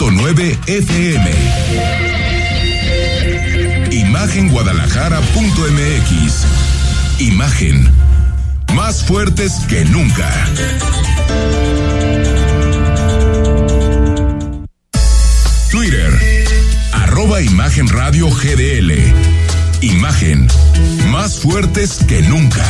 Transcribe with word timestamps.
92.9 0.00 0.56
FM. 0.66 1.30
Imagenguadalajara.mx. 3.92 6.46
Imagen. 7.18 7.86
Más 8.74 9.04
fuertes 9.04 9.52
que 9.68 9.84
nunca. 9.84 10.32
Twitter. 15.70 16.18
Arroba 16.92 17.42
Imagen 17.42 17.86
Radio 17.88 18.30
GDL. 18.30 18.94
Imagen. 19.82 20.48
Más 21.10 21.40
fuertes 21.40 21.98
que 22.08 22.22
nunca. 22.22 22.64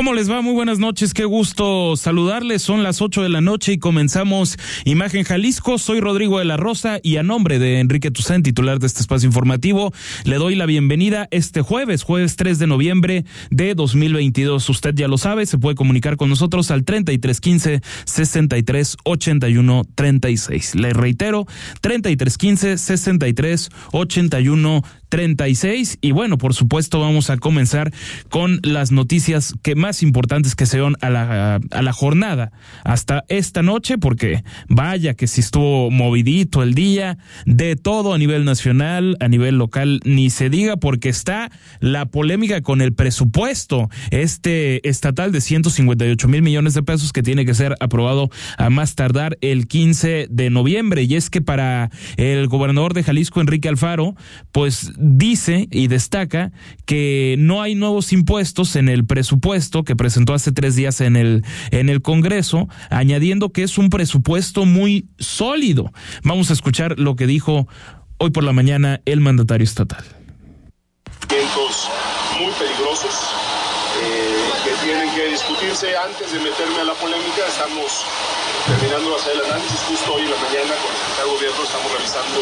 ¿Cómo 0.00 0.14
les 0.14 0.30
va? 0.30 0.40
Muy 0.40 0.54
buenas 0.54 0.78
noches, 0.78 1.12
qué 1.12 1.26
gusto 1.26 1.94
saludarles. 1.94 2.62
Son 2.62 2.82
las 2.82 3.02
8 3.02 3.22
de 3.22 3.28
la 3.28 3.42
noche 3.42 3.74
y 3.74 3.78
comenzamos 3.78 4.56
Imagen 4.86 5.24
Jalisco. 5.24 5.76
Soy 5.76 6.00
Rodrigo 6.00 6.38
de 6.38 6.46
la 6.46 6.56
Rosa 6.56 7.00
y 7.02 7.18
a 7.18 7.22
nombre 7.22 7.58
de 7.58 7.80
Enrique 7.80 8.10
Tucen, 8.10 8.42
titular 8.42 8.78
de 8.78 8.86
este 8.86 9.02
espacio 9.02 9.26
informativo, 9.26 9.92
le 10.24 10.36
doy 10.36 10.54
la 10.54 10.64
bienvenida 10.64 11.28
este 11.30 11.60
jueves, 11.60 12.02
jueves 12.02 12.36
3 12.36 12.58
de 12.58 12.66
noviembre 12.66 13.24
de 13.50 13.74
2022. 13.74 14.70
Usted 14.70 14.94
ya 14.94 15.06
lo 15.06 15.18
sabe, 15.18 15.44
se 15.44 15.58
puede 15.58 15.76
comunicar 15.76 16.16
con 16.16 16.30
nosotros 16.30 16.70
al 16.70 16.82
3315 16.84 17.82
63 18.06 18.96
81 19.04 19.82
36. 19.94 20.76
Le 20.76 20.94
reitero, 20.94 21.44
3315 21.82 22.78
63 22.78 23.68
81 23.92 24.82
36 24.82 24.99
y 26.00 26.12
bueno, 26.12 26.38
por 26.38 26.54
supuesto 26.54 27.00
vamos 27.00 27.30
a 27.30 27.36
comenzar 27.36 27.92
con 28.28 28.60
las 28.62 28.92
noticias 28.92 29.54
que 29.62 29.74
más 29.74 30.02
importantes 30.02 30.54
que 30.54 30.66
se 30.66 30.78
dan 30.78 30.96
a 31.00 31.10
la, 31.10 31.60
a 31.70 31.82
la 31.82 31.92
jornada 31.92 32.52
hasta 32.84 33.24
esta 33.28 33.62
noche 33.62 33.98
porque 33.98 34.44
vaya 34.68 35.14
que 35.14 35.26
si 35.26 35.40
estuvo 35.40 35.90
movidito 35.90 36.62
el 36.62 36.74
día, 36.74 37.18
de 37.44 37.76
todo 37.76 38.14
a 38.14 38.18
nivel 38.18 38.44
nacional, 38.44 39.16
a 39.20 39.28
nivel 39.28 39.56
local, 39.56 40.00
ni 40.04 40.30
se 40.30 40.48
diga 40.48 40.76
porque 40.76 41.08
está 41.08 41.50
la 41.80 42.06
polémica 42.06 42.60
con 42.60 42.80
el 42.80 42.92
presupuesto 42.92 43.90
este 44.10 44.88
estatal 44.88 45.32
de 45.32 45.40
158 45.40 46.28
mil 46.28 46.42
millones 46.42 46.74
de 46.74 46.82
pesos 46.82 47.12
que 47.12 47.22
tiene 47.22 47.44
que 47.44 47.54
ser 47.54 47.74
aprobado 47.80 48.30
a 48.58 48.70
más 48.70 48.94
tardar 48.94 49.38
el 49.40 49.66
15 49.66 50.28
de 50.30 50.50
noviembre. 50.50 51.02
Y 51.02 51.16
es 51.16 51.30
que 51.30 51.40
para 51.40 51.90
el 52.16 52.46
gobernador 52.46 52.94
de 52.94 53.02
Jalisco, 53.02 53.40
Enrique 53.40 53.68
Alfaro, 53.68 54.14
pues 54.52 54.92
dice 55.00 55.66
y 55.70 55.88
destaca 55.88 56.52
que 56.84 57.36
no 57.38 57.62
hay 57.62 57.74
nuevos 57.74 58.12
impuestos 58.12 58.76
en 58.76 58.88
el 58.88 59.06
presupuesto 59.06 59.82
que 59.82 59.96
presentó 59.96 60.34
hace 60.34 60.52
tres 60.52 60.76
días 60.76 61.00
en 61.00 61.16
el, 61.16 61.44
en 61.70 61.88
el 61.88 62.02
Congreso, 62.02 62.68
añadiendo 62.90 63.50
que 63.50 63.62
es 63.62 63.78
un 63.78 63.90
presupuesto 63.90 64.66
muy 64.66 65.08
sólido. 65.18 65.92
Vamos 66.22 66.50
a 66.50 66.52
escuchar 66.52 66.98
lo 66.98 67.16
que 67.16 67.26
dijo 67.26 67.66
hoy 68.18 68.30
por 68.30 68.44
la 68.44 68.52
mañana 68.52 69.00
el 69.06 69.20
mandatario 69.20 69.64
estatal. 69.64 70.04
Muy 72.40 72.52
peligrosos 72.52 73.14
eh, 74.02 74.50
que 74.64 74.72
tienen 74.86 75.10
que 75.14 75.28
discutirse 75.28 75.96
antes 75.96 76.32
de 76.32 76.38
meterme 76.40 76.80
a 76.80 76.84
la 76.84 76.94
polémica. 76.94 77.46
Estamos 77.46 78.04
terminando 78.66 79.10
de 79.10 79.16
hacer 79.16 79.32
el 79.36 79.44
análisis 79.50 79.80
justo 79.88 80.14
hoy 80.14 80.22
en 80.22 80.30
la 80.30 80.36
mañana 80.36 80.72
con 80.80 80.90
el 80.90 80.98
secretario 80.98 81.32
gobierno. 81.36 81.62
Estamos 81.64 81.92
revisando 81.92 82.40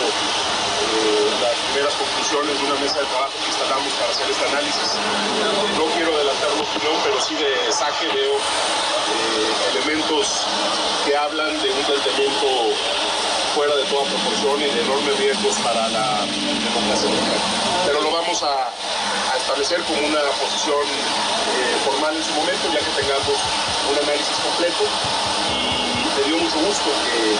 las 1.41 1.57
primeras 1.71 1.95
conclusiones 1.95 2.59
de 2.59 2.65
una 2.67 2.79
mesa 2.81 2.99
de 3.01 3.07
trabajo 3.07 3.35
que 3.43 3.51
instalamos 3.51 3.93
para 3.95 4.11
hacer 4.11 4.27
este 4.31 4.45
análisis. 4.47 4.89
No 5.77 5.85
quiero 5.95 6.15
adelantar 6.15 6.51
mi 6.55 6.63
opinión, 6.63 6.95
pero 7.05 7.21
sí 7.21 7.35
de 7.35 7.73
saque 7.73 8.07
veo 8.09 8.35
eh, 8.35 9.51
elementos 9.73 10.47
que 11.05 11.17
hablan 11.17 11.51
de 11.63 11.71
un 11.71 11.83
tratamiento 11.85 12.47
fuera 13.55 13.75
de 13.75 13.85
toda 13.85 14.05
proporción 14.05 14.61
y 14.61 14.71
de 14.71 14.81
enormes 14.83 15.19
riesgos 15.19 15.57
para 15.65 15.89
la 15.89 16.23
democracia 16.27 17.11
Pero 17.87 18.03
lo 18.03 18.11
vamos 18.13 18.43
a, 18.43 18.71
establecer 19.37 19.81
como 19.83 19.99
una 20.07 20.21
posición 20.41 20.83
eh, 20.83 21.77
formal 21.85 22.15
en 22.17 22.23
su 22.23 22.33
momento, 22.33 22.69
ya 22.73 22.81
que 22.81 22.91
tengamos 23.01 23.39
un 23.91 23.97
análisis 23.99 24.37
completo. 24.45 24.85
Y 25.49 26.21
me 26.21 26.23
dio 26.27 26.37
mucho 26.39 26.59
gusto 26.59 26.91
que 27.07 27.39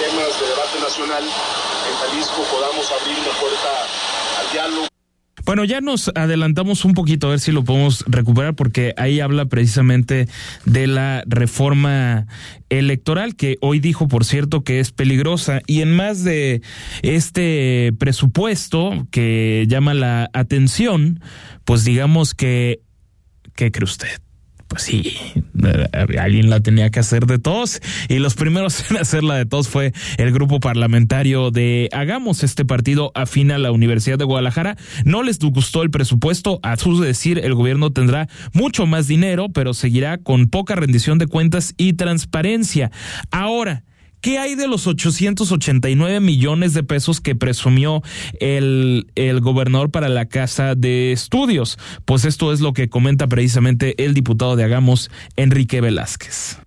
temas 0.00 0.40
de 0.40 0.46
debate 0.46 0.80
nacional 0.80 1.22
en 1.22 1.94
Jalisco 1.94 2.42
podamos 2.50 2.90
abrir 2.90 3.18
una 3.18 3.38
puerta 3.38 4.40
al 4.40 4.52
diálogo. 4.52 4.86
Bueno, 5.44 5.64
ya 5.64 5.82
nos 5.82 6.10
adelantamos 6.14 6.86
un 6.86 6.94
poquito 6.94 7.26
a 7.26 7.30
ver 7.30 7.40
si 7.40 7.52
lo 7.52 7.64
podemos 7.64 8.04
recuperar 8.06 8.54
porque 8.54 8.94
ahí 8.96 9.20
habla 9.20 9.44
precisamente 9.44 10.26
de 10.64 10.86
la 10.86 11.22
reforma 11.26 12.26
electoral 12.70 13.36
que 13.36 13.56
hoy 13.60 13.78
dijo, 13.78 14.08
por 14.08 14.24
cierto, 14.24 14.64
que 14.64 14.80
es 14.80 14.90
peligrosa 14.90 15.60
y 15.66 15.82
en 15.82 15.94
más 15.94 16.24
de 16.24 16.62
este 17.02 17.92
presupuesto 17.98 19.06
que 19.10 19.66
llama 19.68 19.92
la 19.92 20.30
atención, 20.32 21.20
pues 21.64 21.84
digamos 21.84 22.32
que, 22.32 22.80
¿qué 23.54 23.70
cree 23.70 23.84
usted? 23.84 24.29
Pues 24.70 24.84
sí, 24.84 25.18
alguien 26.16 26.48
la 26.48 26.60
tenía 26.60 26.90
que 26.90 27.00
hacer 27.00 27.26
de 27.26 27.40
todos 27.40 27.80
y 28.08 28.20
los 28.20 28.36
primeros 28.36 28.88
en 28.88 28.98
hacerla 28.98 29.34
de 29.34 29.44
todos 29.44 29.68
fue 29.68 29.92
el 30.16 30.30
grupo 30.30 30.60
parlamentario 30.60 31.50
de 31.50 31.88
Hagamos 31.92 32.44
este 32.44 32.64
partido 32.64 33.10
afín 33.16 33.50
a 33.50 33.58
la 33.58 33.72
Universidad 33.72 34.16
de 34.16 34.24
Guadalajara. 34.24 34.76
No 35.04 35.24
les 35.24 35.40
gustó 35.40 35.82
el 35.82 35.90
presupuesto, 35.90 36.60
a 36.62 36.76
su 36.76 37.00
decir 37.00 37.40
el 37.40 37.54
gobierno 37.54 37.90
tendrá 37.90 38.28
mucho 38.52 38.86
más 38.86 39.08
dinero, 39.08 39.48
pero 39.52 39.74
seguirá 39.74 40.18
con 40.18 40.46
poca 40.46 40.76
rendición 40.76 41.18
de 41.18 41.26
cuentas 41.26 41.74
y 41.76 41.94
transparencia. 41.94 42.92
Ahora, 43.32 43.82
¿Qué 44.20 44.38
hay 44.38 44.54
de 44.54 44.68
los 44.68 44.86
889 44.86 46.20
millones 46.20 46.74
de 46.74 46.82
pesos 46.82 47.20
que 47.20 47.34
presumió 47.34 48.02
el, 48.38 49.10
el 49.14 49.40
gobernador 49.40 49.90
para 49.90 50.08
la 50.08 50.26
Casa 50.26 50.74
de 50.74 51.12
Estudios? 51.12 51.78
Pues 52.04 52.24
esto 52.24 52.52
es 52.52 52.60
lo 52.60 52.72
que 52.72 52.90
comenta 52.90 53.28
precisamente 53.28 54.04
el 54.04 54.12
diputado 54.12 54.56
de 54.56 54.64
Hagamos, 54.64 55.10
Enrique 55.36 55.80
Velázquez. 55.80 56.58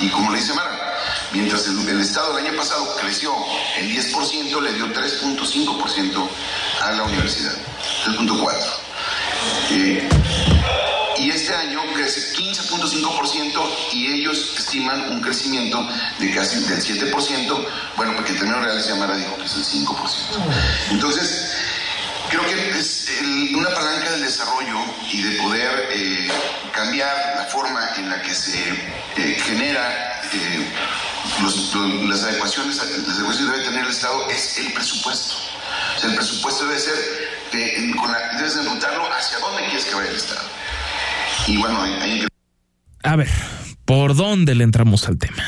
Y 0.00 0.08
como 0.08 0.32
le 0.32 0.38
dice 0.38 0.54
Mara, 0.54 0.70
mientras 1.32 1.68
el, 1.68 2.00
Estado 2.00 2.38
el 2.38 2.46
año 2.46 2.56
pasado 2.56 2.84
creció 3.00 3.32
el 3.78 3.90
10%, 3.90 4.62
le 4.62 4.72
dio 4.74 4.86
3.5% 4.86 6.28
a 6.82 6.92
la 6.92 7.04
universidad, 7.04 7.54
3.4%. 8.06 8.90
Eh, 9.72 10.08
15.5% 12.40 13.70
y 13.92 14.06
ellos 14.06 14.54
estiman 14.56 15.12
un 15.12 15.20
crecimiento 15.20 15.86
de 16.18 16.30
casi 16.32 16.60
del 16.60 16.80
7%, 16.80 17.66
bueno, 17.96 18.14
porque 18.16 18.32
en 18.32 18.38
términos 18.38 18.64
reales 18.64 18.96
Mara 18.96 19.16
dijo 19.16 19.36
que 19.36 19.44
es 19.44 19.54
el 19.56 19.64
5%. 19.64 19.86
Entonces, 20.90 21.52
creo 22.30 22.44
que 22.46 22.78
es 22.78 23.08
el, 23.20 23.56
una 23.56 23.70
palanca 23.70 24.10
del 24.12 24.22
desarrollo 24.22 24.78
y 25.12 25.22
de 25.22 25.42
poder 25.42 25.88
eh, 25.92 26.28
cambiar 26.72 27.34
la 27.36 27.44
forma 27.44 27.90
en 27.96 28.08
la 28.08 28.22
que 28.22 28.34
se 28.34 28.58
eh, 29.16 29.36
genera 29.44 30.22
eh, 30.32 30.72
las 31.42 32.22
adecuaciones, 32.24 32.76
las 32.76 32.84
adecuaciones 33.16 33.36
que 33.36 33.44
debe 33.44 33.64
tener 33.64 33.84
el 33.84 33.90
Estado 33.90 34.28
es 34.30 34.58
el 34.58 34.72
presupuesto. 34.72 35.34
O 35.96 36.00
sea, 36.00 36.10
el 36.10 36.16
presupuesto 36.16 36.66
debe 36.66 36.78
ser, 36.78 36.94
de, 37.52 37.94
con 37.96 38.10
la, 38.10 38.18
debes 38.38 38.56
enrutarlo 38.56 39.12
hacia 39.12 39.38
dónde 39.38 39.64
quieres 39.64 39.84
que 39.84 39.94
vaya 39.94 40.10
el 40.10 40.16
Estado. 40.16 40.42
Y 41.46 41.56
bueno, 41.56 41.82
hay... 41.82 42.29
A 43.10 43.16
ver, 43.16 43.26
¿por 43.86 44.14
dónde 44.14 44.54
le 44.54 44.62
entramos 44.62 45.08
al 45.08 45.18
tema? 45.18 45.42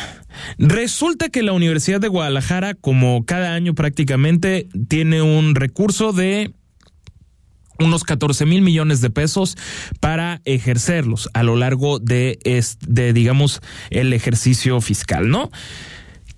Resulta 0.59 1.28
que 1.28 1.45
la 1.45 1.53
Universidad 1.53 2.00
de 2.00 2.09
Guadalajara, 2.09 2.75
como 2.75 3.25
cada 3.25 3.55
año 3.55 3.77
prácticamente, 3.77 4.67
tiene 4.89 5.23
un 5.23 5.55
recurso 5.55 6.12
de 6.12 6.53
unos 7.78 8.03
14 8.03 8.47
mil 8.47 8.62
millones 8.62 9.00
de 9.00 9.11
pesos 9.11 9.56
para 10.00 10.43
ejercerlos 10.45 11.31
a 11.34 11.45
lo 11.45 11.55
largo 11.55 12.00
de, 12.00 12.41
este, 12.43 13.12
digamos, 13.12 13.61
el 13.91 14.12
ejercicio 14.12 14.81
fiscal, 14.81 15.31
¿no? 15.31 15.53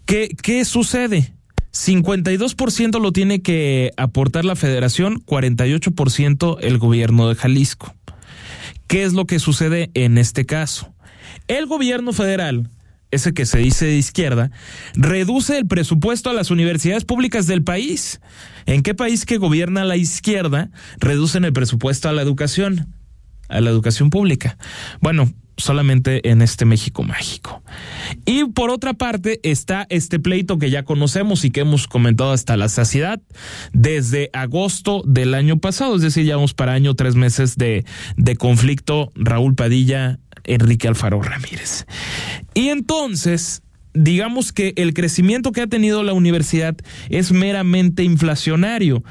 ¿Qué, 0.05 0.29
qué 0.43 0.67
sucede? 0.67 1.33
52% 1.73 3.01
lo 3.01 3.13
tiene 3.13 3.41
que 3.41 3.93
aportar 3.97 4.45
la 4.45 4.57
federación, 4.57 5.25
48% 5.25 6.59
el 6.61 6.77
gobierno 6.77 7.31
de 7.31 7.35
Jalisco. 7.35 7.95
¿Qué 8.87 9.05
es 9.05 9.15
lo 9.15 9.25
que 9.25 9.39
sucede 9.39 9.91
en 9.95 10.19
este 10.19 10.45
caso? 10.45 10.94
El 11.49 11.67
gobierno 11.67 12.13
federal, 12.13 12.69
ese 13.11 13.33
que 13.33 13.47
se 13.47 13.59
dice 13.59 13.87
de 13.87 13.97
izquierda, 13.97 14.51
reduce 14.95 15.59
el 15.59 15.67
presupuesto 15.67 16.31
a 16.31 16.35
las 16.35 16.51
universidades 16.51 17.05
públicas 17.05 17.47
del 17.47 17.63
país. 17.63 18.21
¿En 18.67 18.83
qué 18.83 18.95
país 18.95 19.27
que 19.27 19.39
gobierna 19.39 19.85
la 19.85 19.97
izquierda 19.97 20.71
reducen 20.99 21.45
el 21.45 21.53
presupuesto 21.53 22.09
a 22.09 22.13
la 22.13 22.23
educación? 22.23 22.95
A 23.49 23.61
la 23.61 23.71
educación 23.71 24.11
pública. 24.11 24.57
Bueno, 25.01 25.33
solamente 25.57 26.31
en 26.31 26.43
este 26.43 26.65
México 26.65 27.03
mágico. 27.03 27.63
Y 28.25 28.45
por 28.45 28.71
otra 28.71 28.95
parte 28.95 29.41
está 29.43 29.87
este 29.89 30.19
pleito 30.19 30.59
que 30.59 30.71
ya 30.71 30.85
conocemos 30.85 31.45
y 31.45 31.51
que 31.51 31.61
hemos 31.61 31.87
comentado 31.87 32.33
hasta 32.33 32.57
la 32.57 32.69
saciedad 32.69 33.21
desde 33.73 34.31
agosto 34.33 35.03
del 35.07 35.35
año 35.35 35.59
pasado, 35.59 35.97
es 35.97 36.03
decir, 36.03 36.25
ya 36.25 36.37
vamos 36.37 36.55
para 36.55 36.73
año 36.73 36.95
tres 36.95 37.15
meses 37.15 37.57
de, 37.57 37.85
de 38.17 38.37
conflicto 38.37 39.13
Raúl 39.15 39.55
Padilla 39.55 40.19
Enrique 40.45 40.89
Alfaro 40.89 41.21
Ramírez. 41.21 41.87
Y 42.55 42.69
entonces, 42.69 43.63
digamos 43.93 44.53
que 44.53 44.75
el 44.77 44.95
crecimiento 44.95 45.53
que 45.53 45.63
ha 45.63 45.67
tenido 45.67 46.03
la 46.03 46.13
universidad 46.13 46.77
es 47.09 47.33
meramente 47.33 48.05
inflacionario 48.05 49.03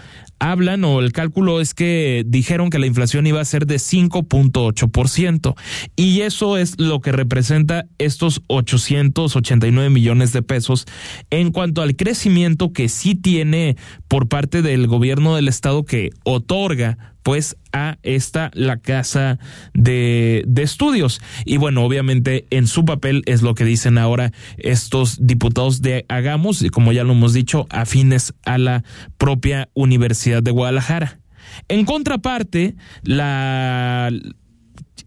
hablan 0.44 0.84
o 0.84 1.00
el 1.00 1.14
cálculo 1.14 1.62
es 1.62 1.74
que 1.74 2.24
dijeron 2.28 2.70
que 2.70 2.78
la 2.78 2.86
inflación 2.86 3.26
iba 3.26 3.40
a 3.40 3.46
ser 3.46 3.66
de 3.66 3.76
5.8% 3.76 5.56
y 5.96 6.22
eso 6.22 6.58
es 6.58 6.78
lo 6.80 7.00
que 7.00 7.14
representa 7.14 7.86
estos 7.98 8.42
889 8.48 9.90
millones 9.90 10.34
de 10.34 10.42
pesos 10.42 10.86
en 11.30 11.52
cuanto 11.52 11.82
al 11.82 11.96
crecimiento 11.96 12.74
que 12.74 12.90
sí 12.90 13.16
tiene 13.16 13.78
por 14.10 14.28
parte 14.28 14.62
del 14.62 14.88
gobierno 14.88 15.36
del 15.36 15.48
estado 15.48 15.86
que 15.86 16.10
otorga 16.26 17.13
pues 17.24 17.58
a 17.72 17.98
esta 18.04 18.52
la 18.54 18.78
casa 18.78 19.40
de, 19.74 20.44
de, 20.46 20.64
estudios. 20.64 21.22
Y 21.46 21.58
bueno, 21.58 21.84
obviamente 21.84 22.46
en 22.50 22.68
su 22.68 22.86
papel 22.86 23.24
es 23.26 23.42
lo 23.42 23.56
que 23.56 23.66
dicen 23.66 23.98
ahora 23.98 24.32
estos 24.58 25.26
diputados 25.26 25.82
de 25.82 26.06
Hagamos, 26.10 26.62
y 26.62 26.70
como 26.70 26.92
ya 26.92 27.04
lo 27.04 27.14
hemos 27.14 27.34
dicho, 27.34 27.66
afines 27.70 28.34
a 28.46 28.58
la 28.58 28.84
propia 29.18 29.70
Universidad 29.74 30.44
de 30.44 30.52
Guadalajara. 30.52 31.20
En 31.68 31.86
contraparte, 31.86 32.76
la 33.04 34.12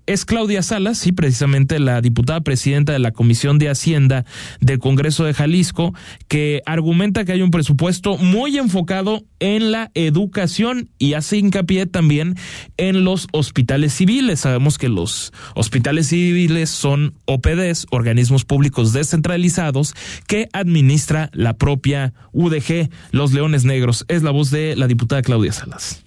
es 0.07 0.25
Claudia 0.25 0.63
Salas, 0.63 0.99
sí, 0.99 1.13
precisamente 1.13 1.79
la 1.79 2.01
diputada 2.01 2.41
presidenta 2.41 2.93
de 2.93 2.99
la 2.99 3.13
Comisión 3.13 3.59
de 3.59 3.69
Hacienda 3.69 4.25
del 4.61 4.79
Congreso 4.79 5.25
de 5.25 5.35
Jalisco, 5.35 5.95
que 6.29 6.63
argumenta 6.65 7.25
que 7.25 7.33
hay 7.33 7.43
un 7.43 7.51
presupuesto 7.51 8.17
muy 8.17 8.57
enfocado 8.57 9.25
en 9.41 9.73
la 9.73 9.91
educación 9.95 10.89
y 10.99 11.15
hace 11.15 11.39
hincapié 11.39 11.87
también 11.87 12.37
en 12.77 13.05
los 13.05 13.27
hospitales 13.33 13.93
civiles. 13.93 14.41
Sabemos 14.41 14.79
que 14.79 14.89
los 14.89 15.33
hospitales 15.55 16.09
civiles 16.09 16.71
son 16.71 17.15
OPDs, 17.27 17.87
organismos 17.91 18.45
públicos 18.45 18.93
descentralizados, 18.93 19.95
que 20.27 20.49
administra 20.53 21.31
la 21.33 21.55
propia 21.55 22.15
UDG, 22.33 22.91
los 23.11 23.33
Leones 23.33 23.65
Negros. 23.65 24.05
Es 24.09 24.23
la 24.23 24.31
voz 24.31 24.51
de 24.51 24.77
la 24.77 24.87
diputada 24.87 25.23
Claudia 25.23 25.53
Salas. 25.53 26.06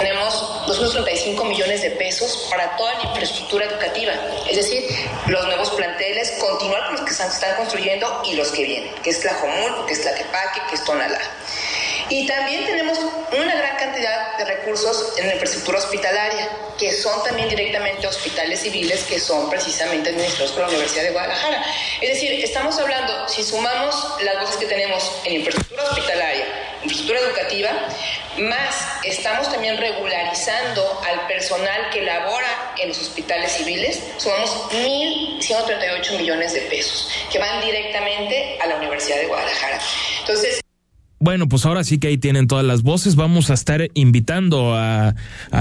Tenemos 0.00 0.66
235 0.66 1.44
millones 1.44 1.82
de 1.82 1.90
pesos 1.90 2.48
para 2.50 2.74
toda 2.76 2.94
la 2.94 3.02
infraestructura 3.02 3.66
educativa, 3.66 4.14
es 4.48 4.56
decir, 4.56 4.82
los 5.26 5.44
nuevos 5.44 5.68
planteles, 5.72 6.30
continuar 6.40 6.86
con 6.86 6.94
los 6.94 7.04
que 7.04 7.12
se 7.12 7.26
están 7.26 7.54
construyendo 7.56 8.22
y 8.24 8.32
los 8.32 8.50
que 8.50 8.64
vienen, 8.64 8.94
que 9.02 9.10
es 9.10 9.20
Tlajomul, 9.20 9.84
que 9.86 9.92
es 9.92 10.00
Tlaquepaque, 10.00 10.60
que 10.70 10.74
es 10.76 10.84
Tonalá. 10.84 11.20
Y 12.08 12.26
también 12.26 12.64
tenemos 12.64 12.98
una 12.98 13.54
gran 13.54 13.76
cantidad 13.76 14.38
de 14.38 14.44
recursos 14.46 15.12
en 15.18 15.26
la 15.26 15.34
infraestructura 15.34 15.78
hospitalaria, 15.78 16.48
que 16.78 16.92
son 16.92 17.22
también 17.22 17.50
directamente 17.50 18.06
hospitales 18.06 18.60
civiles 18.60 19.04
que 19.04 19.20
son 19.20 19.50
precisamente 19.50 20.08
administrados 20.08 20.52
por 20.52 20.62
la 20.62 20.68
Universidad 20.68 21.04
de 21.04 21.10
Guadalajara. 21.10 21.62
Es 22.00 22.14
decir, 22.14 22.42
estamos 22.42 22.78
hablando, 22.78 23.28
si 23.28 23.44
sumamos 23.44 23.94
las 24.22 24.40
voces 24.40 24.56
que 24.56 24.66
tenemos 24.66 25.12
en 25.24 25.34
infraestructura 25.34 25.84
hospitalaria, 25.84 26.46
infraestructura 26.82 27.20
educativa, 27.20 27.70
más 28.38 29.04
estamos 29.04 29.50
también 29.50 29.76
regularizando 29.76 31.00
al 31.06 31.26
personal 31.26 31.90
que 31.92 32.02
labora 32.02 32.74
en 32.78 32.88
los 32.88 32.98
hospitales 33.00 33.52
civiles, 33.52 34.02
sumamos 34.16 34.50
1.138 34.72 36.16
millones 36.16 36.54
de 36.54 36.62
pesos 36.62 37.10
que 37.30 37.38
van 37.38 37.60
directamente 37.60 38.58
a 38.60 38.66
la 38.66 38.76
Universidad 38.76 39.18
de 39.18 39.26
Guadalajara. 39.26 39.78
Entonces, 40.20 40.60
bueno, 41.22 41.50
pues 41.50 41.66
ahora 41.66 41.84
sí 41.84 41.98
que 41.98 42.08
ahí 42.08 42.16
tienen 42.16 42.46
todas 42.46 42.64
las 42.64 42.82
voces. 42.82 43.14
Vamos 43.14 43.50
a 43.50 43.54
estar 43.54 43.88
invitando 43.92 44.74
a, 44.74 45.14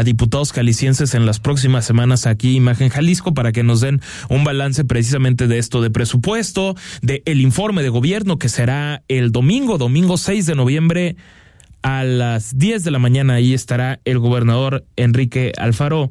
diputados 0.06 0.53
calicienses 0.53 1.13
en 1.13 1.25
las 1.25 1.41
próximas 1.41 1.83
semanas 1.85 2.25
aquí 2.25 2.56
Imagen 2.56 2.88
Jalisco 2.88 3.33
para 3.33 3.51
que 3.51 3.61
nos 3.61 3.81
den 3.81 4.00
un 4.29 4.45
balance 4.45 4.85
precisamente 4.85 5.47
de 5.47 5.57
esto 5.57 5.81
de 5.81 5.89
presupuesto, 5.89 6.75
de 7.01 7.21
el 7.25 7.41
informe 7.41 7.83
de 7.83 7.89
gobierno 7.89 8.39
que 8.39 8.47
será 8.47 9.03
el 9.09 9.33
domingo, 9.33 9.77
domingo 9.77 10.17
6 10.17 10.45
de 10.45 10.56
noviembre 10.56 11.15
a 11.81 12.05
las 12.05 12.57
10 12.57 12.85
de 12.85 12.91
la 12.91 13.00
mañana. 13.00 13.33
Ahí 13.33 13.53
estará 13.53 14.00
el 14.05 14.19
gobernador 14.19 14.85
Enrique 14.95 15.51
Alfaro 15.57 16.09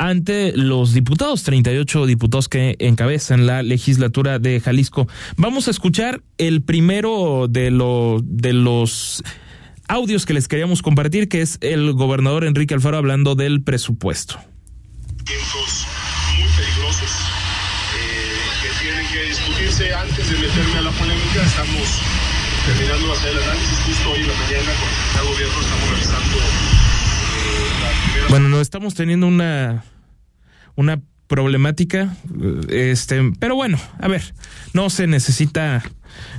ante 0.00 0.52
los 0.56 0.92
diputados, 0.94 1.42
38 1.42 2.06
diputados 2.06 2.48
que 2.48 2.74
encabezan 2.78 3.44
la 3.44 3.62
legislatura 3.62 4.38
de 4.38 4.58
Jalisco. 4.58 5.06
Vamos 5.36 5.68
a 5.68 5.70
escuchar 5.70 6.22
el 6.38 6.62
primero 6.62 7.48
de, 7.50 7.70
lo, 7.70 8.22
de 8.24 8.54
los 8.54 9.22
audios 9.88 10.24
que 10.24 10.32
les 10.32 10.48
queríamos 10.48 10.80
compartir, 10.80 11.28
que 11.28 11.42
es 11.42 11.58
el 11.60 11.92
gobernador 11.92 12.46
Enrique 12.46 12.72
Alfaro 12.72 12.96
hablando 12.96 13.34
del 13.34 13.62
presupuesto. 13.62 14.38
Muy 14.38 14.46
peligrosos 16.56 17.10
eh, 17.94 18.38
que 18.62 18.70
tienen 18.82 19.06
que 19.06 19.22
discutirse 19.28 19.94
antes 19.94 20.30
de 20.30 20.38
meterme 20.38 20.78
a 20.78 20.80
la 20.80 20.92
polémica. 20.92 21.44
Estamos 21.44 22.00
terminando 22.64 23.06
de 23.06 23.12
hacer 23.12 23.32
el 23.32 23.42
análisis 23.42 23.78
justo 23.80 24.12
hoy 24.12 24.20
en 24.20 24.28
la 24.28 24.34
mañana 24.34 24.72
con 24.80 24.88
el 25.20 25.26
gobierno. 25.34 25.60
Estamos 25.60 25.90
realizando 25.90 26.38
bueno, 28.28 28.48
no 28.48 28.60
estamos 28.60 28.94
teniendo 28.94 29.26
una 29.26 29.84
una 30.76 31.00
problemática, 31.26 32.16
este, 32.68 33.32
pero 33.38 33.54
bueno, 33.54 33.78
a 34.00 34.08
ver, 34.08 34.34
no 34.72 34.90
se 34.90 35.06
necesita 35.06 35.82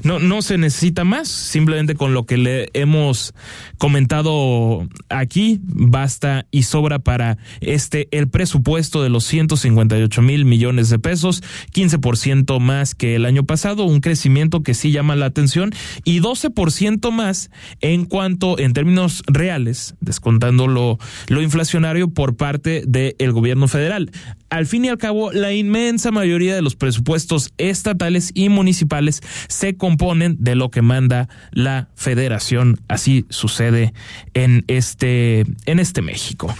no, 0.03 0.19
no 0.19 0.41
se 0.41 0.57
necesita 0.57 1.03
más, 1.03 1.27
simplemente 1.27 1.95
con 1.95 2.13
lo 2.13 2.25
que 2.25 2.37
le 2.37 2.69
hemos 2.73 3.33
comentado 3.77 4.87
aquí, 5.09 5.59
basta 5.63 6.45
y 6.51 6.63
sobra 6.63 6.99
para 6.99 7.37
este 7.61 8.07
el 8.11 8.27
presupuesto 8.27 9.03
de 9.03 9.09
los 9.09 9.25
158 9.25 10.21
mil 10.21 10.45
millones 10.45 10.89
de 10.89 10.99
pesos, 10.99 11.43
15% 11.73 12.59
más 12.59 12.95
que 12.95 13.15
el 13.15 13.25
año 13.25 13.43
pasado, 13.43 13.85
un 13.85 14.01
crecimiento 14.01 14.63
que 14.63 14.73
sí 14.73 14.91
llama 14.91 15.15
la 15.15 15.27
atención 15.27 15.71
y 16.03 16.19
12% 16.19 17.11
más 17.11 17.49
en 17.81 18.05
cuanto 18.05 18.59
en 18.59 18.73
términos 18.73 19.23
reales, 19.27 19.95
descontando 19.99 20.67
lo, 20.67 20.99
lo 21.27 21.41
inflacionario 21.41 22.09
por 22.09 22.35
parte 22.35 22.83
del 22.85 23.31
gobierno 23.31 23.67
federal. 23.67 24.11
Al 24.51 24.67
fin 24.67 24.83
y 24.83 24.89
al 24.89 24.97
cabo, 24.97 25.31
la 25.31 25.53
inmensa 25.53 26.11
mayoría 26.11 26.53
de 26.53 26.61
los 26.61 26.75
presupuestos 26.75 27.53
estatales 27.57 28.31
y 28.33 28.49
municipales 28.49 29.21
se 29.47 29.77
componen 29.77 30.35
de 30.39 30.55
lo 30.55 30.69
que 30.69 30.81
manda 30.81 31.29
la 31.51 31.89
federación. 31.95 32.77
Así 32.89 33.25
sucede 33.29 33.93
en 34.33 34.65
este, 34.67 35.45
en 35.65 35.79
este 35.79 36.01
México. 36.01 36.53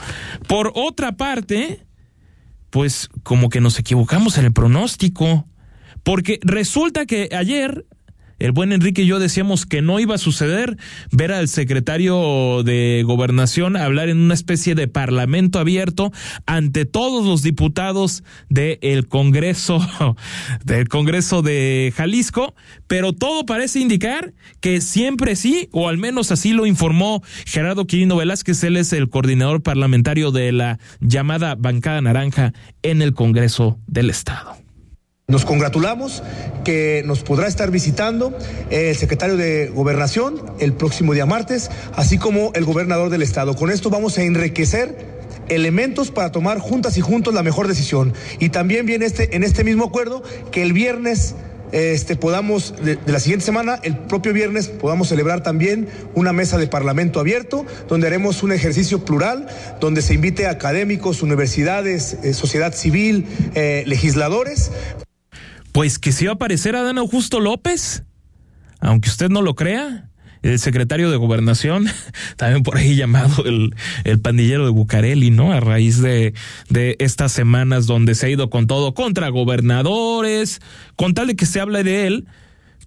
Por 0.48 0.72
otra 0.74 1.18
parte, 1.18 1.86
pues 2.70 3.10
como 3.24 3.50
que 3.50 3.60
nos 3.60 3.78
equivocamos 3.78 4.38
en 4.38 4.46
el 4.46 4.54
pronóstico, 4.54 5.46
porque 6.04 6.40
resulta 6.44 7.06
que 7.06 7.28
ayer 7.38 7.86
el 8.42 8.52
buen 8.52 8.74
Enrique 8.74 9.04
y 9.04 9.06
yo 9.06 9.20
decíamos 9.20 9.66
que 9.68 9.84
no 9.84 10.00
iba 10.00 10.16
a 10.16 10.18
suceder 10.18 10.78
ver 11.12 11.32
al 11.32 11.48
secretario 11.48 12.64
de 12.64 13.04
gobernación 13.06 13.78
hablar 13.78 14.10
en 14.10 14.18
una 14.18 14.34
especie 14.34 14.74
de 14.74 14.88
parlamento 14.88 15.60
abierto 15.60 16.12
ante 16.48 16.86
todos 16.86 17.26
los 17.26 17.44
diputados 17.44 18.24
del 18.50 19.08
Congreso, 19.08 19.80
del 20.66 20.90
Congreso 20.90 21.44
de 21.44 21.94
Jalisco, 21.96 22.56
pero 22.88 23.14
todo 23.14 23.46
parece 23.46 23.80
indicar 23.80 24.34
que 24.60 24.82
siempre 24.82 25.36
sí, 25.36 25.70
o 25.72 25.88
al 25.88 26.00
menos 26.00 26.32
así 26.32 26.54
lo 26.54 26.66
informó 26.66 27.22
Gerardo 27.46 27.86
Quirino 27.86 28.16
Velázquez, 28.18 28.64
él 28.64 28.78
es 28.78 28.92
el 28.92 29.10
coordinador 29.10 29.62
parlamentario 29.62 30.32
de 30.32 30.52
la 30.52 30.80
llamada 31.00 31.56
bancada 31.56 32.02
naranja 32.02 32.54
en 32.82 33.04
el 33.04 33.14
Congreso 33.14 33.80
del 33.86 34.10
Estado. 34.10 34.61
Nos 35.32 35.46
congratulamos 35.46 36.24
que 36.66 37.04
nos 37.06 37.24
podrá 37.24 37.48
estar 37.48 37.72
visitando 37.72 38.38
el 38.70 38.98
secretario 38.98 39.38
de 39.38 39.72
Gobernación 39.74 40.42
el 40.60 40.74
próximo 40.74 41.14
día 41.14 41.26
martes, 41.26 41.72
así 41.96 42.18
como 42.18 42.52
el 42.54 42.66
gobernador 42.66 43.10
del 43.10 43.22
estado. 43.22 43.56
Con 43.56 43.72
esto 43.72 43.90
vamos 43.90 44.18
a 44.18 44.24
enriquecer 44.24 44.94
elementos 45.48 46.12
para 46.12 46.34
tomar 46.34 46.60
juntas 46.60 46.98
y 46.98 47.02
juntos 47.02 47.34
la 47.34 47.44
mejor 47.44 47.70
decisión. 47.70 48.14
Y 48.40 48.50
también 48.50 48.86
viene 48.86 49.06
este, 49.06 49.34
en 49.34 49.44
este 49.44 49.64
mismo 49.64 49.86
acuerdo 49.86 50.22
que 50.52 50.64
el 50.64 50.74
viernes 50.74 51.36
este, 51.72 52.18
podamos, 52.18 52.76
de, 52.84 53.00
la 53.06 53.22
siguiente 53.22 53.46
semana, 53.46 53.80
el 53.84 53.98
propio 53.98 54.34
viernes, 54.34 54.68
podamos 54.68 55.08
celebrar 55.08 55.44
también 55.44 55.88
una 56.14 56.34
mesa 56.34 56.58
de 56.58 56.68
parlamento 56.68 57.22
abierto, 57.22 57.66
donde 57.88 58.08
haremos 58.08 58.44
un 58.44 58.52
ejercicio 58.52 59.06
plural, 59.06 59.48
donde 59.80 60.02
se 60.02 60.14
invite 60.14 60.48
a 60.48 60.52
académicos, 60.52 61.22
universidades, 61.22 62.18
eh, 62.24 62.34
sociedad 62.34 62.74
civil, 62.74 63.26
eh, 63.56 63.84
legisladores. 63.88 64.72
Pues 65.72 66.00
que 66.00 66.12
se 66.12 66.26
iba 66.26 66.34
a 66.34 66.36
aparecer 66.36 66.76
Adán 66.76 66.98
Augusto 66.98 67.40
López, 67.40 68.04
aunque 68.80 69.10
usted 69.10 69.30
no 69.30 69.42
lo 69.42 69.56
crea, 69.56 70.10
el 70.42 70.60
secretario 70.60 71.12
de 71.12 71.18
gobernación, 71.18 71.88
también 72.36 72.64
por 72.64 72.78
ahí 72.78 72.96
llamado 72.96 73.46
el, 73.46 73.76
el 74.04 74.20
pandillero 74.20 74.66
de 74.66 74.72
Bucareli, 74.72 75.30
¿no? 75.32 75.52
A 75.52 75.60
raíz 75.60 76.02
de, 76.02 76.34
de 76.70 76.96
estas 77.00 77.32
semanas 77.32 77.86
donde 77.86 78.16
se 78.16 78.26
ha 78.26 78.30
ido 78.30 78.50
con 78.50 78.68
todo 78.68 78.94
contra 78.94 79.30
gobernadores, 79.30 80.62
con 80.96 81.14
tal 81.14 81.28
de 81.28 81.36
que 81.36 81.46
se 81.46 81.60
hable 81.60 81.84
de 81.84 82.08
él, 82.08 82.28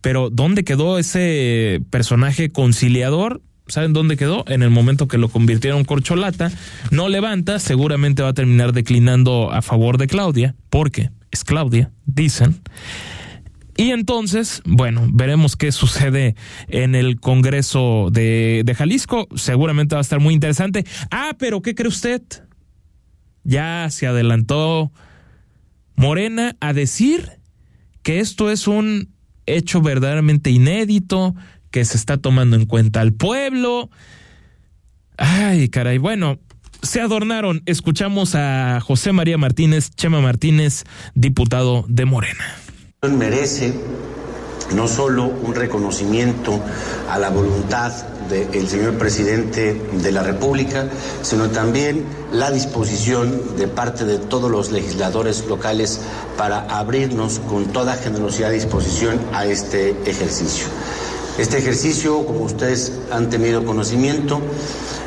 pero 0.00 0.30
¿dónde 0.30 0.64
quedó 0.64 0.98
ese 0.98 1.80
personaje 1.90 2.50
conciliador? 2.50 3.40
¿Saben 3.66 3.94
dónde 3.94 4.18
quedó? 4.18 4.44
En 4.48 4.62
el 4.62 4.68
momento 4.68 5.08
que 5.08 5.16
lo 5.16 5.30
convirtieron 5.30 5.84
corcholata, 5.84 6.52
no 6.90 7.08
levanta, 7.08 7.58
seguramente 7.58 8.22
va 8.22 8.28
a 8.28 8.34
terminar 8.34 8.74
declinando 8.74 9.50
a 9.50 9.62
favor 9.62 9.96
de 9.96 10.06
Claudia, 10.06 10.54
porque 10.68 11.08
es 11.34 11.44
Claudia, 11.44 11.92
dicen. 12.06 12.62
Y 13.76 13.90
entonces, 13.90 14.62
bueno, 14.64 15.06
veremos 15.12 15.56
qué 15.56 15.72
sucede 15.72 16.36
en 16.68 16.94
el 16.94 17.20
Congreso 17.20 18.08
de, 18.10 18.62
de, 18.64 18.74
Jalisco. 18.74 19.26
Seguramente 19.34 19.96
va 19.96 20.00
a 20.00 20.02
estar 20.02 20.20
muy 20.20 20.32
interesante. 20.32 20.84
Ah, 21.10 21.32
pero 21.38 21.60
¿qué 21.60 21.74
cree 21.74 21.88
usted? 21.88 22.22
Ya 23.42 23.88
se 23.90 24.06
adelantó 24.06 24.92
Morena 25.96 26.56
a 26.60 26.72
decir 26.72 27.40
que 28.02 28.20
esto 28.20 28.50
es 28.50 28.68
un 28.68 29.12
hecho 29.46 29.82
verdaderamente 29.82 30.50
inédito, 30.50 31.34
que 31.72 31.84
se 31.84 31.96
está 31.96 32.16
tomando 32.18 32.54
en 32.54 32.66
cuenta 32.66 33.00
al 33.00 33.12
pueblo. 33.12 33.90
Ay, 35.16 35.68
caray, 35.68 35.98
bueno, 35.98 36.38
se 36.84 37.00
adornaron. 37.00 37.62
Escuchamos 37.66 38.34
a 38.34 38.80
José 38.80 39.12
María 39.12 39.38
Martínez, 39.38 39.90
Chema 39.96 40.20
Martínez, 40.20 40.84
diputado 41.14 41.84
de 41.88 42.04
Morena. 42.04 42.44
Merece 43.02 43.74
no 44.74 44.88
solo 44.88 45.24
un 45.24 45.54
reconocimiento 45.54 46.60
a 47.10 47.18
la 47.18 47.30
voluntad 47.30 47.92
del 48.28 48.68
señor 48.68 48.94
presidente 48.94 49.78
de 49.92 50.12
la 50.12 50.22
República, 50.22 50.88
sino 51.22 51.50
también 51.50 52.04
la 52.32 52.50
disposición 52.50 53.56
de 53.56 53.68
parte 53.68 54.06
de 54.06 54.18
todos 54.18 54.50
los 54.50 54.72
legisladores 54.72 55.44
locales 55.46 56.00
para 56.38 56.60
abrirnos 56.60 57.38
con 57.40 57.66
toda 57.66 57.96
generosidad 57.96 58.50
y 58.52 58.54
disposición 58.54 59.20
a 59.34 59.44
este 59.44 59.90
ejercicio. 60.06 60.66
Este 61.38 61.58
ejercicio, 61.58 62.24
como 62.26 62.44
ustedes 62.44 62.92
han 63.10 63.28
tenido 63.28 63.64
conocimiento, 63.64 64.40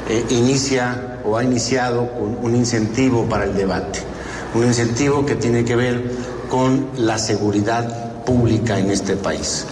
eh, 0.10 0.26
inicia 0.30 1.20
o 1.24 1.38
ha 1.38 1.44
iniciado 1.44 2.12
con 2.12 2.38
un 2.42 2.54
incentivo 2.54 3.24
para 3.30 3.46
el 3.46 3.56
debate, 3.56 4.00
un 4.54 4.66
incentivo 4.66 5.26
que 5.26 5.36
tiene 5.36 5.64
que 5.64 5.78
ver 5.78 6.04
con 6.50 6.90
la 6.98 7.18
seguridad 7.18 8.24
pública 8.26 8.78
en 8.78 8.92
este 8.92 9.16
país. 9.16 9.66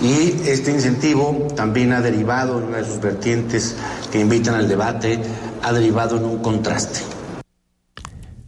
Y 0.00 0.48
este 0.48 0.70
incentivo 0.70 1.48
también 1.56 1.92
ha 1.92 2.00
derivado 2.00 2.58
en 2.58 2.64
una 2.64 2.78
de 2.78 2.84
sus 2.84 3.00
vertientes 3.00 3.74
que 4.12 4.20
invitan 4.20 4.54
al 4.54 4.68
debate, 4.68 5.18
ha 5.62 5.72
derivado 5.72 6.18
en 6.18 6.24
un 6.24 6.38
contraste. 6.38 7.15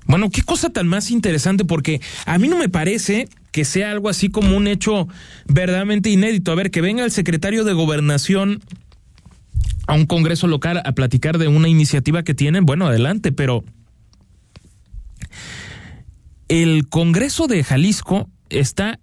Bueno, 0.09 0.31
qué 0.31 0.43
cosa 0.43 0.71
tan 0.71 0.89
más 0.89 1.11
interesante, 1.11 1.67
porque 1.67 2.01
a 2.25 2.39
mí 2.39 2.49
no 2.49 2.57
me 2.57 2.71
parece 2.71 3.29
que 3.53 3.67
sea 3.67 3.91
algo 3.91 4.09
así 4.09 4.31
como 4.31 4.57
un 4.57 4.67
hecho 4.67 5.07
verdaderamente 5.47 6.09
inédito. 6.09 6.51
A 6.51 6.55
ver, 6.55 6.71
que 6.71 6.81
venga 6.81 7.05
el 7.05 7.11
secretario 7.11 7.63
de 7.63 7.75
gobernación 7.75 8.61
a 9.87 9.93
un 9.95 10.07
congreso 10.07 10.47
local 10.47 10.81
a 10.83 10.93
platicar 10.93 11.37
de 11.37 11.49
una 11.49 11.69
iniciativa 11.69 12.23
que 12.23 12.35
tienen, 12.35 12.65
bueno, 12.65 12.87
adelante, 12.87 13.33
pero 13.33 13.65
el 16.49 16.89
Congreso 16.89 17.47
de 17.47 17.63
Jalisco 17.63 18.31
está 18.49 19.01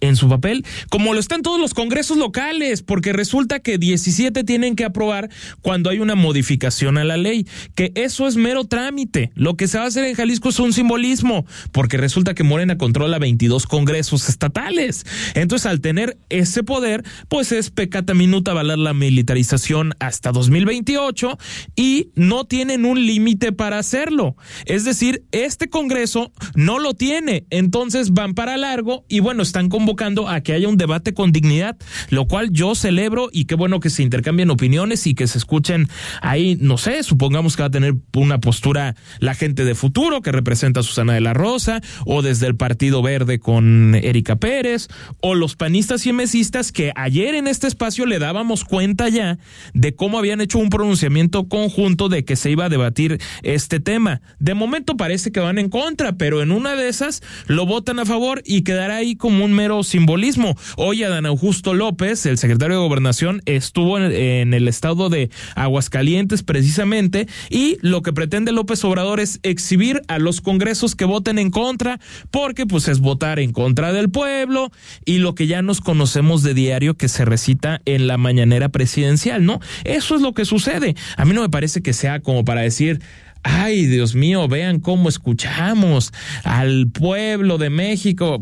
en 0.00 0.16
su 0.16 0.28
papel, 0.28 0.64
como 0.90 1.14
lo 1.14 1.20
están 1.20 1.42
todos 1.42 1.60
los 1.60 1.74
congresos 1.74 2.16
locales, 2.16 2.82
porque 2.82 3.12
resulta 3.12 3.60
que 3.60 3.78
17 3.78 4.44
tienen 4.44 4.76
que 4.76 4.84
aprobar 4.84 5.30
cuando 5.62 5.90
hay 5.90 6.00
una 6.00 6.14
modificación 6.14 6.98
a 6.98 7.04
la 7.04 7.16
ley, 7.16 7.46
que 7.74 7.92
eso 7.94 8.26
es 8.26 8.36
mero 8.36 8.64
trámite. 8.64 9.30
Lo 9.34 9.56
que 9.56 9.68
se 9.68 9.78
va 9.78 9.84
a 9.84 9.88
hacer 9.88 10.04
en 10.04 10.14
Jalisco 10.14 10.50
es 10.50 10.58
un 10.58 10.72
simbolismo, 10.72 11.46
porque 11.72 11.96
resulta 11.96 12.34
que 12.34 12.44
Morena 12.44 12.78
controla 12.78 13.18
22 13.18 13.66
congresos 13.66 14.28
estatales. 14.28 15.04
Entonces, 15.34 15.66
al 15.66 15.80
tener 15.80 16.18
ese 16.28 16.62
poder, 16.62 17.04
pues 17.28 17.52
es 17.52 17.70
pecata 17.70 18.14
minuta 18.14 18.52
valer 18.52 18.78
la 18.78 18.94
militarización 18.94 19.94
hasta 19.98 20.32
2028 20.32 21.38
y 21.74 22.10
no 22.14 22.44
tienen 22.44 22.84
un 22.84 23.06
límite 23.06 23.52
para 23.52 23.78
hacerlo. 23.78 24.36
Es 24.64 24.84
decir, 24.84 25.24
este 25.32 25.68
congreso 25.68 26.32
no 26.54 26.78
lo 26.78 26.94
tiene, 26.94 27.46
entonces 27.50 28.12
van 28.12 28.34
para 28.34 28.56
largo 28.56 29.04
y 29.08 29.20
bueno, 29.20 29.42
están 29.42 29.65
con 29.68 29.86
convocando 29.86 30.28
a 30.28 30.40
que 30.40 30.52
haya 30.52 30.66
un 30.66 30.76
debate 30.76 31.14
con 31.14 31.30
dignidad, 31.30 31.76
lo 32.10 32.26
cual 32.26 32.50
yo 32.50 32.74
celebro 32.74 33.28
y 33.30 33.44
qué 33.44 33.54
bueno 33.54 33.78
que 33.78 33.88
se 33.88 34.02
intercambien 34.02 34.50
opiniones 34.50 35.06
y 35.06 35.14
que 35.14 35.28
se 35.28 35.38
escuchen 35.38 35.88
ahí, 36.22 36.58
no 36.60 36.76
sé, 36.76 37.04
supongamos 37.04 37.54
que 37.54 37.62
va 37.62 37.68
a 37.68 37.70
tener 37.70 37.94
una 38.16 38.40
postura 38.40 38.96
la 39.20 39.34
gente 39.34 39.64
de 39.64 39.76
futuro 39.76 40.22
que 40.22 40.32
representa 40.32 40.80
a 40.80 40.82
Susana 40.82 41.12
de 41.12 41.20
la 41.20 41.34
Rosa 41.34 41.82
o 42.04 42.22
desde 42.22 42.48
el 42.48 42.56
Partido 42.56 43.00
Verde 43.00 43.38
con 43.38 43.94
Erika 43.94 44.34
Pérez 44.34 44.88
o 45.20 45.36
los 45.36 45.54
panistas 45.54 46.04
y 46.04 46.12
mesistas 46.12 46.72
que 46.72 46.90
ayer 46.96 47.36
en 47.36 47.46
este 47.46 47.68
espacio 47.68 48.06
le 48.06 48.18
dábamos 48.18 48.64
cuenta 48.64 49.08
ya 49.08 49.38
de 49.72 49.94
cómo 49.94 50.18
habían 50.18 50.40
hecho 50.40 50.58
un 50.58 50.70
pronunciamiento 50.70 51.46
conjunto 51.48 52.08
de 52.08 52.24
que 52.24 52.34
se 52.34 52.50
iba 52.50 52.64
a 52.64 52.68
debatir 52.68 53.20
este 53.44 53.78
tema. 53.78 54.20
De 54.40 54.54
momento 54.54 54.96
parece 54.96 55.30
que 55.30 55.38
van 55.38 55.58
en 55.58 55.68
contra, 55.68 56.16
pero 56.16 56.42
en 56.42 56.50
una 56.50 56.74
de 56.74 56.88
esas 56.88 57.22
lo 57.46 57.66
votan 57.66 58.00
a 58.00 58.04
favor 58.04 58.42
y 58.44 58.62
quedará 58.62 58.96
ahí 58.96 59.14
como 59.14 59.44
un 59.44 59.52
mero 59.56 59.82
simbolismo. 59.82 60.56
Hoy 60.76 61.02
Adán 61.02 61.24
Augusto 61.24 61.72
López, 61.74 62.26
el 62.26 62.36
secretario 62.36 62.76
de 62.76 62.82
Gobernación, 62.82 63.40
estuvo 63.46 63.98
en, 63.98 64.52
el 64.52 64.68
estado 64.68 65.08
de 65.08 65.30
Aguascalientes 65.54 66.42
precisamente 66.42 67.26
y 67.48 67.78
lo 67.80 68.02
que 68.02 68.12
pretende 68.12 68.52
López 68.52 68.84
Obrador 68.84 69.18
es 69.18 69.40
exhibir 69.42 70.02
a 70.08 70.18
los 70.18 70.42
congresos 70.42 70.94
que 70.94 71.06
voten 71.06 71.38
en 71.38 71.50
contra, 71.50 71.98
porque 72.30 72.66
pues 72.66 72.86
es 72.86 73.00
votar 73.00 73.38
en 73.38 73.52
contra 73.52 73.92
del 73.92 74.10
pueblo 74.10 74.70
y 75.06 75.18
lo 75.18 75.34
que 75.34 75.46
ya 75.46 75.62
nos 75.62 75.80
conocemos 75.80 76.42
de 76.42 76.52
diario 76.52 76.94
que 76.94 77.08
se 77.08 77.24
recita 77.24 77.80
en 77.86 78.06
la 78.06 78.18
mañanera 78.18 78.68
presidencial, 78.68 79.44
¿no? 79.44 79.60
Eso 79.84 80.14
es 80.14 80.20
lo 80.20 80.34
que 80.34 80.44
sucede. 80.44 80.94
A 81.16 81.24
mí 81.24 81.32
no 81.32 81.40
me 81.40 81.48
parece 81.48 81.80
que 81.80 81.94
sea 81.94 82.20
como 82.20 82.44
para 82.44 82.60
decir, 82.60 83.00
Ay, 83.48 83.86
Dios 83.86 84.16
mío, 84.16 84.48
vean 84.48 84.80
cómo 84.80 85.08
escuchamos 85.08 86.12
al 86.42 86.88
pueblo 86.90 87.58
de 87.58 87.70
México. 87.70 88.40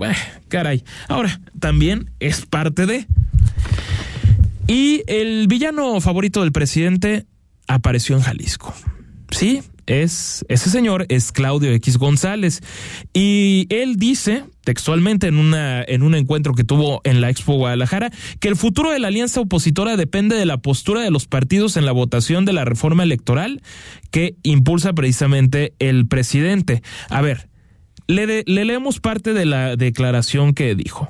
caray. 0.48 0.82
Ahora, 1.08 1.40
también 1.60 2.10
es 2.20 2.46
parte 2.46 2.86
de... 2.86 3.06
Y 4.66 5.02
el 5.06 5.46
villano 5.46 6.00
favorito 6.00 6.40
del 6.40 6.52
presidente 6.52 7.26
apareció 7.68 8.16
en 8.16 8.22
Jalisco. 8.22 8.74
Sí, 9.30 9.62
es 9.86 10.44
ese 10.48 10.70
señor 10.70 11.06
es 11.08 11.32
Claudio 11.32 11.72
X 11.72 11.98
González 11.98 12.60
y 13.12 13.66
él 13.70 13.96
dice 13.96 14.44
textualmente 14.64 15.26
en 15.26 15.36
una 15.36 15.82
en 15.82 16.02
un 16.02 16.14
encuentro 16.14 16.54
que 16.54 16.64
tuvo 16.64 17.00
en 17.04 17.20
la 17.20 17.30
Expo 17.30 17.54
Guadalajara 17.54 18.10
que 18.40 18.48
el 18.48 18.56
futuro 18.56 18.90
de 18.90 18.98
la 18.98 19.08
alianza 19.08 19.40
opositora 19.40 19.96
depende 19.96 20.36
de 20.36 20.46
la 20.46 20.58
postura 20.58 21.02
de 21.02 21.10
los 21.10 21.26
partidos 21.26 21.76
en 21.76 21.86
la 21.86 21.92
votación 21.92 22.44
de 22.44 22.52
la 22.52 22.64
reforma 22.64 23.02
electoral 23.02 23.62
que 24.10 24.36
impulsa 24.42 24.92
precisamente 24.92 25.74
el 25.78 26.06
presidente. 26.06 26.82
A 27.08 27.20
ver, 27.20 27.48
le, 28.06 28.44
le 28.46 28.64
leemos 28.64 29.00
parte 29.00 29.32
de 29.32 29.44
la 29.44 29.76
declaración 29.76 30.54
que 30.54 30.74
dijo. 30.74 31.08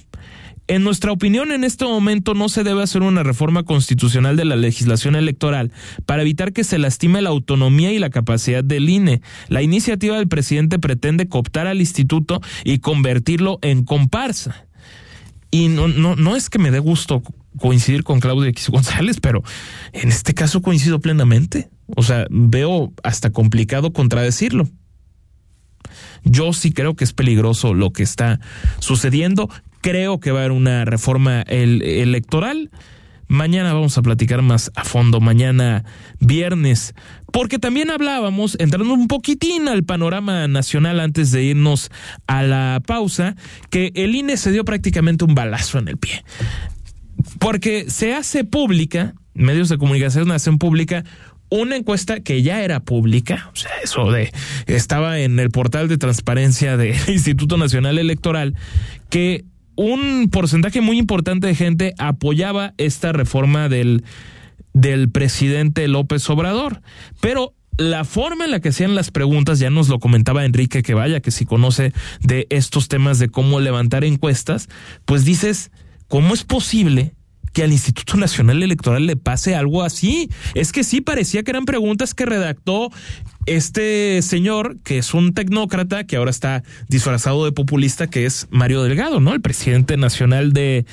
En 0.66 0.82
nuestra 0.82 1.12
opinión, 1.12 1.52
en 1.52 1.62
este 1.62 1.84
momento 1.84 2.32
no 2.32 2.48
se 2.48 2.64
debe 2.64 2.82
hacer 2.82 3.02
una 3.02 3.22
reforma 3.22 3.64
constitucional 3.64 4.36
de 4.36 4.46
la 4.46 4.56
legislación 4.56 5.14
electoral 5.14 5.72
para 6.06 6.22
evitar 6.22 6.54
que 6.54 6.64
se 6.64 6.78
lastime 6.78 7.20
la 7.20 7.28
autonomía 7.28 7.92
y 7.92 7.98
la 7.98 8.08
capacidad 8.08 8.64
del 8.64 8.88
INE. 8.88 9.20
La 9.48 9.60
iniciativa 9.60 10.16
del 10.16 10.28
presidente 10.28 10.78
pretende 10.78 11.28
cooptar 11.28 11.66
al 11.66 11.80
instituto 11.80 12.40
y 12.64 12.78
convertirlo 12.78 13.58
en 13.60 13.84
comparsa. 13.84 14.66
Y 15.50 15.68
no, 15.68 15.86
no, 15.86 16.16
no 16.16 16.34
es 16.34 16.48
que 16.48 16.58
me 16.58 16.70
dé 16.70 16.78
gusto 16.78 17.22
coincidir 17.58 18.02
con 18.02 18.20
Claudio 18.20 18.46
X 18.46 18.70
González, 18.70 19.18
pero 19.20 19.42
en 19.92 20.08
este 20.08 20.32
caso 20.32 20.62
coincido 20.62 20.98
plenamente. 20.98 21.68
O 21.94 22.02
sea, 22.02 22.26
veo 22.30 22.92
hasta 23.02 23.30
complicado 23.30 23.92
contradecirlo. 23.92 24.66
Yo 26.24 26.54
sí 26.54 26.72
creo 26.72 26.96
que 26.96 27.04
es 27.04 27.12
peligroso 27.12 27.74
lo 27.74 27.92
que 27.92 28.02
está 28.02 28.40
sucediendo. 28.78 29.50
Creo 29.84 30.18
que 30.18 30.30
va 30.30 30.38
a 30.38 30.44
haber 30.44 30.52
una 30.52 30.86
reforma 30.86 31.42
electoral. 31.42 32.70
Mañana 33.28 33.74
vamos 33.74 33.98
a 33.98 34.02
platicar 34.02 34.40
más 34.40 34.72
a 34.76 34.82
fondo, 34.82 35.20
mañana 35.20 35.84
viernes, 36.20 36.94
porque 37.30 37.58
también 37.58 37.90
hablábamos, 37.90 38.56
entrando 38.58 38.94
un 38.94 39.08
poquitín 39.08 39.68
al 39.68 39.84
panorama 39.84 40.48
nacional 40.48 41.00
antes 41.00 41.32
de 41.32 41.42
irnos 41.42 41.90
a 42.26 42.42
la 42.42 42.80
pausa, 42.86 43.36
que 43.68 43.92
el 43.94 44.14
INE 44.14 44.38
se 44.38 44.52
dio 44.52 44.64
prácticamente 44.64 45.26
un 45.26 45.34
balazo 45.34 45.76
en 45.76 45.88
el 45.88 45.98
pie. 45.98 46.24
Porque 47.38 47.84
se 47.90 48.14
hace 48.14 48.44
pública, 48.44 49.12
medios 49.34 49.68
de 49.68 49.76
comunicación 49.76 50.32
hacen 50.32 50.56
pública 50.56 51.04
una 51.50 51.76
encuesta 51.76 52.20
que 52.20 52.42
ya 52.42 52.62
era 52.62 52.80
pública, 52.80 53.50
o 53.52 53.56
sea, 53.56 53.72
eso 53.82 54.10
de 54.10 54.32
estaba 54.66 55.18
en 55.18 55.38
el 55.38 55.50
portal 55.50 55.88
de 55.88 55.98
transparencia 55.98 56.78
del 56.78 56.96
Instituto 57.08 57.58
Nacional 57.58 57.98
Electoral, 57.98 58.54
que 59.10 59.44
un 59.76 60.28
porcentaje 60.30 60.80
muy 60.80 60.98
importante 60.98 61.46
de 61.46 61.54
gente 61.54 61.94
apoyaba 61.98 62.74
esta 62.78 63.12
reforma 63.12 63.68
del, 63.68 64.04
del 64.72 65.10
presidente 65.10 65.88
López 65.88 66.28
Obrador. 66.30 66.82
Pero 67.20 67.54
la 67.76 68.04
forma 68.04 68.44
en 68.44 68.50
la 68.50 68.60
que 68.60 68.68
hacían 68.68 68.94
las 68.94 69.10
preguntas, 69.10 69.58
ya 69.58 69.70
nos 69.70 69.88
lo 69.88 69.98
comentaba 69.98 70.44
Enrique 70.44 70.82
que 70.82 70.94
vaya, 70.94 71.20
que 71.20 71.30
si 71.30 71.44
conoce 71.44 71.92
de 72.20 72.46
estos 72.50 72.88
temas 72.88 73.18
de 73.18 73.28
cómo 73.28 73.60
levantar 73.60 74.04
encuestas, 74.04 74.68
pues 75.04 75.24
dices, 75.24 75.70
¿cómo 76.08 76.34
es 76.34 76.44
posible 76.44 77.14
que 77.54 77.62
al 77.62 77.72
Instituto 77.72 78.16
Nacional 78.18 78.62
Electoral 78.62 79.06
le 79.06 79.16
pase 79.16 79.54
algo 79.54 79.84
así. 79.84 80.28
Es 80.54 80.72
que 80.72 80.82
sí 80.82 81.00
parecía 81.00 81.44
que 81.44 81.52
eran 81.52 81.64
preguntas 81.64 82.12
que 82.12 82.26
redactó 82.26 82.90
este 83.46 84.22
señor, 84.22 84.78
que 84.82 84.98
es 84.98 85.14
un 85.14 85.34
tecnócrata, 85.34 86.04
que 86.04 86.16
ahora 86.16 86.30
está 86.30 86.62
disfrazado 86.88 87.44
de 87.44 87.52
populista, 87.52 88.06
que 88.06 88.26
es 88.26 88.46
Mario 88.50 88.82
Delgado, 88.82 89.20
¿no? 89.20 89.34
El 89.34 89.40
presidente 89.40 89.96
nacional 89.96 90.52
de, 90.52 90.86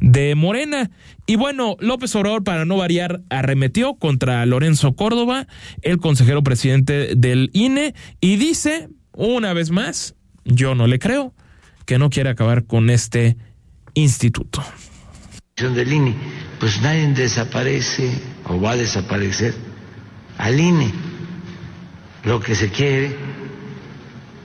de 0.00 0.34
Morena. 0.34 0.90
Y 1.26 1.36
bueno, 1.36 1.76
López 1.80 2.14
Obrador, 2.16 2.44
para 2.44 2.64
no 2.64 2.76
variar, 2.76 3.20
arremetió 3.28 3.94
contra 3.94 4.44
Lorenzo 4.46 4.94
Córdoba, 4.94 5.46
el 5.82 5.98
consejero 5.98 6.42
presidente 6.42 7.14
del 7.14 7.50
INE, 7.52 7.94
y 8.20 8.36
dice, 8.36 8.88
una 9.12 9.52
vez 9.52 9.70
más, 9.70 10.14
yo 10.44 10.74
no 10.74 10.86
le 10.86 10.98
creo, 10.98 11.34
que 11.84 11.98
no 11.98 12.08
quiere 12.08 12.30
acabar 12.30 12.64
con 12.64 12.88
este 12.88 13.36
instituto. 13.94 14.62
Del 15.56 15.92
INE, 15.92 16.14
pues 16.60 16.80
nadie 16.80 17.08
desaparece 17.08 18.10
o 18.46 18.60
va 18.60 18.72
a 18.72 18.76
desaparecer 18.76 19.54
al 20.38 20.58
INE 20.58 20.92
lo 22.28 22.40
que 22.40 22.54
se 22.54 22.70
quiere 22.70 23.16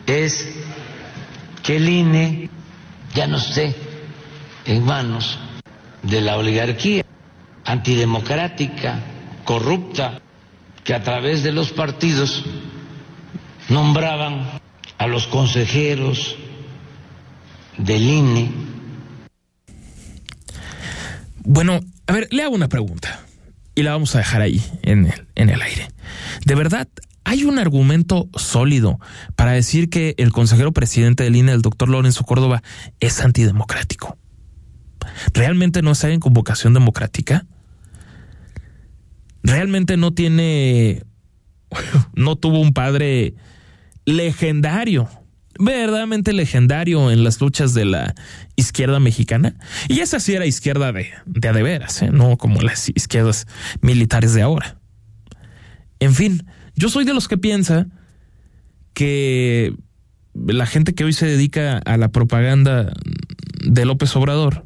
es 0.05 0.47
que 1.61 1.75
el 1.75 1.89
INE 1.89 2.49
ya 3.13 3.27
no 3.27 3.35
esté 3.35 3.75
en 4.63 4.85
manos 4.85 5.37
de 6.01 6.21
la 6.21 6.37
oligarquía 6.37 7.03
antidemocrática, 7.65 9.01
corrupta, 9.43 10.21
que 10.85 10.93
a 10.93 11.03
través 11.03 11.43
de 11.43 11.51
los 11.51 11.73
partidos 11.73 12.45
nombraban 13.67 14.61
a 14.97 15.07
los 15.07 15.27
consejeros 15.27 16.37
del 17.77 18.01
INE. 18.01 18.51
Bueno, 21.39 21.81
a 22.07 22.13
ver, 22.13 22.29
le 22.31 22.43
hago 22.43 22.55
una 22.55 22.69
pregunta 22.69 23.25
y 23.75 23.83
la 23.83 23.91
vamos 23.91 24.15
a 24.15 24.19
dejar 24.19 24.41
ahí 24.41 24.63
en 24.83 25.07
el, 25.07 25.27
en 25.35 25.49
el 25.49 25.61
aire. 25.61 25.89
¿De 26.45 26.55
verdad 26.55 26.87
hay 27.25 27.45
un 27.45 27.59
argumento 27.59 28.29
sólido 28.35 28.99
para 29.35 29.51
decir 29.51 29.89
que 29.89 30.15
el 30.17 30.31
consejero 30.31 30.71
presidente 30.71 31.23
del 31.23 31.35
INE, 31.35 31.53
el 31.53 31.61
doctor 31.61 31.89
Lorenzo 31.89 32.23
Córdoba, 32.23 32.63
es 32.99 33.21
antidemocrático. 33.21 34.17
¿Realmente 35.33 35.81
no 35.81 35.91
está 35.91 36.09
en 36.09 36.19
convocación 36.19 36.73
democrática? 36.73 37.45
¿Realmente 39.41 39.97
no 39.97 40.13
tiene, 40.13 41.03
no 42.13 42.35
tuvo 42.35 42.59
un 42.59 42.73
padre 42.73 43.35
legendario, 44.05 45.09
verdaderamente 45.59 46.33
legendario 46.33 47.11
en 47.11 47.23
las 47.23 47.39
luchas 47.39 47.73
de 47.73 47.85
la 47.85 48.15
izquierda 48.55 48.99
mexicana? 48.99 49.55
Y 49.87 49.99
esa 49.99 50.19
sí 50.19 50.33
era 50.33 50.45
izquierda 50.45 50.91
de, 50.91 51.11
de 51.25 51.47
a 51.47 51.53
de 51.53 51.63
veras, 51.63 52.01
¿eh? 52.01 52.09
no 52.11 52.37
como 52.37 52.61
las 52.61 52.89
izquierdas 52.89 53.47
militares 53.81 54.33
de 54.33 54.41
ahora. 54.41 54.77
En 55.99 56.13
fin, 56.13 56.45
yo 56.75 56.89
soy 56.89 57.05
de 57.05 57.13
los 57.13 57.27
que 57.27 57.37
piensa 57.37 57.87
que 58.93 59.75
la 60.33 60.65
gente 60.65 60.93
que 60.93 61.03
hoy 61.03 61.13
se 61.13 61.25
dedica 61.25 61.77
a 61.77 61.97
la 61.97 62.09
propaganda 62.09 62.93
de 63.63 63.85
López 63.85 64.15
Obrador, 64.15 64.65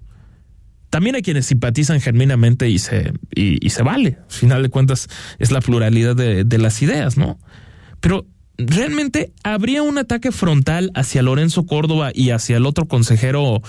también 0.90 1.16
hay 1.16 1.22
quienes 1.22 1.46
simpatizan 1.48 2.00
genuinamente 2.00 2.70
y 2.70 2.80
se, 2.80 3.14
y, 3.36 3.70
se 3.70 3.84
vale. 3.84 4.18
Al 4.24 4.32
final 4.32 4.64
de 4.64 4.70
cuentas, 4.70 5.10
es 5.38 5.52
la 5.52 5.60
pluralidad 5.60 6.16
de, 6.16 6.46
de 6.46 6.58
las 6.58 6.82
ideas, 6.82 7.18
¿no? 7.18 7.38
Pero 8.00 8.26
realmente 8.58 9.34
habría 9.44 9.84
un 9.84 9.98
ataque 9.98 10.32
frontal 10.32 10.92
hacia 10.96 11.22
Lorenzo 11.22 11.66
Córdoba 11.66 12.12
y 12.14 12.30
hacia 12.30 12.58
el 12.58 12.66
otro 12.66 12.86
consejero 12.88 13.62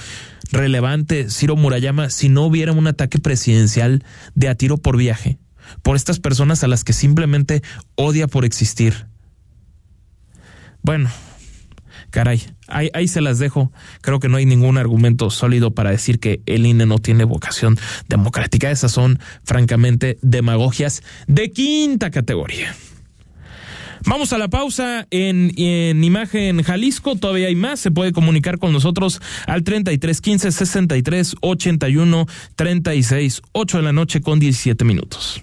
relevante, 0.53 1.29
Ciro 1.29 1.57
Murayama, 1.57 2.09
si 2.09 2.29
no 2.29 2.45
hubiera 2.45 2.73
un 2.73 2.87
ataque 2.87 3.19
presidencial 3.19 4.05
de 4.35 4.49
a 4.49 4.55
tiro 4.55 4.79
por 4.79 4.97
viaje 4.97 5.39
por 5.83 5.97
estas 5.97 6.21
personas 6.21 6.65
a 6.65 6.69
las 6.69 6.85
que 6.85 6.93
simplemente 6.93 7.63
odia 7.95 8.27
por 8.27 8.45
existir. 8.45 9.07
Bueno, 10.83 11.11
caray, 12.11 12.43
ahí, 12.67 12.91
ahí, 12.95 13.09
se 13.09 13.21
las 13.21 13.39
dejo. 13.39 13.73
Creo 14.01 14.21
que 14.21 14.29
no 14.29 14.37
hay 14.37 14.47
ningún 14.47 14.79
argumento 14.79 15.31
sólido 15.31 15.75
para 15.75 15.91
decir 15.91 16.21
que 16.21 16.43
el 16.47 16.67
INE 16.67 16.87
no 16.87 16.99
tiene 16.99 17.25
vocación 17.25 17.79
democrática. 18.09 18.71
Esas 18.71 18.93
son, 18.93 19.19
francamente, 19.45 20.19
demagogias 20.23 21.03
de 21.27 21.51
quinta 21.51 22.11
categoría. 22.11 22.75
Vamos 24.07 24.33
a 24.33 24.39
la 24.39 24.49
pausa 24.49 25.07
en, 25.11 25.53
en, 25.57 26.03
Imagen 26.05 26.63
Jalisco. 26.63 27.17
Todavía 27.17 27.49
hay 27.49 27.57
más. 27.57 27.81
Se 27.81 27.91
puede 27.91 28.13
comunicar 28.13 28.59
con 28.59 28.73
nosotros 28.73 29.21
al 29.47 29.65
33 29.65 30.21
15 30.21 30.53
63 30.53 31.35
81 31.41 32.27
36 32.57 33.43
8 33.53 33.77
de 33.77 33.83
la 33.83 33.93
noche 33.93 34.21
con 34.21 34.39
17 34.39 34.85
minutos. 34.85 35.43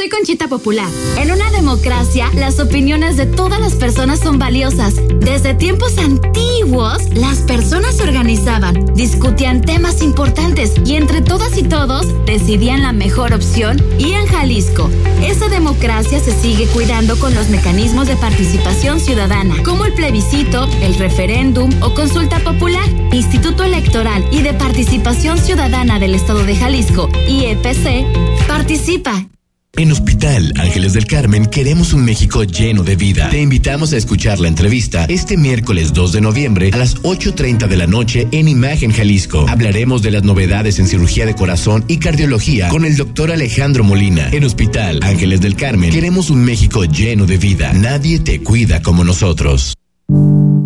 Soy 0.00 0.08
Conchita 0.08 0.48
Popular. 0.48 0.88
En 1.18 1.30
una 1.30 1.50
democracia, 1.50 2.30
las 2.34 2.58
opiniones 2.58 3.18
de 3.18 3.26
todas 3.26 3.60
las 3.60 3.74
personas 3.74 4.18
son 4.18 4.38
valiosas. 4.38 4.94
Desde 5.20 5.52
tiempos 5.52 5.98
antiguos, 5.98 7.02
las 7.12 7.40
personas 7.40 7.98
se 7.98 8.04
organizaban, 8.04 8.94
discutían 8.94 9.60
temas 9.60 10.00
importantes 10.00 10.72
y 10.86 10.94
entre 10.94 11.20
todas 11.20 11.58
y 11.58 11.64
todos 11.64 12.06
decidían 12.24 12.80
la 12.80 12.94
mejor 12.94 13.34
opción. 13.34 13.76
Y 13.98 14.12
en 14.12 14.24
Jalisco, 14.24 14.88
esa 15.22 15.50
democracia 15.50 16.18
se 16.18 16.32
sigue 16.32 16.66
cuidando 16.68 17.18
con 17.18 17.34
los 17.34 17.50
mecanismos 17.50 18.08
de 18.08 18.16
participación 18.16 19.00
ciudadana, 19.00 19.62
como 19.64 19.84
el 19.84 19.92
plebiscito, 19.92 20.66
el 20.80 20.94
referéndum 20.94 21.70
o 21.82 21.92
consulta 21.92 22.38
popular. 22.38 22.88
Instituto 23.12 23.64
Electoral 23.64 24.26
y 24.30 24.40
de 24.40 24.54
Participación 24.54 25.36
Ciudadana 25.36 25.98
del 25.98 26.14
Estado 26.14 26.42
de 26.42 26.56
Jalisco, 26.56 27.10
IEPC, 27.28 28.46
participa 28.48 29.29
en 29.76 29.92
Hospital 29.92 30.52
Ángeles 30.58 30.92
del 30.92 31.06
Carmen 31.06 31.46
queremos 31.46 31.92
un 31.92 32.04
México 32.04 32.44
lleno 32.44 32.82
de 32.82 32.96
vida. 32.96 33.30
Te 33.30 33.40
invitamos 33.40 33.92
a 33.92 33.96
escuchar 33.96 34.38
la 34.38 34.48
entrevista 34.48 35.06
este 35.06 35.36
miércoles 35.36 35.92
2 35.92 36.12
de 36.12 36.20
noviembre 36.20 36.70
a 36.72 36.76
las 36.76 36.96
8.30 37.02 37.66
de 37.68 37.76
la 37.76 37.86
noche 37.86 38.28
en 38.32 38.48
Imagen 38.48 38.90
Jalisco. 38.92 39.46
Hablaremos 39.48 40.02
de 40.02 40.10
las 40.10 40.24
novedades 40.24 40.78
en 40.78 40.86
cirugía 40.86 41.24
de 41.26 41.34
corazón 41.34 41.84
y 41.88 41.98
cardiología 41.98 42.68
con 42.68 42.84
el 42.84 42.96
doctor 42.96 43.30
Alejandro 43.30 43.84
Molina. 43.84 44.28
En 44.32 44.44
Hospital 44.44 45.00
Ángeles 45.02 45.40
del 45.40 45.56
Carmen 45.56 45.90
queremos 45.90 46.30
un 46.30 46.44
México 46.44 46.84
lleno 46.84 47.26
de 47.26 47.38
vida. 47.38 47.72
Nadie 47.72 48.18
te 48.18 48.42
cuida 48.42 48.82
como 48.82 49.04
nosotros. 49.04 49.74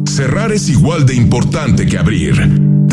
Cerrar 0.07 0.53
es 0.53 0.69
igual 0.69 1.07
de 1.07 1.14
importante 1.14 1.87
que 1.87 1.99
abrir. 1.99 2.35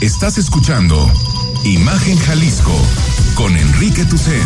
Estás 0.00 0.38
escuchando 0.38 0.96
Imagen 1.62 2.16
Jalisco 2.20 2.74
con 3.34 3.54
Enrique 3.54 4.06
Tucen. 4.06 4.42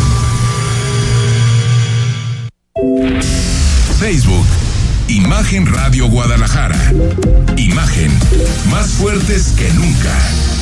Facebook, 3.97 4.45
Imagen 5.07 5.65
Radio 5.65 6.09
Guadalajara. 6.09 6.77
Imagen, 7.55 8.11
más 8.69 8.91
fuertes 8.91 9.53
que 9.57 9.71
nunca. 9.71 10.54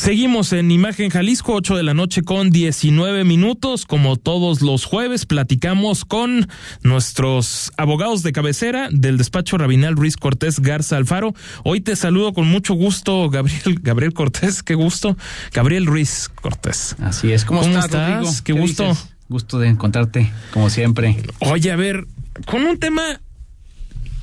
Seguimos 0.00 0.54
en 0.54 0.70
Imagen 0.70 1.10
Jalisco, 1.10 1.52
8 1.52 1.76
de 1.76 1.82
la 1.82 1.92
noche 1.92 2.22
con 2.22 2.48
19 2.48 3.24
minutos. 3.24 3.84
Como 3.84 4.16
todos 4.16 4.62
los 4.62 4.86
jueves, 4.86 5.26
platicamos 5.26 6.06
con 6.06 6.48
nuestros 6.82 7.70
abogados 7.76 8.22
de 8.22 8.32
cabecera 8.32 8.88
del 8.90 9.18
despacho 9.18 9.58
Rabinal 9.58 9.96
Ruiz 9.96 10.16
Cortés 10.16 10.60
Garza 10.60 10.96
Alfaro. 10.96 11.34
Hoy 11.64 11.82
te 11.82 11.96
saludo 11.96 12.32
con 12.32 12.46
mucho 12.48 12.72
gusto, 12.72 13.28
Gabriel, 13.28 13.78
Gabriel 13.82 14.14
Cortés, 14.14 14.62
qué 14.62 14.74
gusto. 14.74 15.18
Gabriel 15.52 15.84
Ruiz 15.84 16.30
Cortés. 16.34 16.96
Así 17.02 17.30
es, 17.30 17.44
¿cómo, 17.44 17.60
estás? 17.60 18.40
Qué, 18.40 18.54
gusto. 18.54 18.96
Gusto 19.28 19.58
de 19.58 19.68
encontrarte, 19.68 20.32
como 20.50 20.70
siempre. 20.70 21.22
Oye, 21.40 21.72
a 21.72 21.76
ver, 21.76 22.06
con 22.46 22.62
un 22.62 22.78
tema 22.78 23.20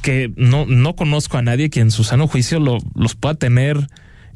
que 0.02 0.34
no, 0.38 0.66
no 0.66 0.96
conozco 0.96 1.38
a 1.38 1.44
nadie 1.44 1.70
que 1.70 1.82
en 1.82 1.92
su 1.92 2.04
sano 2.04 2.28
juicio 2.28 2.60
lo, 2.60 2.80
los 2.96 3.14
pueda 3.14 3.36
tener 3.36 3.88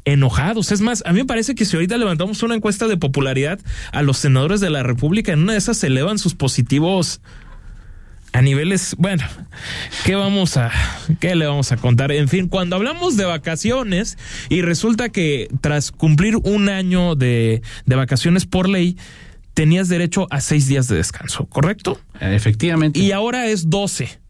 enojados. 0.04 0.72
Es 0.72 0.80
más, 0.80 1.02
a 1.06 1.12
mí 1.12 1.20
me 1.20 1.24
parece 1.24 1.54
que 1.54 1.64
si 1.64 1.76
ahorita 1.76 1.96
levantamos 1.96 2.42
una 2.42 2.54
encuesta 2.54 2.88
de 2.88 2.96
popularidad 2.96 3.60
a 3.92 4.02
los 4.02 4.18
senadores 4.18 4.60
de 4.60 4.70
la 4.70 4.82
República, 4.82 5.32
en 5.32 5.42
una 5.42 5.52
de 5.52 5.58
esas 5.58 5.76
se 5.76 5.88
elevan 5.88 6.18
sus 6.18 6.34
positivos 6.34 7.20
a 8.32 8.40
niveles, 8.40 8.94
bueno, 8.98 9.24
¿qué 10.04 10.14
vamos 10.14 10.56
a, 10.56 10.70
qué 11.20 11.34
le 11.34 11.46
vamos 11.46 11.70
a 11.70 11.76
contar? 11.76 12.12
En 12.12 12.28
fin, 12.28 12.48
cuando 12.48 12.76
hablamos 12.76 13.16
de 13.16 13.26
vacaciones 13.26 14.16
y 14.48 14.62
resulta 14.62 15.10
que 15.10 15.48
tras 15.60 15.92
cumplir 15.92 16.36
un 16.36 16.68
año 16.68 17.14
de, 17.14 17.62
de 17.84 17.96
vacaciones 17.96 18.46
por 18.46 18.68
ley, 18.68 18.96
tenías 19.54 19.88
derecho 19.88 20.26
a 20.30 20.40
seis 20.40 20.66
días 20.66 20.88
de 20.88 20.96
descanso, 20.96 21.46
¿correcto? 21.46 22.00
Efectivamente. 22.20 22.98
Y 23.00 23.12
ahora 23.12 23.46
es 23.46 23.68
doce. 23.68 24.21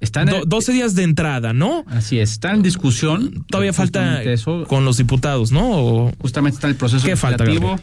Están 0.00 0.28
12 0.46 0.72
días 0.72 0.94
de 0.94 1.02
entrada, 1.02 1.52
¿no? 1.52 1.84
Así 1.88 2.18
es, 2.18 2.32
está 2.32 2.52
en 2.52 2.62
discusión. 2.62 3.44
Todavía 3.48 3.72
falta 3.72 4.22
con 4.66 4.84
los 4.84 4.98
diputados, 4.98 5.50
¿no? 5.52 6.12
Justamente 6.18 6.56
está 6.56 6.68
el 6.68 6.76
proceso 6.76 7.04
¿Qué 7.04 7.12
legislativo. 7.12 7.76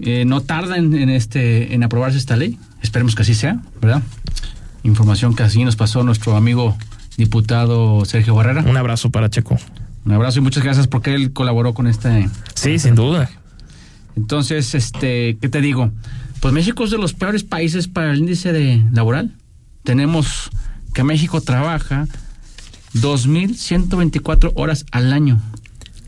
eh, 0.00 0.24
no 0.24 0.40
tarda 0.40 0.76
en, 0.78 0.94
este 1.10 1.74
en 1.74 1.82
aprobarse 1.82 2.16
esta 2.18 2.36
ley. 2.36 2.58
Esperemos 2.82 3.14
que 3.14 3.22
así 3.22 3.34
sea, 3.34 3.60
¿verdad? 3.82 4.02
Información 4.84 5.34
que 5.34 5.42
así 5.42 5.62
nos 5.64 5.76
pasó 5.76 6.02
nuestro 6.02 6.36
amigo 6.36 6.76
diputado 7.18 8.04
Sergio 8.06 8.34
Barrera. 8.34 8.62
Un 8.62 8.76
abrazo 8.78 9.10
para 9.10 9.28
Checo. 9.28 9.58
Un 10.06 10.12
abrazo 10.12 10.38
y 10.38 10.42
muchas 10.42 10.64
gracias 10.64 10.86
porque 10.86 11.14
él 11.14 11.34
colaboró 11.34 11.74
con 11.74 11.86
este. 11.86 12.30
Sí, 12.54 12.78
sin 12.78 12.94
duda. 12.94 13.28
Entonces, 14.16 14.74
este, 14.74 15.36
¿qué 15.40 15.48
te 15.50 15.60
digo? 15.60 15.92
Pues 16.40 16.54
México 16.54 16.84
es 16.84 16.90
de 16.90 16.96
los 16.96 17.12
peores 17.12 17.44
países 17.44 17.86
para 17.86 18.12
el 18.12 18.18
índice 18.18 18.52
de 18.52 18.82
laboral. 18.92 19.34
Tenemos 19.84 20.50
que 20.92 21.04
México 21.04 21.40
trabaja 21.40 22.06
2.124 22.94 24.52
horas 24.54 24.84
al 24.90 25.12
año. 25.12 25.40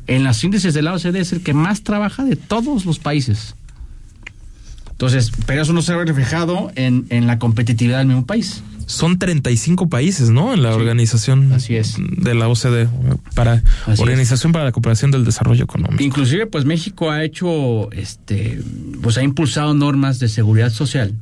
En 0.07 0.25
los 0.25 0.43
índices 0.43 0.75
de 0.75 0.83
la 0.83 0.95
OCDE 0.95 1.21
es 1.21 1.33
el 1.33 1.43
que 1.43 1.55
más 1.55 1.83
trabaja 1.83 2.25
de 2.25 2.37
todos 2.37 2.85
los 2.85 2.99
países. 2.99 3.55
Entonces, 4.91 5.33
pero 5.47 5.63
eso 5.63 5.73
no 5.73 5.83
se 5.83 5.95
ve 5.95 6.05
reflejado 6.05 6.71
en, 6.75 7.07
en 7.11 7.27
la 7.27 7.39
competitividad 7.39 7.99
del 7.99 8.09
mismo 8.09 8.27
país. 8.27 8.63
Son 8.87 9.19
35 9.19 9.89
países, 9.89 10.31
¿no? 10.31 10.53
En 10.53 10.63
la 10.63 10.75
organización 10.75 11.53
así 11.53 11.77
es. 11.77 11.97
de 11.99 12.35
la 12.35 12.49
OCDE, 12.49 12.89
para 13.35 13.63
Organización 13.87 14.53
para 14.53 14.65
la 14.65 14.73
Cooperación 14.73 15.11
del 15.11 15.25
Desarrollo 15.25 15.65
Económico. 15.65 16.03
Inclusive, 16.03 16.47
pues 16.47 16.65
México 16.65 17.11
ha 17.11 17.25
hecho, 17.25 17.91
este, 17.93 18.61
pues 19.01 19.17
ha 19.17 19.23
impulsado 19.23 19.73
normas 19.73 20.19
de 20.19 20.29
seguridad 20.29 20.71
social 20.71 21.15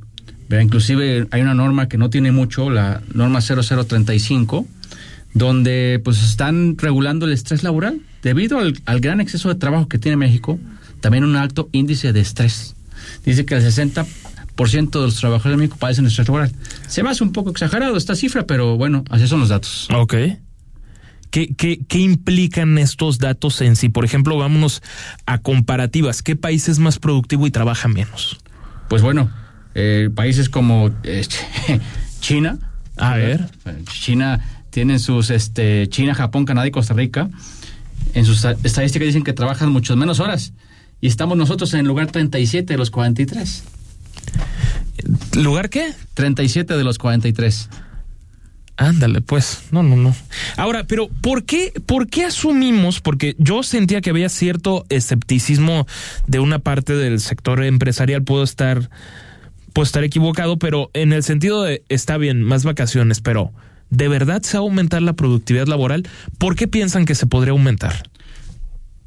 inclusive 0.59 1.29
hay 1.31 1.43
una 1.43 1.55
norma 1.55 1.89
que 1.89 1.99
no 1.99 2.11
tiene 2.11 2.33
mucho, 2.33 2.71
la 2.71 3.03
norma 3.15 3.41
0035, 3.41 4.67
donde 5.33 6.01
pues 6.03 6.23
están 6.23 6.77
regulando 6.77 7.27
el 7.27 7.33
estrés 7.33 7.63
laboral. 7.63 8.01
Debido 8.23 8.59
al, 8.59 9.01
gran 9.01 9.21
exceso 9.21 9.49
de 9.49 9.55
trabajo 9.55 9.89
que 9.89 9.99
tiene 9.99 10.17
México, 10.17 10.59
también 11.01 11.25
un 11.25 11.37
alto 11.37 11.69
índice 11.73 12.13
de 12.13 12.21
estrés. 12.21 12.75
Dice 13.25 13.47
que 13.47 13.55
el 13.55 13.63
60% 13.63 14.91
de 14.91 15.01
los 15.01 15.17
trabajadores 15.17 15.57
de 15.57 15.57
México 15.57 15.77
padecen 15.79 16.07
estrés 16.07 16.29
laboral. 16.29 16.53
Se 16.89 17.03
me 17.03 17.11
hace 17.11 17.23
un 17.23 17.33
poco 17.33 17.51
exagerado 17.51 17.97
esta 17.97 18.17
cifra, 18.17 18.47
pero 18.47 18.77
bueno, 18.77 19.05
así 19.09 19.29
son 19.29 19.41
los 19.41 19.49
datos. 19.49 19.89
Ok. 19.95 20.15
¿Qué, 21.31 21.55
qué, 21.57 21.81
qué 21.87 21.99
implican 21.99 22.77
estos 22.77 23.19
datos 23.19 23.61
en 23.61 23.77
sí? 23.77 23.89
Por 23.89 24.05
ejemplo, 24.05 24.37
vámonos 24.37 24.83
a 25.27 25.39
comparativas. 25.39 26.23
¿Qué 26.23 26.35
país 26.35 26.69
es 26.69 26.81
más 26.81 26.99
productivo 26.99 27.47
y 27.47 27.53
trabaja 27.53 27.87
menos? 27.87 28.41
Pues 28.89 29.01
bueno, 29.01 29.31
eh, 29.83 30.11
países 30.11 30.51
como 30.51 30.91
este, 31.05 31.37
China. 32.21 32.59
A 32.97 33.17
ver. 33.17 33.49
China 33.91 34.45
tienen 34.69 35.01
sus, 35.01 35.31
este, 35.31 35.89
China, 35.89 36.15
Japón, 36.15 36.45
Canadá 36.45 36.67
y 36.67 36.71
Costa 36.71 36.93
Rica. 36.93 37.31
En 38.13 38.27
sus 38.27 38.45
estadísticas 38.45 39.07
dicen 39.07 39.25
que 39.25 39.33
trabajan 39.33 39.73
muchas 39.73 39.97
menos 39.97 40.21
horas. 40.21 40.53
Y 41.01 41.07
estamos 41.07 41.39
nosotros 41.39 41.73
en 41.73 41.81
el 41.81 41.87
lugar 41.87 42.09
37 42.09 42.75
de 42.75 42.77
los 42.77 42.91
43. 42.91 43.65
¿Lugar 45.37 45.71
qué? 45.71 45.95
37 46.13 46.77
de 46.77 46.85
los 46.85 46.99
43. 46.99 47.71
Ándale, 48.77 49.21
pues, 49.23 49.65
no, 49.71 49.83
no, 49.83 49.97
no. 49.97 50.15
Ahora, 50.57 50.85
pero 50.85 51.09
¿por 51.09 51.45
qué, 51.45 51.73
por 51.87 52.09
qué 52.09 52.25
asumimos? 52.25 53.01
Porque 53.01 53.35
yo 53.39 53.63
sentía 53.63 54.01
que 54.01 54.11
había 54.11 54.29
cierto 54.29 54.85
escepticismo 54.89 55.87
de 56.27 56.39
una 56.39 56.59
parte 56.59 56.95
del 56.95 57.21
sector 57.21 57.63
empresarial. 57.63 58.23
Puedo 58.23 58.43
estar 58.43 58.91
pues 59.73 59.89
estar 59.89 60.05
equivocado, 60.05 60.59
pero 60.59 60.91
en 60.95 61.13
el 61.13 61.23
sentido 61.23 61.63
de 61.63 61.83
está 61.89 62.17
bien, 62.17 62.43
más 62.43 62.65
vacaciones, 62.65 63.21
pero 63.21 63.53
¿de 63.91 64.09
verdad 64.09 64.43
se 64.43 64.57
va 64.57 64.63
a 64.63 64.67
aumentar 64.67 65.03
la 65.03 65.15
productividad 65.15 65.67
laboral? 65.67 66.09
¿Por 66.39 66.57
qué 66.57 66.69
piensan 66.69 67.05
que 67.05 67.15
se 67.15 67.27
podría 67.27 67.53
aumentar? 67.53 68.11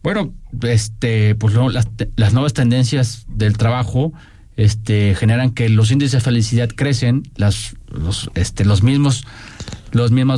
Bueno, 0.04 0.34
este, 0.64 1.36
pues 1.36 1.54
las, 1.54 1.88
las 2.18 2.34
nuevas 2.34 2.54
tendencias 2.54 3.26
del 3.30 3.58
trabajo 3.58 4.12
este, 4.58 5.16
generan 5.16 5.52
que 5.52 5.70
los 5.70 5.92
índices 5.92 6.14
de 6.14 6.20
felicidad 6.22 6.70
crecen, 6.70 7.24
las, 7.36 7.76
los, 7.88 8.30
este, 8.36 8.66
los 8.66 8.84
mismas 8.84 9.24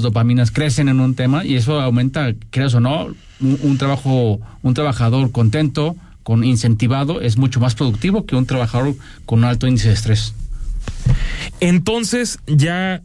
dopaminas 0.01 0.51
crecen 0.51 0.87
en 0.87 0.99
un 0.99 1.15
tema 1.15 1.43
y 1.45 1.55
eso 1.55 1.81
aumenta, 1.81 2.33
creas 2.51 2.75
o 2.75 2.79
no, 2.79 3.07
un 3.39 3.77
trabajo, 3.77 4.39
un 4.61 4.73
trabajador 4.73 5.31
contento, 5.31 5.95
con 6.25 6.43
incentivado 6.43 7.21
es 7.21 7.37
mucho 7.37 7.59
más 7.59 7.75
productivo 7.75 8.25
que 8.25 8.35
un 8.35 8.47
trabajador 8.47 8.95
con 9.27 9.39
un 9.39 9.45
alto 9.45 9.67
índice 9.67 9.89
de 9.89 9.93
estrés. 9.93 10.33
Entonces, 11.59 12.39
ya, 12.47 13.03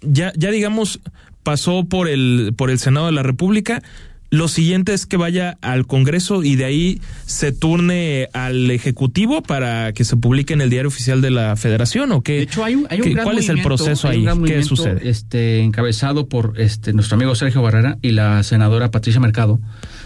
ya, 0.00 0.32
ya 0.34 0.50
digamos, 0.50 0.98
pasó 1.42 1.84
por 1.84 2.08
el, 2.08 2.54
por 2.56 2.70
el 2.70 2.78
Senado 2.78 3.04
de 3.04 3.12
la 3.12 3.22
República. 3.22 3.82
Lo 4.30 4.48
siguiente 4.48 4.94
es 4.94 5.04
que 5.04 5.18
vaya 5.18 5.58
al 5.60 5.86
Congreso 5.86 6.42
y 6.42 6.56
de 6.56 6.64
ahí 6.64 7.02
se 7.26 7.52
turne 7.52 8.30
al 8.32 8.70
Ejecutivo 8.70 9.42
para 9.42 9.92
que 9.92 10.04
se 10.04 10.16
publique 10.16 10.54
en 10.54 10.62
el 10.62 10.70
diario 10.70 10.88
oficial 10.88 11.20
de 11.20 11.30
la 11.30 11.54
Federación 11.54 12.12
o 12.12 12.22
qué. 12.22 12.32
De 12.32 12.42
hecho, 12.44 12.64
hay 12.64 12.76
un, 12.76 12.86
hay 12.88 13.02
un 13.02 13.14
¿Cuál 13.24 13.36
es 13.36 13.50
el 13.50 13.60
proceso 13.60 14.08
ahí? 14.08 14.26
¿Qué 14.46 14.62
sucede? 14.62 15.06
Este, 15.06 15.60
encabezado 15.60 16.28
por 16.28 16.54
este, 16.56 16.94
nuestro 16.94 17.16
amigo 17.16 17.34
Sergio 17.34 17.60
Barrera 17.60 17.98
y 18.00 18.12
la 18.12 18.42
senadora 18.42 18.90
Patricia 18.90 19.20
Mercado 19.20 19.60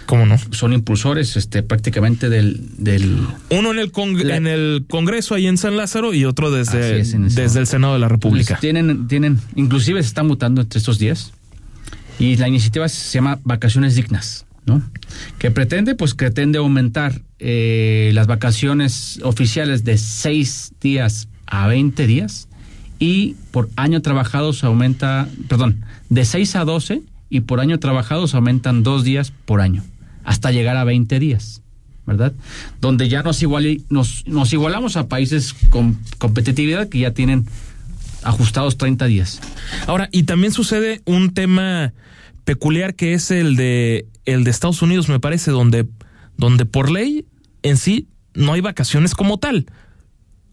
¿Cómo 0.07 0.27
no? 0.27 0.37
Son 0.51 0.73
impulsores 0.73 1.37
este, 1.37 1.63
prácticamente 1.63 2.29
del, 2.29 2.61
del... 2.77 3.27
Uno 3.51 3.73
en 3.73 3.79
el, 3.79 4.31
en 4.31 4.47
el 4.47 4.85
Congreso 4.89 5.35
ahí 5.35 5.47
en 5.47 5.59
San 5.59 5.77
Lázaro 5.77 6.15
y 6.15 6.25
otro 6.25 6.51
desde, 6.51 7.03
desde 7.03 7.61
el 7.61 7.67
Senado 7.67 7.95
de 7.95 8.01
la 8.01 8.09
República. 8.09 8.59
tienen, 8.61 9.07
tienen, 9.09 9.39
inclusive 9.55 10.03
se 10.03 10.09
están 10.09 10.27
mutando 10.27 10.61
entre 10.61 10.79
estos 10.79 10.99
días 10.99 11.33
y 12.19 12.37
la 12.37 12.49
iniciativa 12.49 12.89
se 12.89 13.19
llama 13.19 13.41
Vacaciones 13.45 13.95
Dignas, 13.95 14.47
¿no? 14.67 14.83
Que 15.39 15.51
pretende, 15.51 15.95
pues 15.95 16.15
pretende 16.15 16.59
aumentar 16.59 17.23
eh, 17.39 18.11
las 18.15 18.27
vacaciones 18.27 19.21
oficiales 19.23 19.85
de 19.85 19.99
seis 19.99 20.73
días 20.81 21.29
a 21.47 21.67
20 21.67 22.07
días 22.07 22.49
y 22.99 23.35
por 23.51 23.69
año 23.77 24.03
trabajado 24.03 24.53
se 24.53 24.67
aumenta, 24.67 25.29
perdón, 25.49 25.85
de 26.09 26.25
6 26.25 26.57
a 26.57 26.65
12 26.65 27.03
y 27.29 27.41
por 27.41 27.61
año 27.61 27.79
trabajado 27.79 28.29
se 28.29 28.37
aumentan 28.37 28.83
dos 28.83 29.05
días 29.05 29.33
por 29.45 29.61
año 29.61 29.83
hasta 30.25 30.51
llegar 30.51 30.77
a 30.77 30.85
20 30.85 31.19
días, 31.19 31.63
¿verdad? 32.07 32.33
Donde 32.81 33.09
ya 33.09 33.23
nos, 33.23 33.43
nos, 33.91 34.27
nos 34.27 34.53
igualamos 34.53 34.97
a 34.97 35.09
países 35.09 35.55
con 35.71 35.99
competitividad 36.19 36.89
que 36.89 37.01
ya 37.01 37.13
tienen 37.13 37.47
ajustados 38.23 38.79
30 38.79 39.07
días. 39.07 39.41
Ahora, 39.87 40.09
y 40.13 40.25
también 40.25 40.53
sucede 40.53 41.03
un 41.05 41.35
tema 41.35 41.93
peculiar 42.45 42.95
que 42.95 43.15
es 43.15 43.31
el 43.31 43.57
de 43.57 44.07
el 44.25 44.45
de 44.45 44.51
Estados 44.51 44.83
Unidos, 44.83 45.09
me 45.09 45.21
parece, 45.21 45.51
donde, 45.51 45.87
donde 46.37 46.65
por 46.65 46.91
ley 46.91 47.27
en 47.63 47.77
sí 47.77 48.07
no 48.35 48.53
hay 48.53 48.61
vacaciones 48.61 49.15
como 49.15 49.39
tal. 49.39 49.67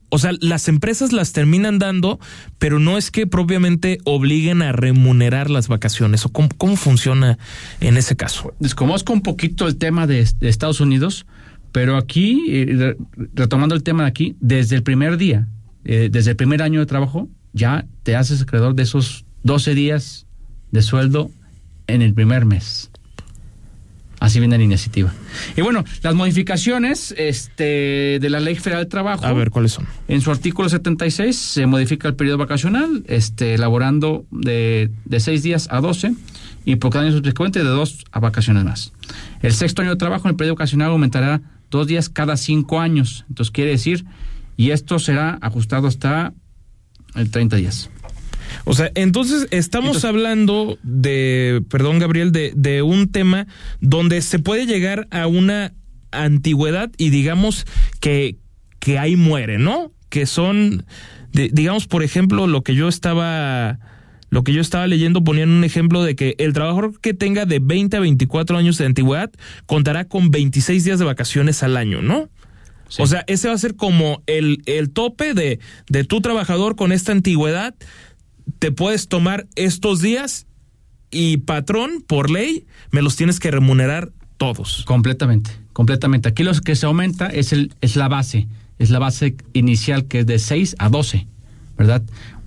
O 0.09 0.17
sea, 0.17 0.31
las 0.41 0.67
empresas 0.67 1.13
las 1.13 1.33
terminan 1.33 1.79
dando, 1.79 2.19
pero 2.57 2.79
no 2.79 2.97
es 2.97 3.11
que 3.11 3.27
propiamente 3.27 3.99
obliguen 4.05 4.61
a 4.61 4.71
remunerar 4.71 5.49
las 5.49 5.67
vacaciones. 5.67 6.25
¿O 6.25 6.29
cómo, 6.31 6.75
funciona 6.75 7.37
en 7.79 7.97
ese 7.97 8.15
caso? 8.15 8.53
Desconozco 8.59 9.13
un 9.13 9.21
poquito 9.21 9.67
el 9.67 9.77
tema 9.77 10.07
de, 10.07 10.27
Estados 10.41 10.81
Unidos, 10.81 11.25
pero 11.71 11.97
aquí, 11.97 12.45
eh, 12.49 12.95
retomando 13.33 13.75
el 13.75 13.83
tema 13.83 14.03
de 14.03 14.09
aquí, 14.09 14.35
desde 14.39 14.75
el 14.75 14.83
primer 14.83 15.17
día, 15.17 15.47
eh, 15.85 16.09
desde 16.11 16.31
el 16.31 16.37
primer 16.37 16.63
año 16.63 16.79
de 16.79 16.85
trabajo, 16.87 17.29
ya 17.53 17.85
te 18.03 18.15
haces 18.15 18.41
acreedor 18.41 18.75
de 18.75 18.83
esos 18.83 19.25
12 19.43 19.75
días 19.75 20.25
de 20.71 20.81
sueldo 20.81 21.31
en 21.87 22.01
el 22.01 22.13
primer 22.13 22.45
mes. 22.45 22.88
Así 24.19 24.39
viene 24.39 24.57
la 24.57 24.63
iniciativa. 24.63 25.13
Y 25.55 25.61
bueno, 25.61 25.85
las 26.01 26.13
modificaciones 26.13 27.13
este, 27.17 28.19
de 28.19 28.29
la 28.29 28.39
Ley 28.39 28.55
Federal 28.55 28.83
del 28.83 28.89
Trabajo. 28.89 29.25
A 29.25 29.33
ver, 29.33 29.49
¿cuáles 29.49 29.71
son? 29.71 29.87
En 30.07 30.21
su 30.21 30.31
artículo 30.31 30.67
76 30.67 31.35
se 31.35 31.65
modifica 31.65 32.07
el 32.07 32.15
periodo 32.15 32.37
vacacional, 32.37 33.03
este, 33.07 33.53
elaborando 33.53 34.25
de, 34.31 34.91
de 35.05 35.19
6 35.19 35.43
días 35.43 35.67
a 35.71 35.79
12 35.79 36.13
y 36.65 36.75
por 36.75 36.91
cada 36.91 37.05
año 37.05 37.15
subsecuente 37.15 37.59
de 37.59 37.65
2 37.65 38.05
a 38.11 38.19
vacaciones 38.19 38.63
más. 38.65 38.93
El 39.41 39.53
sexto 39.53 39.81
año 39.81 39.91
de 39.91 39.97
trabajo 39.97 40.27
en 40.27 40.31
el 40.31 40.35
periodo 40.35 40.55
vacacional 40.55 40.91
aumentará 40.91 41.41
dos 41.69 41.87
días 41.87 42.09
cada 42.09 42.37
cinco 42.37 42.79
años. 42.79 43.25
Entonces 43.29 43.51
quiere 43.51 43.71
decir, 43.71 44.05
y 44.57 44.71
esto 44.71 44.99
será 44.99 45.37
ajustado 45.41 45.87
hasta 45.87 46.33
el 47.15 47.31
30 47.31 47.55
días. 47.55 47.89
O 48.65 48.73
sea, 48.73 48.91
entonces 48.95 49.47
estamos 49.51 50.05
hablando 50.05 50.77
de, 50.83 51.61
perdón 51.69 51.99
Gabriel, 51.99 52.31
de, 52.31 52.53
de 52.55 52.81
un 52.81 53.11
tema 53.11 53.47
donde 53.81 54.21
se 54.21 54.39
puede 54.39 54.65
llegar 54.65 55.07
a 55.11 55.27
una 55.27 55.73
antigüedad 56.11 56.91
y 56.97 57.09
digamos 57.09 57.65
que, 57.99 58.37
que 58.79 58.97
ahí 58.99 59.15
muere, 59.15 59.57
¿no? 59.59 59.91
Que 60.09 60.25
son, 60.25 60.85
de- 61.33 61.49
digamos, 61.53 61.87
por 61.87 62.03
ejemplo, 62.03 62.47
lo 62.47 62.61
que 62.63 62.75
yo 62.75 62.87
estaba... 62.87 63.79
Lo 64.31 64.43
que 64.43 64.53
yo 64.53 64.61
estaba 64.61 64.85
leyendo 64.85 65.23
ponían 65.23 65.49
un 65.49 65.63
ejemplo 65.63 66.03
de 66.03 66.15
que 66.15 66.35
el 66.37 66.53
trabajador 66.53 67.01
que 67.01 67.15
tenga 67.15 67.45
de 67.47 67.57
20 67.57 67.97
a 67.97 67.99
24 67.99 68.59
años 68.59 68.77
de 68.77 68.85
antigüedad 68.85 69.31
contará 69.65 70.05
con 70.05 70.29
26 70.29 70.83
días 70.83 70.99
de 70.99 71.05
vacaciones 71.05 71.63
al 71.63 71.75
año, 71.75 72.03
¿no? 72.03 72.29
O 72.99 73.07
sea, 73.07 73.23
ese 73.25 73.47
va 73.47 73.55
a 73.55 73.57
ser 73.57 73.75
como 73.75 74.21
el, 74.27 74.61
el 74.67 74.91
tope 74.91 75.33
de, 75.33 75.59
de 75.89 76.03
tu 76.03 76.21
trabajador 76.21 76.75
con 76.75 76.91
esta 76.91 77.11
antigüedad. 77.11 77.73
Te 78.57 78.71
puedes 78.71 79.07
tomar 79.07 79.47
estos 79.55 80.01
días 80.01 80.47
y 81.11 81.37
patrón, 81.37 82.03
por 82.05 82.29
ley, 82.31 82.65
me 82.91 83.01
los 83.01 83.15
tienes 83.15 83.39
que 83.39 83.51
remunerar 83.51 84.11
todos. 84.37 84.83
Completamente, 84.85 85.51
completamente. 85.73 86.29
Aquí 86.29 86.43
lo 86.43 86.53
que 86.53 86.75
se 86.75 86.85
aumenta 86.85 87.27
es, 87.27 87.51
el, 87.53 87.73
es 87.81 87.95
la 87.95 88.07
base, 88.07 88.47
es 88.79 88.89
la 88.89 88.99
base 88.99 89.35
inicial 89.53 90.05
que 90.05 90.19
es 90.19 90.25
de 90.25 90.39
6 90.39 90.75
a 90.79 90.89
12, 90.89 91.27
¿verdad? 91.77 92.01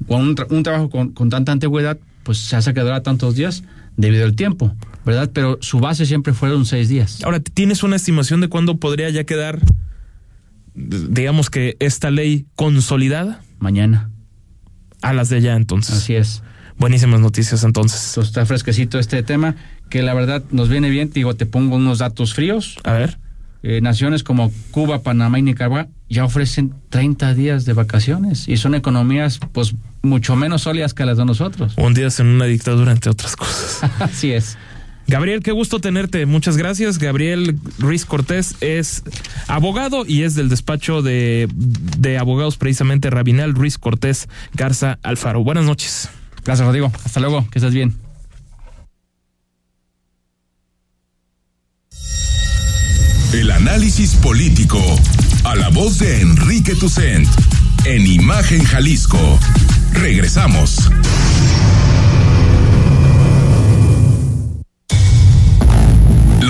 Con 0.09 0.23
un, 0.23 0.35
tra- 0.37 0.47
un 0.51 0.62
trabajo 0.62 0.88
con, 0.91 1.11
con 1.12 1.29
tanta 1.31 1.53
antigüedad, 1.53 1.99
pues 2.23 2.38
se 2.38 2.57
hace 2.57 2.73
que 2.73 2.81
dura 2.81 3.03
tantos 3.03 3.35
días 3.35 3.62
debido 3.97 4.25
al 4.25 4.35
tiempo, 4.37 4.75
¿verdad? 5.05 5.31
Pero 5.35 5.59
su 5.61 5.81
base 5.81 6.07
siempre 6.07 6.33
fueron 6.33 6.65
6 6.65 6.88
días. 6.88 7.23
Ahora, 7.25 7.41
¿tienes 7.41 7.83
una 7.83 7.97
estimación 7.97 8.41
de 8.41 8.49
cuándo 8.49 8.79
podría 8.79 9.11
ya 9.11 9.25
quedar, 9.25 9.61
digamos 10.75 11.51
que 11.51 11.77
esta 11.81 12.11
ley 12.11 12.47
consolidada? 12.55 13.43
Mañana. 13.59 14.11
A 15.03 15.12
las 15.12 15.29
de 15.29 15.41
ya 15.41 15.55
entonces. 15.55 15.97
Así 15.97 16.15
es. 16.15 16.43
Buenísimas 16.79 17.21
noticias 17.21 17.65
entonces. 17.65 18.09
Entonces 18.09 18.31
está 18.31 18.47
fresquecito 18.47 18.99
este 18.99 19.23
tema, 19.23 19.57
que 19.88 20.03
la 20.03 20.15
verdad 20.15 20.43
nos 20.51 20.69
viene 20.69 20.91
bien. 20.91 21.09
Te 21.09 21.15
Digo, 21.15 21.35
te 21.35 21.47
pongo 21.47 21.77
unos 21.77 21.99
datos 21.99 22.35
fríos. 22.35 22.79
A 22.85 22.93
ver. 22.93 23.19
Eh, 23.65 23.81
naciones 23.81 24.25
como 24.25 24.53
Cuba, 24.73 25.03
Panamá 25.03 25.38
y 25.38 25.43
Nicaragua 25.43 25.87
ya 26.09 26.25
ofrecen 26.25 26.75
30 26.91 27.35
días 27.35 27.65
de 27.65 27.73
vacaciones 27.75 28.49
y 28.49 28.57
son 28.57 28.75
economías 28.75 29.38
pues 29.53 29.75
mucho 30.03 30.35
menos 30.35 30.62
sólidas 30.62 30.95
que 30.95 31.05
las 31.05 31.17
de 31.17 31.25
nosotros. 31.25 31.75
Un 31.77 31.95
día 31.95 32.09
en 32.19 32.27
una 32.27 32.47
dictadura, 32.47 32.91
entre 32.91 33.11
otras 33.12 33.37
cosas. 33.37 33.88
Así 34.01 34.33
es. 34.33 34.59
Gabriel, 35.07 35.43
qué 35.43 35.53
gusto 35.53 35.81
tenerte. 35.81 36.27
Muchas 36.27 36.57
gracias. 36.57 36.99
Gabriel 36.99 37.59
Ruiz 37.79 38.05
Cortés 38.05 38.55
es 38.61 39.03
abogado 39.47 40.05
y 40.07 40.23
es 40.23 40.35
del 40.35 40.49
despacho 40.49 41.03
de, 41.03 41.49
de 41.99 42.19
abogados 42.19 42.57
precisamente 42.57 43.11
Rabinal 43.11 43.55
Ruiz 43.55 43.79
Cortés 43.79 44.29
Garza 44.55 44.99
Alfaro. 45.03 45.45
Buenas 45.45 45.65
noches. 45.65 46.09
Gracias, 46.45 46.67
Rodrigo. 46.67 46.93
Hasta 47.05 47.21
luego. 47.21 47.47
Que 47.51 47.59
estés 47.59 47.75
bien. 47.75 47.95
El 53.33 53.51
análisis 53.51 54.15
político. 54.17 54.81
A 55.45 55.55
la 55.57 55.71
voz 55.71 55.99
de 55.99 56.21
Enrique 56.21 56.75
Tucent. 56.75 57.27
En 57.85 58.07
Imagen 58.07 58.62
Jalisco. 58.62 59.38
Regresamos. 59.93 60.91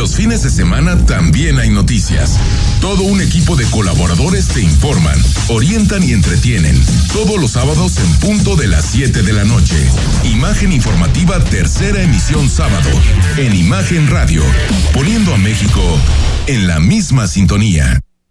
Los 0.02 0.16
fines 0.16 0.42
de 0.42 0.50
semana 0.50 0.98
también 1.06 1.60
hay 1.60 1.70
noticias. 1.70 2.36
Todo 2.80 3.04
un 3.04 3.20
equipo 3.20 3.54
de 3.54 3.64
colaboradores 3.66 4.48
te 4.48 4.60
informan, 4.60 5.16
orientan 5.46 6.02
y 6.02 6.10
entretienen. 6.10 6.76
Todos 7.12 7.40
los 7.40 7.52
sábados 7.52 7.98
en 7.98 8.12
punto 8.18 8.56
de 8.56 8.66
las 8.66 8.84
7 8.86 9.22
de 9.22 9.32
la 9.32 9.44
noche. 9.44 9.76
Imagen 10.24 10.72
informativa 10.72 11.38
tercera 11.44 12.02
emisión 12.02 12.50
sábado. 12.50 12.90
En 13.36 13.54
Imagen 13.54 14.10
Radio. 14.10 14.42
Poniendo 14.92 15.34
a 15.34 15.38
México 15.38 15.80
en 16.48 16.66
la 16.66 16.80
misma 16.80 17.28
sintonía. 17.28 18.00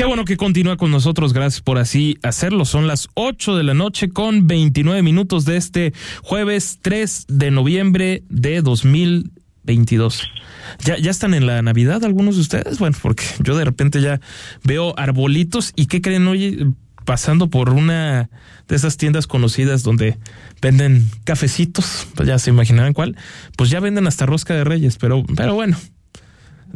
Qué 0.00 0.06
bueno 0.06 0.24
que 0.24 0.38
continúa 0.38 0.78
con 0.78 0.90
nosotros, 0.90 1.34
gracias 1.34 1.60
por 1.60 1.76
así 1.76 2.16
hacerlo. 2.22 2.64
Son 2.64 2.86
las 2.86 3.08
8 3.12 3.54
de 3.54 3.64
la 3.64 3.74
noche 3.74 4.08
con 4.08 4.46
29 4.46 5.02
minutos 5.02 5.44
de 5.44 5.58
este 5.58 5.92
jueves 6.22 6.78
3 6.80 7.26
de 7.28 7.50
noviembre 7.50 8.22
de 8.30 8.62
2022. 8.62 10.22
¿Ya, 10.86 10.96
¿Ya 10.96 11.10
están 11.10 11.34
en 11.34 11.46
la 11.46 11.60
Navidad 11.60 12.02
algunos 12.02 12.36
de 12.36 12.40
ustedes? 12.40 12.78
Bueno, 12.78 12.96
porque 13.02 13.24
yo 13.40 13.54
de 13.54 13.66
repente 13.66 14.00
ya 14.00 14.22
veo 14.64 14.98
arbolitos 14.98 15.74
y 15.76 15.84
¿qué 15.84 16.00
creen? 16.00 16.26
Oye, 16.28 16.68
pasando 17.04 17.50
por 17.50 17.68
una 17.68 18.30
de 18.68 18.76
esas 18.76 18.96
tiendas 18.96 19.26
conocidas 19.26 19.82
donde 19.82 20.16
venden 20.62 21.10
cafecitos, 21.24 22.06
pues 22.14 22.26
ya 22.26 22.38
se 22.38 22.48
imaginarán 22.48 22.94
cuál, 22.94 23.18
pues 23.54 23.68
ya 23.68 23.80
venden 23.80 24.06
hasta 24.06 24.24
rosca 24.24 24.54
de 24.54 24.64
reyes, 24.64 24.96
pero, 24.96 25.26
pero 25.36 25.52
bueno, 25.52 25.76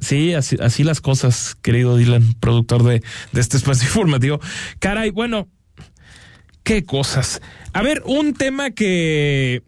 Sí, 0.01 0.35
así, 0.35 0.85
las 0.85 1.01
cosas, 1.01 1.57
querido 1.63 1.97
Dylan, 1.97 2.35
productor 2.41 2.83
de, 2.83 3.03
de 3.33 3.41
este 3.41 3.57
espacio 3.57 3.87
informativo. 3.89 4.41
Caray, 4.79 5.11
bueno, 5.11 5.49
qué 6.63 6.85
cosas. 6.85 7.41
A 7.73 7.83
ver, 7.83 8.03
un 8.05 8.35
tema 8.35 8.71
que, 8.71 9.63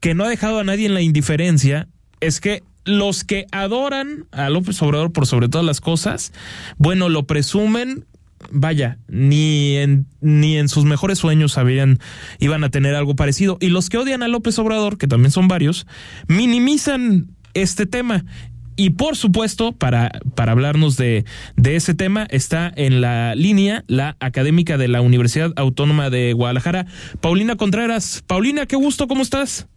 que 0.00 0.14
no 0.14 0.24
ha 0.24 0.28
dejado 0.28 0.58
a 0.58 0.64
nadie 0.64 0.86
en 0.86 0.94
la 0.94 1.02
indiferencia 1.02 1.88
es 2.20 2.40
que 2.40 2.62
los 2.84 3.24
que 3.24 3.46
adoran 3.52 4.26
a 4.32 4.50
López 4.50 4.80
Obrador 4.82 5.12
por 5.12 5.26
sobre 5.26 5.48
todas 5.48 5.66
las 5.66 5.80
cosas, 5.80 6.32
bueno, 6.78 7.08
lo 7.08 7.26
presumen 7.26 8.06
vaya, 8.50 8.98
ni 9.08 9.76
en, 9.76 10.06
ni 10.20 10.56
en 10.56 10.68
sus 10.68 10.84
mejores 10.84 11.18
sueños 11.18 11.52
sabían, 11.52 11.98
iban 12.38 12.64
a 12.64 12.70
tener 12.70 12.94
algo 12.94 13.14
parecido. 13.14 13.58
Y 13.60 13.68
los 13.68 13.88
que 13.88 13.98
odian 13.98 14.22
a 14.22 14.28
López 14.28 14.58
Obrador, 14.58 14.98
que 14.98 15.06
también 15.06 15.30
son 15.30 15.48
varios, 15.48 15.86
minimizan 16.28 17.28
este 17.54 17.86
tema. 17.86 18.24
Y 18.76 18.90
por 18.90 19.16
supuesto, 19.16 19.72
para, 19.72 20.10
para 20.34 20.52
hablarnos 20.52 20.96
de, 20.96 21.24
de 21.56 21.76
ese 21.76 21.94
tema, 21.94 22.26
está 22.30 22.72
en 22.74 23.00
la 23.00 23.34
línea 23.34 23.84
la 23.86 24.16
académica 24.20 24.78
de 24.78 24.88
la 24.88 25.00
Universidad 25.00 25.52
Autónoma 25.56 26.10
de 26.10 26.32
Guadalajara, 26.32 26.86
Paulina 27.20 27.56
Contreras. 27.56 28.22
Paulina, 28.26 28.66
qué 28.66 28.76
gusto, 28.76 29.08
¿cómo 29.08 29.22
estás? 29.22 29.68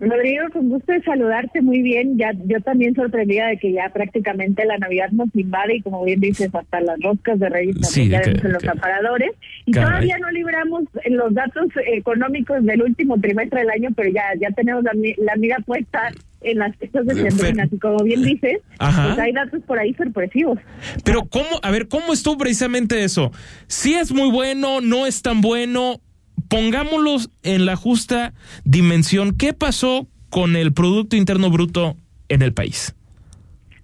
Rodrigo, 0.00 0.44
con 0.52 0.68
gusto 0.68 0.92
de 0.92 1.02
saludarte 1.02 1.60
muy 1.60 1.82
bien. 1.82 2.16
Ya 2.18 2.32
yo 2.32 2.60
también 2.60 2.94
sorprendida 2.94 3.48
de 3.48 3.56
que 3.56 3.72
ya 3.72 3.90
prácticamente 3.92 4.64
la 4.64 4.78
Navidad 4.78 5.10
nos 5.10 5.28
invade 5.34 5.76
y 5.76 5.82
como 5.82 6.04
bien 6.04 6.20
dices, 6.20 6.54
hasta 6.54 6.80
las 6.80 7.00
roscas 7.00 7.38
de 7.40 7.48
Reyes 7.48 7.80
también 7.80 8.10
ya 8.10 8.20
en 8.20 8.52
los 8.52 8.64
aparadores. 8.64 9.32
Y 9.66 9.72
todavía 9.72 10.16
no 10.18 10.30
libramos 10.30 10.84
los 11.06 11.34
datos 11.34 11.66
económicos 11.86 12.64
del 12.64 12.82
último 12.82 13.20
trimestre 13.20 13.60
del 13.60 13.70
año, 13.70 13.90
pero 13.96 14.10
ya 14.10 14.24
ya 14.40 14.50
tenemos 14.50 14.84
la, 14.84 14.92
la 15.18 15.36
mira 15.36 15.56
puesta 15.66 16.10
en 16.40 16.58
las 16.58 16.76
fiestas 16.76 17.06
de 17.06 17.30
sembrinas 17.30 17.68
y 17.72 17.78
como 17.78 17.98
bien 18.04 18.22
dices, 18.22 18.60
pues 18.78 19.18
hay 19.18 19.32
datos 19.32 19.60
por 19.66 19.78
ahí 19.78 19.92
sorpresivos. 19.94 20.58
Pero 21.04 21.24
cómo, 21.24 21.58
a 21.62 21.70
ver, 21.70 21.88
¿cómo 21.88 22.12
estuvo 22.12 22.38
precisamente 22.38 23.02
eso? 23.02 23.32
Si 23.66 23.94
es 23.94 24.12
muy 24.12 24.30
bueno, 24.30 24.80
no 24.80 25.06
es 25.06 25.22
tan 25.22 25.40
bueno, 25.40 26.00
pongámoslos 26.48 27.30
en 27.42 27.66
la 27.66 27.76
justa 27.76 28.34
dimensión. 28.64 29.36
¿Qué 29.36 29.52
pasó 29.52 30.06
con 30.30 30.56
el 30.56 30.72
Producto 30.72 31.16
Interno 31.16 31.50
Bruto 31.50 31.96
en 32.28 32.42
el 32.42 32.52
país? 32.52 32.94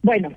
Bueno, 0.02 0.30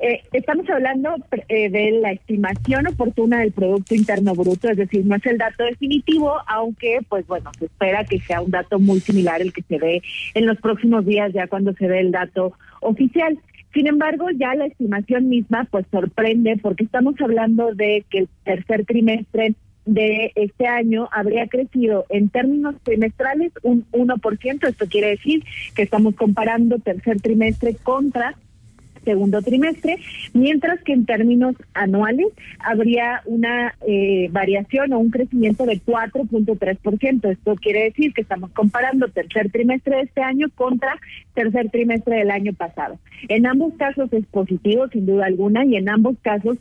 eh, 0.00 0.22
estamos 0.32 0.68
hablando 0.70 1.16
eh, 1.48 1.70
de 1.70 1.90
la 2.00 2.12
estimación 2.12 2.86
oportuna 2.86 3.40
del 3.40 3.50
Producto 3.50 3.96
Interno 3.96 4.34
Bruto, 4.34 4.68
es 4.68 4.76
decir, 4.76 5.04
no 5.04 5.16
es 5.16 5.26
el 5.26 5.38
dato 5.38 5.64
definitivo, 5.64 6.36
aunque, 6.46 7.00
pues 7.08 7.26
bueno, 7.26 7.50
se 7.58 7.64
espera 7.64 8.04
que 8.04 8.20
sea 8.20 8.40
un 8.40 8.50
dato 8.50 8.78
muy 8.78 9.00
similar 9.00 9.42
el 9.42 9.52
que 9.52 9.62
se 9.62 9.78
ve 9.78 10.02
en 10.34 10.46
los 10.46 10.58
próximos 10.58 11.04
días, 11.04 11.32
ya 11.32 11.48
cuando 11.48 11.72
se 11.74 11.88
ve 11.88 12.00
el 12.00 12.12
dato 12.12 12.52
oficial. 12.80 13.38
Sin 13.74 13.88
embargo, 13.88 14.26
ya 14.30 14.54
la 14.54 14.66
estimación 14.66 15.28
misma, 15.28 15.66
pues 15.70 15.84
sorprende, 15.90 16.56
porque 16.62 16.84
estamos 16.84 17.14
hablando 17.20 17.74
de 17.74 18.04
que 18.08 18.20
el 18.20 18.28
tercer 18.44 18.84
trimestre 18.86 19.54
de 19.88 20.32
este 20.34 20.66
año 20.66 21.08
habría 21.10 21.48
crecido 21.48 22.04
en 22.10 22.28
términos 22.28 22.76
trimestrales 22.82 23.52
un 23.62 23.86
1%. 23.92 24.68
Esto 24.68 24.86
quiere 24.86 25.08
decir 25.08 25.42
que 25.74 25.82
estamos 25.82 26.14
comparando 26.14 26.78
tercer 26.78 27.20
trimestre 27.20 27.74
contra 27.74 28.36
segundo 29.04 29.40
trimestre, 29.40 29.96
mientras 30.34 30.82
que 30.82 30.92
en 30.92 31.06
términos 31.06 31.54
anuales 31.72 32.26
habría 32.58 33.22
una 33.24 33.74
eh, 33.86 34.28
variación 34.30 34.92
o 34.92 34.98
un 34.98 35.10
crecimiento 35.10 35.64
de 35.64 35.80
4.3%. 35.80 37.30
Esto 37.30 37.54
quiere 37.56 37.84
decir 37.84 38.12
que 38.12 38.20
estamos 38.20 38.50
comparando 38.50 39.08
tercer 39.08 39.50
trimestre 39.50 39.96
de 39.96 40.02
este 40.02 40.20
año 40.20 40.48
contra 40.54 40.98
tercer 41.32 41.70
trimestre 41.70 42.16
del 42.16 42.30
año 42.30 42.52
pasado. 42.52 42.98
En 43.28 43.46
ambos 43.46 43.72
casos 43.78 44.12
es 44.12 44.26
positivo, 44.26 44.88
sin 44.88 45.06
duda 45.06 45.24
alguna, 45.24 45.64
y 45.64 45.76
en 45.76 45.88
ambos 45.88 46.16
casos 46.20 46.58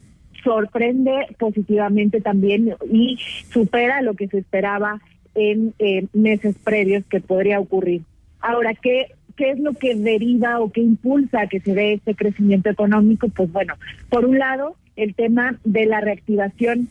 sorprende 0.47 1.27
positivamente 1.38 2.21
también 2.21 2.73
y 2.89 3.19
supera 3.51 4.01
lo 4.01 4.13
que 4.13 4.29
se 4.29 4.38
esperaba 4.38 5.01
en 5.36 5.73
eh, 5.77 6.07
meses 6.13 6.55
previos 6.63 7.03
que 7.10 7.19
podría 7.19 7.60
ocurrir. 7.60 8.03
Ahora, 8.39 8.73
¿qué, 8.73 9.07
¿qué 9.36 9.51
es 9.51 9.60
lo 9.60 9.73
que 9.73 9.93
deriva 9.95 10.62
o 10.62 10.71
qué 10.71 10.79
impulsa 10.79 11.47
que 11.47 11.60
se 11.60 11.73
dé 11.73 11.93
este 11.93 12.15
crecimiento 12.15 12.69
económico? 12.69 13.27
Pues 13.27 13.51
bueno, 13.51 13.73
por 14.07 14.25
un 14.25 14.39
lado, 14.39 14.77
el 14.95 15.15
tema 15.15 15.60
de 15.65 15.86
la 15.86 15.99
reactivación 15.99 16.88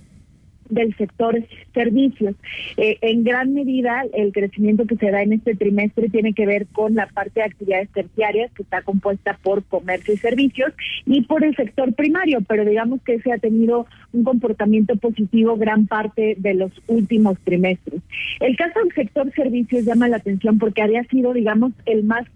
del 0.69 0.95
sector 0.97 1.43
servicios. 1.75 2.35
Eh, 2.77 2.99
en 3.01 3.25
gran 3.25 3.53
medida, 3.55 4.05
el 4.15 4.33
crecimiento 4.33 4.87
que 4.87 4.97
se 4.97 5.11
da 5.11 5.23
en 5.23 5.33
este 5.33 5.55
trimestre 5.55 6.09
tiene 6.09 6.33
que 6.33 6.47
ver 6.47 6.67
con 6.67 6.95
la 6.95 7.07
parte 7.07 7.41
de 7.41 7.47
actividades 7.47 7.89
terciarias, 7.91 8.51
que 8.53 8.63
está 8.63 8.83
compuesta 8.83 9.39
por 9.43 9.65
comercio 9.65 10.15
y 10.15 10.19
servicios, 10.19 10.73
y 11.05 11.23
por 11.23 11.45
el 11.45 11.55
sector 11.57 11.93
primario, 11.95 12.41
pero 12.49 12.65
digamos 12.65 13.01
que 13.03 13.21
se 13.21 13.33
ha 13.33 13.39
tenido 13.39 13.87
un 14.13 14.25
comportamiento 14.25 14.97
positivo 14.97 15.57
gran 15.57 15.87
parte 15.87 16.37
de 16.39 16.55
los 16.55 16.73
últimos 16.87 17.39
trimestres. 17.41 18.01
El 18.41 18.57
caso 18.57 18.81
del 18.81 18.93
sector 18.93 19.33
servicios 19.35 19.85
llama 19.85 20.09
la 20.09 20.17
atención 20.17 20.59
porque 20.59 20.83
había 20.83 21.05
sido, 21.05 21.33
digamos, 21.33 21.73
el 21.85 22.05
más 22.05 22.27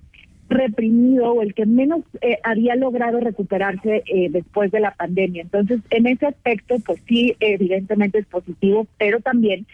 reprimido 0.50 1.32
o 1.32 1.42
el 1.42 1.54
que 1.54 1.64
menos 1.64 2.02
eh, 2.20 2.38
había 2.42 2.74
logrado 2.74 3.20
recuperarse 3.20 4.02
eh, 4.06 4.28
después 4.30 4.70
de 4.70 4.80
la 4.80 4.94
pandemia. 4.94 5.42
Entonces, 5.42 5.80
en 5.90 6.06
ese 6.06 6.26
aspecto, 6.26 6.76
pues 6.84 7.00
sí, 7.08 7.36
evidentemente 7.40 8.18
es 8.18 8.26
positivo, 8.26 8.86
pero 8.98 9.20
también 9.20 9.66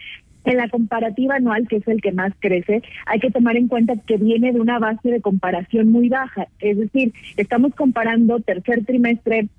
en 0.45 0.57
la 0.57 0.69
comparativa 0.69 1.35
anual, 1.35 1.67
que 1.67 1.77
es 1.77 1.87
el 1.87 2.01
que 2.01 2.13
más 2.13 2.31
crece, 2.39 2.81
hay 3.05 3.19
que 3.19 3.31
tomar 3.31 3.57
en 3.57 3.67
cuenta 3.67 3.95
que 4.05 4.15
viene 4.15 4.53
de 4.53 4.61
una 4.61 4.79
base 4.79 5.09
de 5.09 5.19
comparación 5.19 5.91
muy 5.91 6.07
baja. 6.07 6.47
Es 6.59 6.77
decir, 6.77 7.11
estamos 7.35 7.75
comparando 7.75 8.39
tercer 8.39 8.85
trimestre 8.85 9.49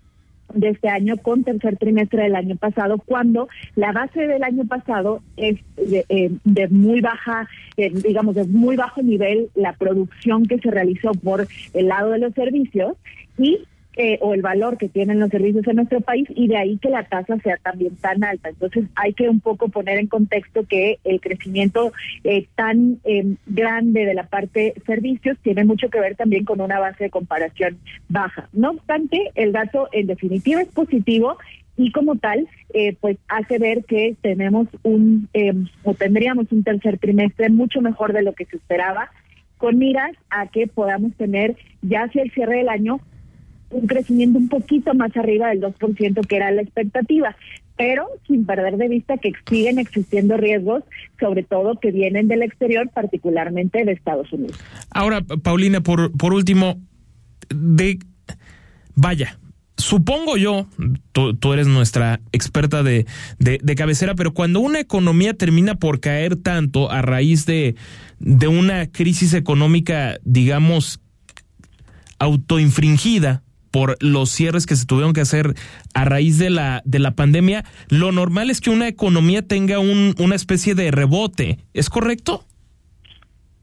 de 0.54 0.70
este 0.70 0.88
año 0.88 1.16
con 1.18 1.44
tercer 1.44 1.76
trimestre 1.76 2.24
del 2.24 2.34
año 2.34 2.56
pasado, 2.56 2.98
cuando 2.98 3.48
la 3.76 3.92
base 3.92 4.26
del 4.26 4.42
año 4.42 4.66
pasado 4.66 5.22
es 5.36 5.58
de, 5.76 6.04
eh, 6.08 6.68
muy 6.70 7.00
baja, 7.00 7.48
eh, 7.76 7.90
digamos, 7.90 8.34
de 8.34 8.44
muy 8.44 8.76
bajo 8.76 9.02
nivel 9.02 9.50
la 9.54 9.72
producción 9.74 10.46
que 10.46 10.58
se 10.58 10.70
realizó 10.70 11.12
por 11.12 11.46
el 11.74 11.88
lado 11.88 12.10
de 12.10 12.18
los 12.18 12.34
servicios 12.34 12.94
y 13.38 13.60
eh, 14.00 14.16
o 14.20 14.32
el 14.32 14.42
valor 14.42 14.78
que 14.78 14.88
tienen 14.88 15.18
los 15.18 15.28
servicios 15.28 15.66
en 15.66 15.74
nuestro 15.74 16.00
país 16.00 16.28
y 16.30 16.46
de 16.46 16.56
ahí 16.56 16.78
que 16.78 16.88
la 16.88 17.02
tasa 17.02 17.36
sea 17.38 17.56
también 17.56 17.96
tan 17.96 18.22
alta. 18.22 18.48
Entonces 18.48 18.84
hay 18.94 19.12
que 19.12 19.28
un 19.28 19.40
poco 19.40 19.70
poner 19.70 19.98
en 19.98 20.06
contexto 20.06 20.64
que 20.68 21.00
el 21.02 21.20
crecimiento 21.20 21.92
eh, 22.22 22.46
tan 22.54 23.00
eh, 23.02 23.34
grande 23.46 24.04
de 24.04 24.14
la 24.14 24.22
parte 24.22 24.74
servicios 24.86 25.36
tiene 25.42 25.64
mucho 25.64 25.90
que 25.90 25.98
ver 25.98 26.14
también 26.14 26.44
con 26.44 26.60
una 26.60 26.78
base 26.78 27.02
de 27.02 27.10
comparación 27.10 27.76
baja. 28.08 28.48
No 28.52 28.70
obstante, 28.70 29.32
el 29.34 29.50
dato 29.50 29.88
en 29.90 30.06
definitiva 30.06 30.62
es 30.62 30.68
positivo 30.68 31.36
y 31.76 31.90
como 31.90 32.14
tal, 32.14 32.46
pues 33.00 33.18
hace 33.26 33.58
ver 33.58 33.84
que 33.84 34.14
tenemos 34.20 34.68
un 34.84 35.28
o 35.82 35.94
tendríamos 35.94 36.52
un 36.52 36.62
tercer 36.62 36.98
trimestre 36.98 37.50
mucho 37.50 37.80
mejor 37.80 38.12
de 38.12 38.22
lo 38.22 38.32
que 38.32 38.44
se 38.44 38.56
esperaba 38.58 39.10
con 39.56 39.76
miras 39.76 40.12
a 40.30 40.46
que 40.46 40.68
podamos 40.68 41.12
tener 41.14 41.56
ya 41.82 42.04
hacia 42.04 42.22
el 42.22 42.30
cierre 42.30 42.58
del 42.58 42.68
año 42.68 43.00
un 43.70 43.86
crecimiento 43.86 44.38
un 44.38 44.48
poquito 44.48 44.94
más 44.94 45.16
arriba 45.16 45.48
del 45.48 45.60
2% 45.60 46.26
que 46.26 46.36
era 46.36 46.50
la 46.50 46.62
expectativa, 46.62 47.36
pero 47.76 48.08
sin 48.26 48.44
perder 48.44 48.76
de 48.76 48.88
vista 48.88 49.18
que 49.18 49.32
siguen 49.48 49.78
existiendo 49.78 50.36
riesgos, 50.36 50.82
sobre 51.20 51.42
todo 51.42 51.78
que 51.78 51.92
vienen 51.92 52.28
del 52.28 52.42
exterior, 52.42 52.90
particularmente 52.92 53.84
de 53.84 53.92
Estados 53.92 54.32
Unidos. 54.32 54.58
Ahora, 54.90 55.22
Paulina, 55.22 55.80
por, 55.80 56.16
por 56.16 56.34
último, 56.34 56.80
de 57.50 57.98
vaya, 58.94 59.38
supongo 59.76 60.36
yo, 60.36 60.66
tú, 61.12 61.52
eres 61.52 61.68
nuestra 61.68 62.20
experta 62.32 62.82
de, 62.82 63.06
de, 63.38 63.60
de, 63.62 63.74
cabecera, 63.76 64.16
pero 64.16 64.34
cuando 64.34 64.58
una 64.58 64.80
economía 64.80 65.34
termina 65.34 65.76
por 65.76 66.00
caer 66.00 66.34
tanto 66.36 66.90
a 66.90 67.00
raíz 67.00 67.46
de, 67.46 67.76
de 68.18 68.48
una 68.48 68.90
crisis 68.90 69.34
económica, 69.34 70.18
digamos, 70.24 71.00
autoinfringida, 72.18 73.44
por 73.70 73.96
los 74.02 74.30
cierres 74.30 74.66
que 74.66 74.76
se 74.76 74.86
tuvieron 74.86 75.12
que 75.12 75.20
hacer 75.20 75.54
a 75.94 76.04
raíz 76.04 76.38
de 76.38 76.50
la, 76.50 76.82
de 76.84 76.98
la 76.98 77.12
pandemia, 77.12 77.64
lo 77.88 78.12
normal 78.12 78.50
es 78.50 78.60
que 78.60 78.70
una 78.70 78.88
economía 78.88 79.42
tenga 79.42 79.78
un, 79.78 80.14
una 80.18 80.34
especie 80.34 80.74
de 80.74 80.90
rebote. 80.90 81.58
¿Es 81.74 81.90
correcto? 81.90 82.44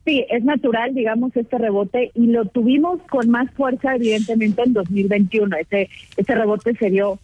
Sí, 0.05 0.23
es 0.29 0.43
natural, 0.43 0.93
digamos, 0.93 1.35
este 1.35 1.57
rebote 1.57 2.11
y 2.13 2.27
lo 2.27 2.45
tuvimos 2.45 3.01
con 3.09 3.29
más 3.29 3.49
fuerza, 3.51 3.95
evidentemente, 3.95 4.61
en 4.63 4.73
2021. 4.73 5.57
Ese, 5.57 5.89
ese 6.15 6.35
rebote 6.35 6.75
se 6.75 6.91
dio 6.91 7.19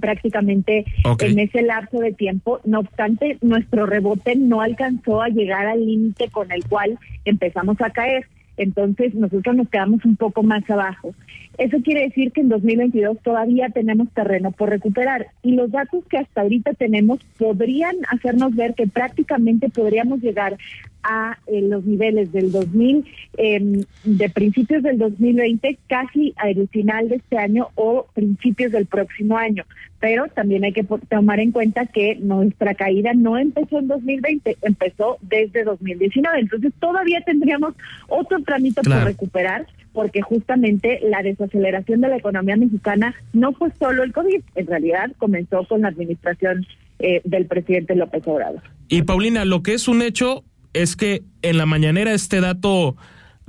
prácticamente 0.00 0.84
en 1.20 1.38
ese 1.38 1.62
lapso 1.62 1.98
de 2.00 2.12
tiempo. 2.12 2.60
No 2.64 2.80
obstante, 2.80 3.38
nuestro 3.42 3.86
rebote 3.86 4.34
no 4.34 4.60
alcanzó 4.60 5.22
a 5.22 5.28
llegar 5.28 5.66
al 5.66 5.86
límite 5.86 6.28
con 6.30 6.50
el 6.50 6.64
cual 6.64 6.98
empezamos 7.24 7.80
a 7.80 7.90
caer 7.90 8.26
entonces 8.60 9.14
nosotros 9.14 9.56
nos 9.56 9.70
quedamos 9.70 10.04
un 10.04 10.16
poco 10.16 10.42
más 10.42 10.68
abajo. 10.68 11.14
Eso 11.60 11.76
quiere 11.82 12.04
decir 12.04 12.32
que 12.32 12.40
en 12.40 12.48
2022 12.48 13.18
todavía 13.22 13.68
tenemos 13.68 14.08
terreno 14.14 14.50
por 14.50 14.70
recuperar 14.70 15.26
y 15.42 15.52
los 15.52 15.70
datos 15.70 16.02
que 16.06 16.16
hasta 16.16 16.40
ahorita 16.40 16.72
tenemos 16.72 17.20
podrían 17.38 17.96
hacernos 18.08 18.56
ver 18.56 18.72
que 18.72 18.86
prácticamente 18.86 19.68
podríamos 19.68 20.22
llegar 20.22 20.56
a 21.02 21.36
eh, 21.46 21.60
los 21.60 21.84
niveles 21.84 22.32
del 22.32 22.50
2000, 22.50 23.04
em, 23.36 23.84
de 24.04 24.30
principios 24.30 24.82
del 24.82 24.96
2020, 24.96 25.76
casi 25.86 26.32
al 26.36 26.66
final 26.68 27.10
de 27.10 27.16
este 27.16 27.36
año 27.36 27.68
o 27.74 28.06
principios 28.14 28.72
del 28.72 28.86
próximo 28.86 29.36
año. 29.36 29.64
Pero 29.98 30.28
también 30.28 30.64
hay 30.64 30.72
que 30.72 30.86
tomar 31.10 31.40
en 31.40 31.52
cuenta 31.52 31.84
que 31.84 32.16
nuestra 32.16 32.74
caída 32.74 33.12
no 33.12 33.36
empezó 33.36 33.80
en 33.80 33.88
2020, 33.88 34.56
empezó 34.62 35.18
desde 35.20 35.64
2019. 35.64 36.40
Entonces 36.40 36.72
todavía 36.80 37.20
tendríamos 37.20 37.74
otro 38.08 38.42
trámite 38.42 38.80
por 38.80 39.04
recuperar 39.04 39.66
porque 39.92 40.22
justamente 40.22 41.00
la 41.02 41.22
desaceleración 41.22 42.00
de 42.00 42.08
la 42.08 42.16
economía 42.16 42.56
mexicana 42.56 43.14
no 43.32 43.52
fue 43.52 43.70
solo 43.78 44.02
el 44.02 44.12
COVID, 44.12 44.40
en 44.54 44.66
realidad 44.66 45.12
comenzó 45.18 45.64
con 45.66 45.82
la 45.82 45.88
administración 45.88 46.66
eh, 46.98 47.20
del 47.24 47.46
presidente 47.46 47.94
López 47.94 48.22
Obrador. 48.26 48.62
Y 48.88 49.02
Paulina, 49.02 49.44
lo 49.44 49.62
que 49.62 49.74
es 49.74 49.88
un 49.88 50.02
hecho 50.02 50.44
es 50.72 50.96
que 50.96 51.22
en 51.42 51.58
la 51.58 51.66
mañanera 51.66 52.12
este 52.12 52.40
dato 52.40 52.96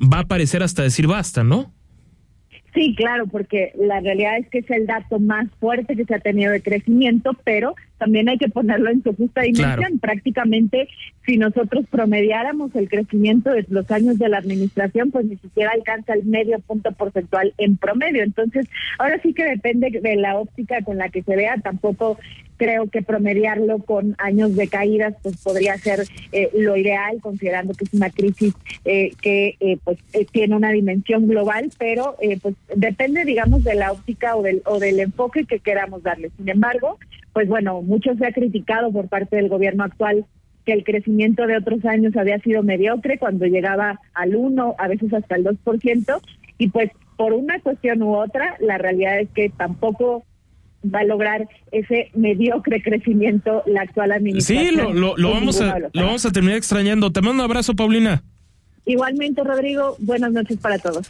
va 0.01 0.17
a 0.17 0.21
aparecer 0.21 0.63
hasta 0.63 0.83
decir 0.83 1.07
basta, 1.07 1.43
¿no? 1.43 1.71
Sí, 2.73 2.95
claro, 2.95 3.27
porque 3.27 3.73
la 3.77 3.99
realidad 3.99 4.37
es 4.37 4.47
que 4.47 4.59
es 4.59 4.71
el 4.71 4.87
dato 4.87 5.19
más 5.19 5.47
fuerte 5.59 5.95
que 5.95 6.05
se 6.05 6.15
ha 6.15 6.19
tenido 6.19 6.53
de 6.53 6.61
crecimiento, 6.61 7.35
pero 7.43 7.75
también 7.97 8.29
hay 8.29 8.37
que 8.37 8.47
ponerlo 8.47 8.89
en 8.89 9.03
su 9.03 9.13
justa 9.13 9.41
dimensión. 9.41 9.99
Prácticamente, 9.99 10.87
si 11.25 11.37
nosotros 11.37 11.85
promediáramos 11.91 12.73
el 12.75 12.87
crecimiento 12.87 13.51
de 13.51 13.65
los 13.69 13.91
años 13.91 14.17
de 14.17 14.29
la 14.29 14.37
administración, 14.37 15.11
pues 15.11 15.25
ni 15.25 15.35
siquiera 15.35 15.71
alcanza 15.71 16.13
el 16.13 16.23
medio 16.23 16.59
punto 16.59 16.93
porcentual 16.93 17.53
en 17.57 17.75
promedio. 17.75 18.23
Entonces, 18.23 18.67
ahora 18.97 19.19
sí 19.21 19.33
que 19.33 19.43
depende 19.43 19.91
de 20.01 20.15
la 20.15 20.37
óptica 20.37 20.81
con 20.81 20.97
la 20.97 21.09
que 21.09 21.23
se 21.23 21.35
vea. 21.35 21.57
Tampoco 21.57 22.17
creo 22.61 22.85
que 22.91 23.01
promediarlo 23.01 23.79
con 23.79 24.13
años 24.19 24.55
de 24.55 24.67
caídas 24.67 25.15
pues 25.23 25.35
podría 25.37 25.79
ser 25.79 26.01
eh, 26.31 26.51
lo 26.53 26.77
ideal 26.77 27.19
considerando 27.19 27.73
que 27.73 27.85
es 27.85 27.93
una 27.95 28.11
crisis 28.11 28.53
eh, 28.85 29.13
que 29.19 29.55
eh, 29.59 29.79
pues 29.83 29.97
tiene 30.31 30.55
una 30.55 30.69
dimensión 30.69 31.27
global 31.27 31.71
pero 31.79 32.17
pues 32.39 32.53
depende 32.75 33.25
digamos 33.25 33.63
de 33.63 33.73
la 33.73 33.91
óptica 33.91 34.35
o 34.35 34.43
del 34.43 34.61
o 34.65 34.77
del 34.77 34.99
enfoque 34.99 35.45
que 35.45 35.57
queramos 35.57 36.03
darle. 36.03 36.29
Sin 36.37 36.49
embargo 36.49 36.99
pues 37.33 37.49
bueno 37.49 37.81
mucho 37.81 38.13
se 38.13 38.27
ha 38.27 38.31
criticado 38.31 38.91
por 38.91 39.07
parte 39.07 39.37
del 39.37 39.49
gobierno 39.49 39.83
actual 39.83 40.27
que 40.63 40.73
el 40.73 40.83
crecimiento 40.83 41.47
de 41.47 41.57
otros 41.57 41.83
años 41.85 42.15
había 42.15 42.37
sido 42.41 42.61
mediocre 42.61 43.17
cuando 43.17 43.47
llegaba 43.47 43.99
al 44.13 44.35
1, 44.35 44.75
a 44.77 44.87
veces 44.87 45.11
hasta 45.11 45.35
el 45.35 45.43
2%, 45.43 46.21
y 46.59 46.69
pues 46.69 46.91
por 47.17 47.33
una 47.33 47.59
cuestión 47.61 48.03
u 48.03 48.15
otra, 48.15 48.55
la 48.59 48.77
realidad 48.77 49.19
es 49.19 49.29
que 49.31 49.49
tampoco 49.49 50.23
va 50.83 50.99
a 50.99 51.03
lograr 51.03 51.47
ese 51.71 52.09
mediocre 52.13 52.81
crecimiento 52.81 53.63
la 53.65 53.81
actual 53.81 54.11
administración. 54.11 54.65
Sí, 54.69 54.75
lo, 54.75 55.15
lo, 55.17 55.31
vamos, 55.31 55.61
a, 55.61 55.79
lo 55.79 56.05
vamos 56.05 56.25
a 56.25 56.31
terminar 56.31 56.57
extrañando. 56.57 57.11
Te 57.11 57.21
mando 57.21 57.43
un 57.43 57.49
abrazo, 57.49 57.75
Paulina. 57.75 58.23
Igualmente, 58.85 59.43
Rodrigo. 59.43 59.95
Buenas 59.99 60.31
noches 60.31 60.57
para 60.57 60.79
todos. 60.79 61.07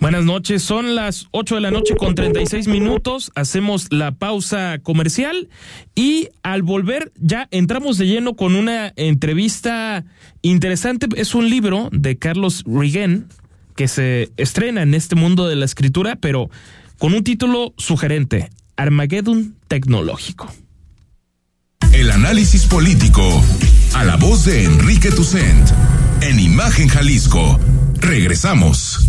Buenas 0.00 0.24
noches, 0.24 0.62
son 0.62 0.96
las 0.96 1.28
8 1.30 1.54
de 1.54 1.60
la 1.60 1.70
noche 1.70 1.94
con 1.96 2.14
36 2.14 2.66
minutos, 2.66 3.30
hacemos 3.36 3.90
la 3.90 4.12
pausa 4.12 4.80
comercial 4.82 5.48
y 5.94 6.28
al 6.42 6.62
volver 6.62 7.12
ya 7.16 7.48
entramos 7.52 7.96
de 7.96 8.06
lleno 8.06 8.34
con 8.34 8.54
una 8.56 8.92
entrevista 8.96 10.04
interesante, 10.42 11.06
es 11.16 11.34
un 11.34 11.48
libro 11.48 11.88
de 11.92 12.18
Carlos 12.18 12.64
Rigen 12.66 13.28
que 13.76 13.88
se 13.88 14.30
estrena 14.36 14.82
en 14.82 14.94
este 14.94 15.14
mundo 15.14 15.48
de 15.48 15.56
la 15.56 15.64
escritura, 15.64 16.16
pero 16.16 16.50
con 16.98 17.14
un 17.14 17.24
título 17.24 17.72
sugerente, 17.78 18.50
Armageddon 18.76 19.56
Tecnológico. 19.68 20.52
El 21.92 22.10
análisis 22.10 22.66
político 22.66 23.22
a 23.94 24.04
la 24.04 24.16
voz 24.16 24.44
de 24.44 24.64
Enrique 24.64 25.10
Tucent 25.10 25.70
en 26.20 26.40
Imagen 26.40 26.88
Jalisco. 26.88 27.60
Regresamos. 28.00 29.08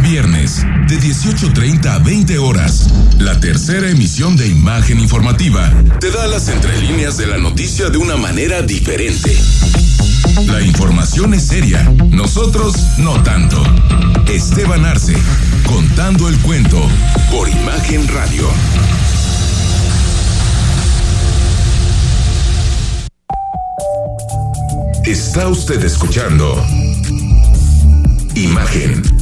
viernes, 0.00 0.64
de 0.88 0.98
18.30 0.98 1.86
a 1.86 1.98
20 1.98 2.38
horas, 2.38 2.88
la 3.18 3.38
tercera 3.40 3.90
emisión 3.90 4.36
de 4.36 4.48
Imagen 4.48 4.98
Informativa 4.98 5.72
te 6.00 6.10
da 6.10 6.26
las 6.26 6.48
entrelíneas 6.48 7.16
de 7.16 7.26
la 7.26 7.38
noticia 7.38 7.90
de 7.90 7.98
una 7.98 8.16
manera 8.16 8.62
diferente. 8.62 9.36
La 10.46 10.62
información 10.62 11.34
es 11.34 11.46
seria, 11.46 11.82
nosotros 12.10 12.74
no 12.98 13.22
tanto. 13.22 13.62
Esteban 14.28 14.84
Arce, 14.84 15.14
contando 15.66 16.28
el 16.28 16.38
cuento 16.38 16.80
por 17.30 17.48
Imagen 17.48 18.08
Radio. 18.08 18.48
Está 25.04 25.48
usted 25.48 25.84
escuchando 25.84 26.64
Imagen 28.34 29.21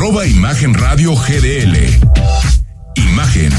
Arroba 0.00 0.26
Imagen 0.26 0.72
Radio 0.72 1.14
GDL. 1.14 1.76
Imagen, 2.94 3.52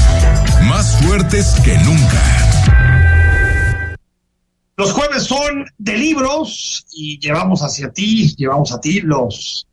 más 0.68 1.00
fuertes 1.00 1.54
que 1.64 1.78
nunca. 1.78 3.96
Los 4.76 4.90
jueves 4.90 5.22
son 5.22 5.64
de 5.78 5.96
libros 5.96 6.84
y 6.90 7.20
llevamos 7.20 7.62
hacia 7.62 7.92
ti, 7.92 8.34
llevamos 8.34 8.72
a 8.72 8.80
ti 8.80 9.02
los 9.02 9.68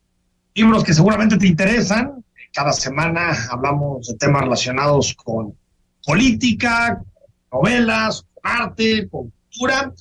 libros 0.53 0.83
que 0.83 0.93
seguramente 0.93 1.39
te 1.39 1.47
interesan. 1.47 2.23
Cada 2.53 2.71
semana 2.71 3.35
hablamos 3.49 4.05
de 4.05 4.13
temas 4.13 4.43
relacionados 4.43 5.15
con 5.15 5.55
política, 6.05 7.01
novelas, 7.51 8.23
con 8.31 8.51
arte, 8.51 9.09
con 9.09 9.31
cultura. 9.31 9.91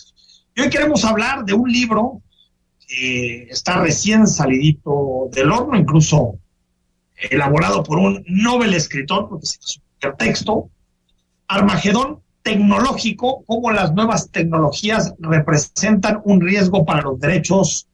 Y 0.55 0.61
hoy 0.61 0.69
queremos 0.69 1.03
hablar 1.07 1.47
de 1.47 1.55
un 1.55 1.73
libro 1.73 2.21
que 2.87 3.45
está 3.45 3.81
recién 3.81 4.27
salidito 4.27 5.31
del 5.33 5.51
horno, 5.51 5.75
incluso 5.75 6.39
elaborado 7.31 7.83
por 7.83 7.99
un 7.99 8.25
Nobel 8.27 8.75
escritor, 8.75 9.29
porque 9.29 9.47
es 9.47 9.81
un 10.05 10.16
texto, 10.16 10.71
Armagedón 11.49 12.21
tecnológico, 12.43 13.45
cómo 13.47 13.71
las 13.71 13.93
nuevas 13.93 14.31
tecnologías 14.31 15.14
representan 15.19 16.21
un 16.25 16.41
riesgo 16.41 16.85
para 16.85 17.03
los 17.03 17.21
derechos 17.21 17.87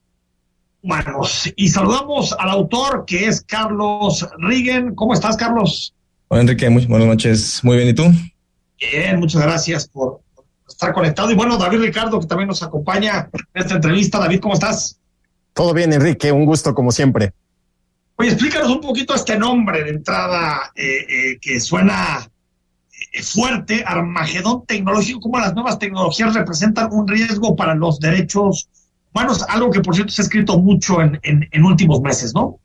humanos. 0.82 1.52
Y 1.56 1.68
saludamos 1.68 2.34
al 2.38 2.50
autor 2.50 3.04
que 3.06 3.26
es 3.26 3.42
Carlos 3.42 4.28
Rigen. 4.38 4.94
¿Cómo 4.94 5.14
estás, 5.14 5.36
Carlos? 5.36 5.94
Hola, 6.28 6.42
Enrique. 6.42 6.68
Muy 6.70 6.86
buenas 6.86 7.08
noches. 7.08 7.60
Muy 7.64 7.76
bien. 7.76 7.88
¿Y 7.88 7.94
tú? 7.94 8.04
Bien, 8.78 9.18
muchas 9.18 9.42
gracias 9.42 9.88
por 9.88 10.20
estar 10.68 10.92
conectado. 10.92 11.30
Y 11.30 11.34
bueno, 11.34 11.56
David 11.56 11.80
Ricardo, 11.80 12.20
que 12.20 12.26
también 12.26 12.48
nos 12.48 12.62
acompaña 12.62 13.28
en 13.32 13.62
esta 13.62 13.74
entrevista. 13.74 14.18
David, 14.18 14.40
¿cómo 14.40 14.54
estás? 14.54 14.98
Todo 15.52 15.72
bien, 15.72 15.92
Enrique. 15.92 16.30
Un 16.32 16.44
gusto, 16.44 16.74
como 16.74 16.92
siempre. 16.92 17.32
Oye, 18.16 18.30
explícanos 18.30 18.70
un 18.70 18.80
poquito 18.80 19.14
este 19.14 19.36
nombre 19.36 19.82
de 19.82 19.90
entrada 19.90 20.72
eh, 20.76 21.06
eh, 21.08 21.38
que 21.40 21.58
suena 21.58 22.28
eh, 23.12 23.22
fuerte, 23.22 23.82
Armagedón 23.84 24.64
tecnológico, 24.66 25.20
cómo 25.20 25.38
las 25.38 25.54
nuevas 25.54 25.78
tecnologías 25.78 26.34
representan 26.34 26.92
un 26.92 27.08
riesgo 27.08 27.56
para 27.56 27.74
los 27.74 27.98
derechos 27.98 28.68
humanos, 29.12 29.44
algo 29.48 29.70
que 29.70 29.80
por 29.80 29.96
cierto 29.96 30.12
se 30.12 30.22
ha 30.22 30.24
escrito 30.24 30.58
mucho 30.58 31.00
en, 31.00 31.18
en 31.22 31.64
últimos 31.64 32.00
meses, 32.00 32.32
¿no? 32.34 32.60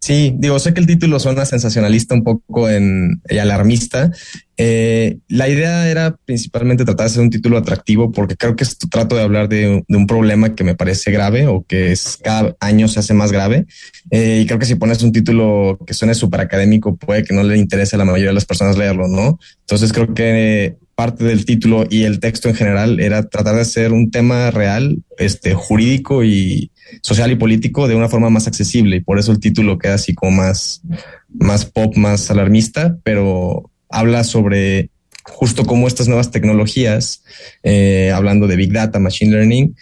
Sí, 0.00 0.32
digo, 0.38 0.58
sé 0.60 0.74
que 0.74 0.80
el 0.80 0.86
título 0.86 1.18
suena 1.18 1.44
sensacionalista 1.44 2.14
un 2.14 2.22
poco 2.22 2.70
en, 2.70 3.20
y 3.28 3.38
alarmista. 3.38 4.12
Eh, 4.56 5.18
la 5.28 5.48
idea 5.48 5.88
era 5.88 6.16
principalmente 6.24 6.84
tratar 6.84 7.08
de 7.08 7.14
ser 7.14 7.22
un 7.22 7.30
título 7.30 7.58
atractivo 7.58 8.12
porque 8.12 8.36
creo 8.36 8.54
que 8.54 8.64
trato 8.90 9.16
de 9.16 9.22
hablar 9.22 9.48
de, 9.48 9.84
un 9.88 10.06
problema 10.06 10.54
que 10.54 10.64
me 10.64 10.76
parece 10.76 11.10
grave 11.10 11.46
o 11.46 11.64
que 11.66 11.92
es 11.92 12.16
cada 12.22 12.56
año 12.60 12.86
se 12.86 13.00
hace 13.00 13.12
más 13.12 13.32
grave. 13.32 13.66
Eh, 14.10 14.40
y 14.42 14.46
creo 14.46 14.60
que 14.60 14.66
si 14.66 14.76
pones 14.76 15.02
un 15.02 15.12
título 15.12 15.78
que 15.84 15.94
suene 15.94 16.14
súper 16.14 16.40
académico 16.40 16.96
puede 16.96 17.24
que 17.24 17.34
no 17.34 17.42
le 17.42 17.58
interese 17.58 17.96
a 17.96 17.98
la 17.98 18.04
mayoría 18.04 18.28
de 18.28 18.34
las 18.34 18.46
personas 18.46 18.78
leerlo, 18.78 19.08
¿no? 19.08 19.38
Entonces 19.60 19.92
creo 19.92 20.14
que 20.14 20.76
parte 20.98 21.22
del 21.22 21.44
título 21.44 21.86
y 21.88 22.02
el 22.02 22.18
texto 22.18 22.48
en 22.48 22.56
general 22.56 22.98
era 22.98 23.22
tratar 23.28 23.54
de 23.54 23.60
hacer 23.60 23.92
un 23.92 24.10
tema 24.10 24.50
real, 24.50 24.98
este, 25.16 25.54
jurídico 25.54 26.24
y 26.24 26.72
social 27.02 27.30
y 27.30 27.36
político 27.36 27.86
de 27.86 27.94
una 27.94 28.08
forma 28.08 28.30
más 28.30 28.48
accesible 28.48 28.96
y 28.96 29.00
por 29.00 29.20
eso 29.20 29.30
el 29.30 29.38
título 29.38 29.78
queda 29.78 29.94
así 29.94 30.12
como 30.12 30.32
más, 30.32 30.82
más 31.28 31.66
pop, 31.66 31.96
más 31.96 32.32
alarmista, 32.32 32.98
pero 33.04 33.70
habla 33.88 34.24
sobre 34.24 34.90
justo 35.22 35.64
cómo 35.64 35.86
estas 35.86 36.08
nuevas 36.08 36.32
tecnologías, 36.32 37.22
eh, 37.62 38.10
hablando 38.12 38.48
de 38.48 38.56
Big 38.56 38.72
Data, 38.72 38.98
Machine 38.98 39.30
Learning, 39.30 39.76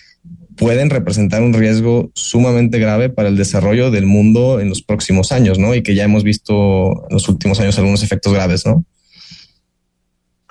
pueden 0.55 0.91
representar 0.91 1.41
un 1.41 1.55
riesgo 1.55 2.11
sumamente 2.13 2.79
grave 2.79 3.09
para 3.09 3.31
el 3.31 3.39
desarrollo 3.39 3.91
del 3.91 4.05
mundo 4.05 4.61
en 4.61 4.69
los 4.69 4.83
próximos 4.83 5.33
años, 5.33 5.59
¿no? 5.59 5.75
Y 5.75 5.83
que 5.83 5.95
ya 5.95 6.05
hemos 6.05 6.25
visto 6.25 7.07
en 7.09 7.15
los 7.15 7.27
últimos 7.31 7.59
años 7.59 7.79
algunos 7.79 8.03
efectos 8.03 8.35
graves, 8.35 8.67
¿no? 8.67 8.85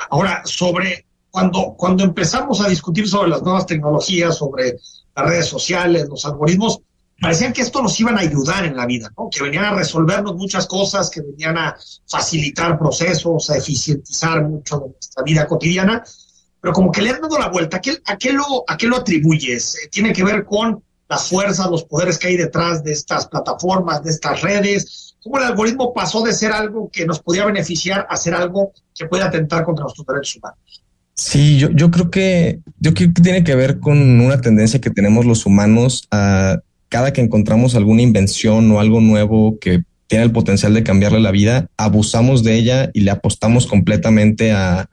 Ahora, 0.09 0.41
sobre 0.45 1.05
cuando, 1.29 1.75
cuando 1.77 2.03
empezamos 2.03 2.61
a 2.61 2.69
discutir 2.69 3.07
sobre 3.07 3.29
las 3.29 3.41
nuevas 3.43 3.65
tecnologías, 3.65 4.37
sobre 4.37 4.77
las 5.15 5.25
redes 5.25 5.47
sociales, 5.47 6.07
los 6.09 6.25
algoritmos, 6.25 6.81
parecían 7.19 7.53
que 7.53 7.61
esto 7.61 7.81
nos 7.81 7.99
iban 7.99 8.17
a 8.17 8.21
ayudar 8.21 8.65
en 8.65 8.75
la 8.75 8.85
vida, 8.85 9.11
¿no? 9.17 9.29
que 9.29 9.43
venían 9.43 9.65
a 9.65 9.73
resolvernos 9.73 10.35
muchas 10.35 10.67
cosas, 10.67 11.09
que 11.09 11.21
venían 11.21 11.57
a 11.57 11.75
facilitar 12.07 12.77
procesos, 12.77 13.49
a 13.49 13.57
eficientizar 13.57 14.43
mucho 14.43 14.79
nuestra 14.79 15.23
vida 15.23 15.47
cotidiana, 15.47 16.03
pero 16.59 16.73
como 16.73 16.91
que 16.91 17.01
le 17.01 17.11
han 17.11 17.21
dado 17.21 17.37
la 17.37 17.49
vuelta. 17.49 17.77
¿A 17.77 17.81
qué, 17.81 17.97
a 18.05 18.17
qué, 18.17 18.33
lo, 18.33 18.63
a 18.67 18.75
qué 18.75 18.87
lo 18.87 18.97
atribuyes? 18.97 19.75
Eh, 19.75 19.87
¿Tiene 19.89 20.11
que 20.13 20.23
ver 20.23 20.45
con 20.45 20.83
las 21.07 21.29
fuerzas, 21.29 21.69
los 21.69 21.83
poderes 21.83 22.17
que 22.17 22.27
hay 22.27 22.37
detrás 22.37 22.83
de 22.83 22.91
estas 22.91 23.27
plataformas, 23.27 24.03
de 24.03 24.09
estas 24.09 24.41
redes? 24.41 25.04
Cómo 25.25 25.39
el 25.39 25.45
algoritmo 25.45 25.91
pasó 25.91 26.23
de 26.23 26.33
ser 26.33 26.51
algo 26.51 26.87
que 26.93 27.03
nos 27.07 27.19
podía 27.19 27.45
beneficiar 27.45 28.05
a 28.07 28.15
ser 28.15 28.35
algo 28.35 28.73
que 28.93 29.07
puede 29.07 29.23
atentar 29.23 29.63
contra 29.63 29.81
nuestros 29.81 30.05
derechos 30.05 30.35
humanos. 30.35 30.59
Sí, 31.15 31.57
yo, 31.57 31.89
creo 31.89 32.11
que 32.11 32.59
yo 32.79 32.93
creo 32.93 33.11
que 33.11 33.21
tiene 33.23 33.43
que 33.43 33.55
ver 33.55 33.79
con 33.79 33.97
una 34.19 34.39
tendencia 34.39 34.79
que 34.79 34.91
tenemos 34.91 35.25
los 35.25 35.47
humanos 35.47 36.07
a 36.11 36.59
cada 36.89 37.11
que 37.11 37.21
encontramos 37.21 37.73
alguna 37.73 38.03
invención 38.03 38.69
o 38.69 38.79
algo 38.79 39.01
nuevo 39.01 39.57
que 39.59 39.81
tiene 40.05 40.25
el 40.25 40.31
potencial 40.31 40.75
de 40.75 40.83
cambiarle 40.83 41.19
la 41.19 41.31
vida, 41.31 41.69
abusamos 41.75 42.43
de 42.43 42.55
ella 42.55 42.91
y 42.93 43.01
le 43.01 43.09
apostamos 43.09 43.65
completamente 43.65 44.51
a, 44.51 44.89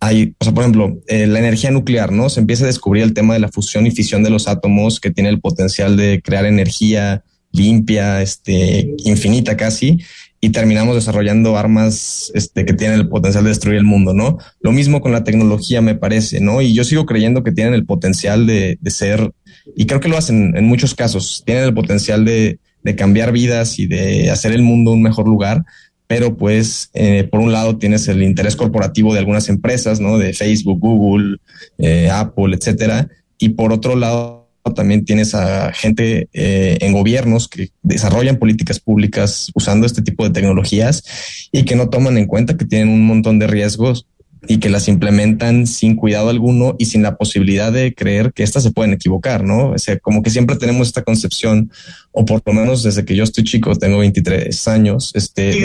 o 0.00 0.44
sea, 0.44 0.54
por 0.54 0.62
ejemplo, 0.62 1.02
eh, 1.06 1.26
la 1.26 1.40
energía 1.40 1.70
nuclear, 1.70 2.12
¿no? 2.12 2.30
Se 2.30 2.40
empieza 2.40 2.64
a 2.64 2.68
descubrir 2.68 3.02
el 3.02 3.12
tema 3.12 3.34
de 3.34 3.40
la 3.40 3.50
fusión 3.50 3.86
y 3.86 3.90
fisión 3.90 4.22
de 4.22 4.30
los 4.30 4.48
átomos 4.48 5.00
que 5.00 5.10
tiene 5.10 5.28
el 5.28 5.40
potencial 5.40 5.98
de 5.98 6.22
crear 6.24 6.46
energía, 6.46 7.24
limpia, 7.56 8.22
este, 8.22 8.94
infinita 9.04 9.56
casi, 9.56 9.98
y 10.40 10.50
terminamos 10.50 10.94
desarrollando 10.94 11.56
armas 11.56 12.30
este, 12.34 12.64
que 12.64 12.74
tienen 12.74 13.00
el 13.00 13.08
potencial 13.08 13.44
de 13.44 13.50
destruir 13.50 13.78
el 13.78 13.84
mundo, 13.84 14.12
¿no? 14.12 14.38
Lo 14.60 14.72
mismo 14.72 15.00
con 15.00 15.12
la 15.12 15.24
tecnología, 15.24 15.80
me 15.80 15.94
parece, 15.94 16.40
¿no? 16.40 16.60
Y 16.60 16.74
yo 16.74 16.84
sigo 16.84 17.06
creyendo 17.06 17.42
que 17.42 17.52
tienen 17.52 17.74
el 17.74 17.86
potencial 17.86 18.46
de, 18.46 18.78
de 18.80 18.90
ser, 18.90 19.32
y 19.74 19.86
creo 19.86 20.00
que 20.00 20.08
lo 20.08 20.16
hacen 20.16 20.56
en 20.56 20.64
muchos 20.66 20.94
casos, 20.94 21.42
tienen 21.44 21.64
el 21.64 21.74
potencial 21.74 22.24
de, 22.24 22.58
de 22.82 22.94
cambiar 22.94 23.32
vidas 23.32 23.78
y 23.78 23.86
de 23.86 24.30
hacer 24.30 24.52
el 24.52 24.62
mundo 24.62 24.92
un 24.92 25.02
mejor 25.02 25.26
lugar, 25.26 25.64
pero 26.06 26.36
pues 26.36 26.90
eh, 26.94 27.24
por 27.24 27.40
un 27.40 27.50
lado 27.50 27.78
tienes 27.78 28.06
el 28.08 28.22
interés 28.22 28.54
corporativo 28.54 29.12
de 29.12 29.18
algunas 29.18 29.48
empresas, 29.48 29.98
¿no? 29.98 30.18
De 30.18 30.32
Facebook, 30.32 30.78
Google, 30.78 31.38
eh, 31.78 32.08
Apple, 32.10 32.54
etcétera, 32.54 33.08
y 33.38 33.50
por 33.50 33.72
otro 33.72 33.96
lado 33.96 34.45
también 34.74 35.04
tienes 35.04 35.34
a 35.34 35.72
gente 35.72 36.28
eh, 36.32 36.78
en 36.80 36.92
gobiernos 36.92 37.48
que 37.48 37.70
desarrollan 37.82 38.36
políticas 38.36 38.80
públicas 38.80 39.50
usando 39.54 39.86
este 39.86 40.02
tipo 40.02 40.24
de 40.24 40.30
tecnologías 40.30 41.04
y 41.52 41.64
que 41.64 41.76
no 41.76 41.88
toman 41.88 42.18
en 42.18 42.26
cuenta 42.26 42.56
que 42.56 42.64
tienen 42.64 42.88
un 42.88 43.06
montón 43.06 43.38
de 43.38 43.46
riesgos 43.46 44.06
y 44.48 44.58
que 44.58 44.68
las 44.68 44.88
implementan 44.88 45.66
sin 45.66 45.96
cuidado 45.96 46.28
alguno 46.28 46.76
y 46.78 46.86
sin 46.86 47.02
la 47.02 47.16
posibilidad 47.16 47.72
de 47.72 47.94
creer 47.94 48.32
que 48.32 48.42
estas 48.42 48.62
se 48.62 48.70
pueden 48.70 48.92
equivocar, 48.92 49.44
¿no? 49.44 49.70
O 49.70 49.78
sea, 49.78 49.98
como 49.98 50.22
que 50.22 50.30
siempre 50.30 50.56
tenemos 50.56 50.88
esta 50.88 51.02
concepción, 51.02 51.70
o 52.12 52.24
por 52.24 52.42
lo 52.44 52.52
menos 52.52 52.82
desde 52.82 53.04
que 53.04 53.16
yo 53.16 53.24
estoy 53.24 53.44
chico, 53.44 53.74
tengo 53.76 53.98
23 53.98 54.68
años, 54.68 55.12
este, 55.14 55.60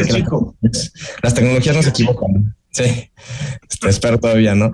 las, 1.22 1.34
tecnologías 1.34 1.76
no 1.76 1.84
se 1.84 1.90
equivocan. 1.90 2.56
Sí, 2.72 2.84
este, 3.70 3.90
espero 3.90 4.20
todavía, 4.20 4.56
¿no? 4.56 4.74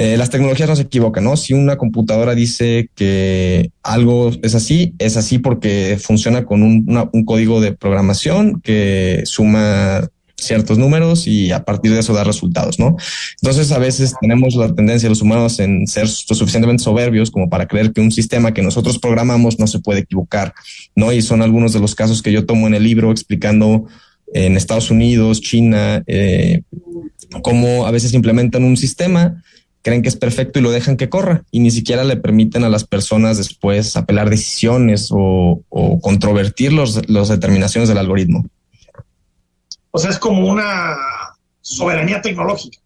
Eh, 0.00 0.16
las 0.16 0.30
tecnologías 0.30 0.68
no 0.68 0.76
se 0.76 0.82
equivocan, 0.82 1.24
¿no? 1.24 1.36
Si 1.36 1.54
una 1.54 1.76
computadora 1.76 2.36
dice 2.36 2.88
que 2.94 3.72
algo 3.82 4.30
es 4.44 4.54
así, 4.54 4.94
es 5.00 5.16
así 5.16 5.40
porque 5.40 5.98
funciona 6.00 6.44
con 6.44 6.62
un, 6.62 7.24
código 7.24 7.60
de 7.60 7.72
programación 7.72 8.60
que 8.60 9.22
suma 9.24 10.08
ciertos 10.36 10.78
números 10.78 11.26
y 11.26 11.50
a 11.50 11.64
partir 11.64 11.90
de 11.90 11.98
eso 11.98 12.12
da 12.12 12.22
resultados, 12.22 12.78
¿no? 12.78 12.96
Entonces 13.42 13.72
a 13.72 13.78
veces 13.78 14.14
tenemos 14.20 14.54
la 14.54 14.72
tendencia 14.72 15.08
los 15.08 15.20
humanos 15.20 15.58
en 15.58 15.88
ser 15.88 16.04
lo 16.04 16.36
suficientemente 16.36 16.84
soberbios 16.84 17.32
como 17.32 17.50
para 17.50 17.66
creer 17.66 17.92
que 17.92 18.00
un 18.00 18.12
sistema 18.12 18.54
que 18.54 18.62
nosotros 18.62 19.00
programamos 19.00 19.58
no 19.58 19.66
se 19.66 19.80
puede 19.80 20.02
equivocar, 20.02 20.54
¿no? 20.94 21.12
Y 21.12 21.22
son 21.22 21.42
algunos 21.42 21.72
de 21.72 21.80
los 21.80 21.96
casos 21.96 22.22
que 22.22 22.30
yo 22.30 22.46
tomo 22.46 22.68
en 22.68 22.74
el 22.74 22.84
libro 22.84 23.10
explicando 23.10 23.86
en 24.32 24.56
Estados 24.56 24.92
Unidos, 24.92 25.40
China, 25.40 26.04
eh, 26.06 26.62
cómo 27.42 27.84
a 27.84 27.90
veces 27.90 28.14
implementan 28.14 28.62
un 28.62 28.76
sistema 28.76 29.42
creen 29.88 30.02
que 30.02 30.10
es 30.10 30.16
perfecto 30.16 30.58
y 30.58 30.62
lo 30.62 30.70
dejan 30.70 30.98
que 30.98 31.08
corra 31.08 31.44
y 31.50 31.60
ni 31.60 31.70
siquiera 31.70 32.04
le 32.04 32.16
permiten 32.16 32.62
a 32.62 32.68
las 32.68 32.84
personas 32.84 33.38
después 33.38 33.96
apelar 33.96 34.28
decisiones 34.28 35.08
o, 35.10 35.62
controvertir 36.02 36.74
los, 36.74 37.08
las 37.08 37.28
determinaciones 37.28 37.88
del 37.88 37.96
algoritmo. 37.96 38.44
O 39.90 39.98
sea, 39.98 40.10
es 40.10 40.18
como 40.18 40.46
una 40.46 40.94
soberanía 41.62 42.20
tecnológica. 42.20 42.78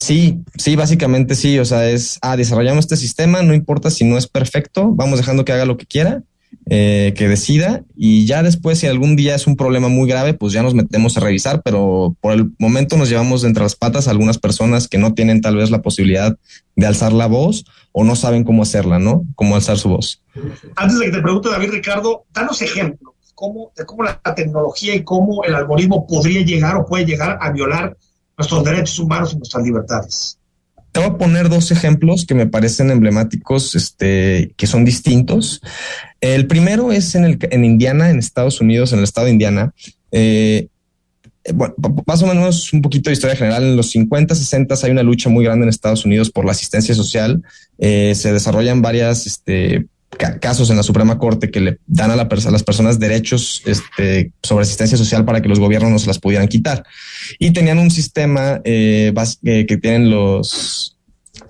Sí, 0.00 0.40
sí, 0.56 0.74
básicamente 0.74 1.36
sí. 1.36 1.60
O 1.60 1.64
sea, 1.64 1.88
es, 1.88 2.18
ah, 2.20 2.36
desarrollamos 2.36 2.86
este 2.86 2.96
sistema, 2.96 3.42
no 3.42 3.54
importa 3.54 3.90
si 3.90 4.04
no 4.04 4.18
es 4.18 4.26
perfecto, 4.26 4.90
vamos 4.92 5.18
dejando 5.18 5.44
que 5.44 5.52
haga 5.52 5.64
lo 5.64 5.76
que 5.76 5.86
quiera 5.86 6.24
eh, 6.68 7.14
que 7.16 7.28
decida 7.28 7.82
y 7.96 8.26
ya 8.26 8.42
después 8.42 8.78
si 8.78 8.86
algún 8.86 9.16
día 9.16 9.34
es 9.34 9.46
un 9.46 9.56
problema 9.56 9.88
muy 9.88 10.08
grave, 10.08 10.34
pues 10.34 10.52
ya 10.52 10.62
nos 10.62 10.74
metemos 10.74 11.16
a 11.16 11.20
revisar, 11.20 11.62
pero 11.62 12.16
por 12.20 12.32
el 12.32 12.52
momento 12.58 12.96
nos 12.96 13.08
llevamos 13.08 13.44
entre 13.44 13.62
las 13.62 13.76
patas 13.76 14.08
a 14.08 14.10
algunas 14.10 14.38
personas 14.38 14.88
que 14.88 14.98
no 14.98 15.14
tienen 15.14 15.40
tal 15.40 15.56
vez 15.56 15.70
la 15.70 15.82
posibilidad 15.82 16.36
de 16.76 16.86
alzar 16.86 17.12
la 17.12 17.26
voz 17.26 17.64
o 17.92 18.04
no 18.04 18.16
saben 18.16 18.44
cómo 18.44 18.62
hacerla, 18.62 18.98
¿no? 18.98 19.24
Cómo 19.34 19.54
alzar 19.54 19.78
su 19.78 19.88
voz. 19.88 20.22
Antes 20.76 20.98
de 20.98 21.06
que 21.06 21.12
te 21.12 21.22
pregunte, 21.22 21.50
David 21.50 21.70
Ricardo, 21.70 22.24
danos 22.32 22.60
ejemplos 22.62 23.14
cómo, 23.34 23.72
de 23.76 23.84
cómo 23.84 24.04
la 24.04 24.20
tecnología 24.34 24.94
y 24.94 25.04
cómo 25.04 25.44
el 25.44 25.54
algoritmo 25.54 26.06
podría 26.06 26.42
llegar 26.42 26.76
o 26.76 26.86
puede 26.86 27.04
llegar 27.04 27.38
a 27.40 27.50
violar 27.50 27.96
nuestros 28.36 28.64
derechos 28.64 28.98
humanos 28.98 29.32
y 29.32 29.36
nuestras 29.36 29.64
libertades. 29.64 30.38
Te 30.92 31.00
voy 31.00 31.08
a 31.08 31.18
poner 31.18 31.48
dos 31.48 31.72
ejemplos 31.72 32.24
que 32.24 32.36
me 32.36 32.46
parecen 32.46 32.90
emblemáticos, 32.90 33.74
este, 33.74 34.54
que 34.56 34.68
son 34.68 34.84
distintos. 34.84 35.60
El 36.24 36.46
primero 36.46 36.90
es 36.90 37.14
en, 37.14 37.64
Indiana, 37.64 38.08
en 38.08 38.18
Estados 38.18 38.58
Unidos, 38.62 38.94
en 38.94 39.00
el 39.00 39.04
estado 39.04 39.26
de 39.26 39.32
Indiana. 39.32 39.74
Eh, 40.10 40.68
bueno, 41.52 41.74
más 42.06 42.22
o 42.22 42.26
menos 42.26 42.72
un 42.72 42.80
poquito 42.80 43.10
de 43.10 43.12
historia 43.12 43.36
general. 43.36 43.62
En 43.62 43.76
los 43.76 43.90
50, 43.90 44.34
60 44.34 44.74
hay 44.82 44.90
una 44.90 45.02
lucha 45.02 45.28
muy 45.28 45.44
grande 45.44 45.64
en 45.64 45.68
Estados 45.68 46.06
Unidos 46.06 46.30
por 46.30 46.46
la 46.46 46.52
asistencia 46.52 46.94
social. 46.94 47.42
Eh, 47.76 48.14
se 48.14 48.32
desarrollan 48.32 48.80
varias 48.80 49.26
este, 49.26 49.84
casos 50.40 50.70
en 50.70 50.76
la 50.76 50.82
Suprema 50.82 51.18
Corte 51.18 51.50
que 51.50 51.60
le 51.60 51.78
dan 51.86 52.10
a, 52.10 52.16
las 52.16 52.62
personas 52.62 52.98
derechos 52.98 53.60
este, 53.66 54.32
sobre 54.42 54.62
asistencia 54.62 54.96
social 54.96 55.26
para 55.26 55.42
que 55.42 55.50
los 55.50 55.60
gobiernos 55.60 55.90
no 55.90 55.98
se 55.98 56.06
las 56.06 56.20
pudieran 56.20 56.48
quitar. 56.48 56.84
Y 57.38 57.50
tenían 57.50 57.78
un 57.78 57.90
sistema 57.90 58.62
eh, 58.64 59.12
que 59.42 59.76
tienen 59.76 60.08
los, 60.08 60.93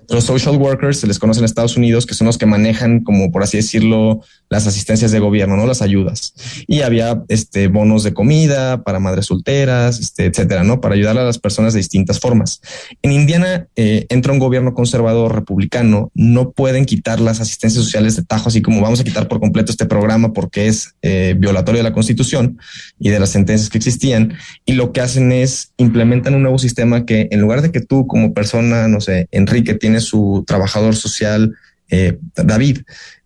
los 0.09 0.23
social 0.23 0.57
workers 0.57 0.99
se 0.99 1.07
les 1.07 1.19
conoce 1.19 1.39
en 1.39 1.45
Estados 1.45 1.77
Unidos, 1.77 2.05
que 2.05 2.13
son 2.13 2.27
los 2.27 2.37
que 2.37 2.45
manejan, 2.45 3.01
como 3.01 3.31
por 3.31 3.43
así 3.43 3.57
decirlo, 3.57 4.21
las 4.49 4.67
asistencias 4.67 5.11
de 5.11 5.19
gobierno, 5.19 5.57
no 5.57 5.65
las 5.65 5.81
ayudas. 5.81 6.33
Y 6.67 6.81
había 6.81 7.23
este 7.27 7.67
bonos 7.67 8.03
de 8.03 8.13
comida 8.13 8.83
para 8.83 8.99
madres 8.99 9.27
solteras, 9.27 9.99
este, 9.99 10.25
etcétera, 10.25 10.63
no 10.63 10.81
para 10.81 10.95
ayudar 10.95 11.17
a 11.17 11.23
las 11.23 11.39
personas 11.39 11.73
de 11.73 11.79
distintas 11.79 12.19
formas. 12.19 12.61
En 13.01 13.11
Indiana 13.11 13.67
eh, 13.75 14.05
entra 14.09 14.33
un 14.33 14.39
gobierno 14.39 14.73
conservador 14.73 15.33
republicano, 15.33 16.11
no 16.13 16.51
pueden 16.51 16.85
quitar 16.85 17.19
las 17.19 17.41
asistencias 17.41 17.83
sociales 17.83 18.15
de 18.15 18.23
tajo, 18.23 18.49
así 18.49 18.61
como 18.61 18.81
vamos 18.81 18.99
a 18.99 19.03
quitar 19.03 19.27
por 19.27 19.39
completo 19.39 19.71
este 19.71 19.85
programa 19.85 20.33
porque 20.33 20.67
es 20.67 20.95
eh, 21.01 21.35
violatorio 21.37 21.79
de 21.79 21.89
la 21.89 21.93
Constitución 21.93 22.59
y 22.99 23.09
de 23.09 23.19
las 23.19 23.29
sentencias 23.29 23.69
que 23.69 23.77
existían. 23.77 24.33
Y 24.65 24.73
lo 24.73 24.91
que 24.91 25.01
hacen 25.01 25.31
es 25.31 25.73
implementan 25.77 26.35
un 26.35 26.43
nuevo 26.43 26.57
sistema 26.57 27.05
que 27.05 27.27
en 27.31 27.41
lugar 27.41 27.61
de 27.61 27.71
que 27.71 27.81
tú 27.81 28.07
como 28.07 28.33
persona, 28.33 28.87
no 28.87 29.01
sé, 29.01 29.27
Enrique 29.31 29.73
su 30.01 30.43
trabajador 30.47 30.95
social 30.95 31.55
eh, 31.89 32.17
David, 32.35 32.79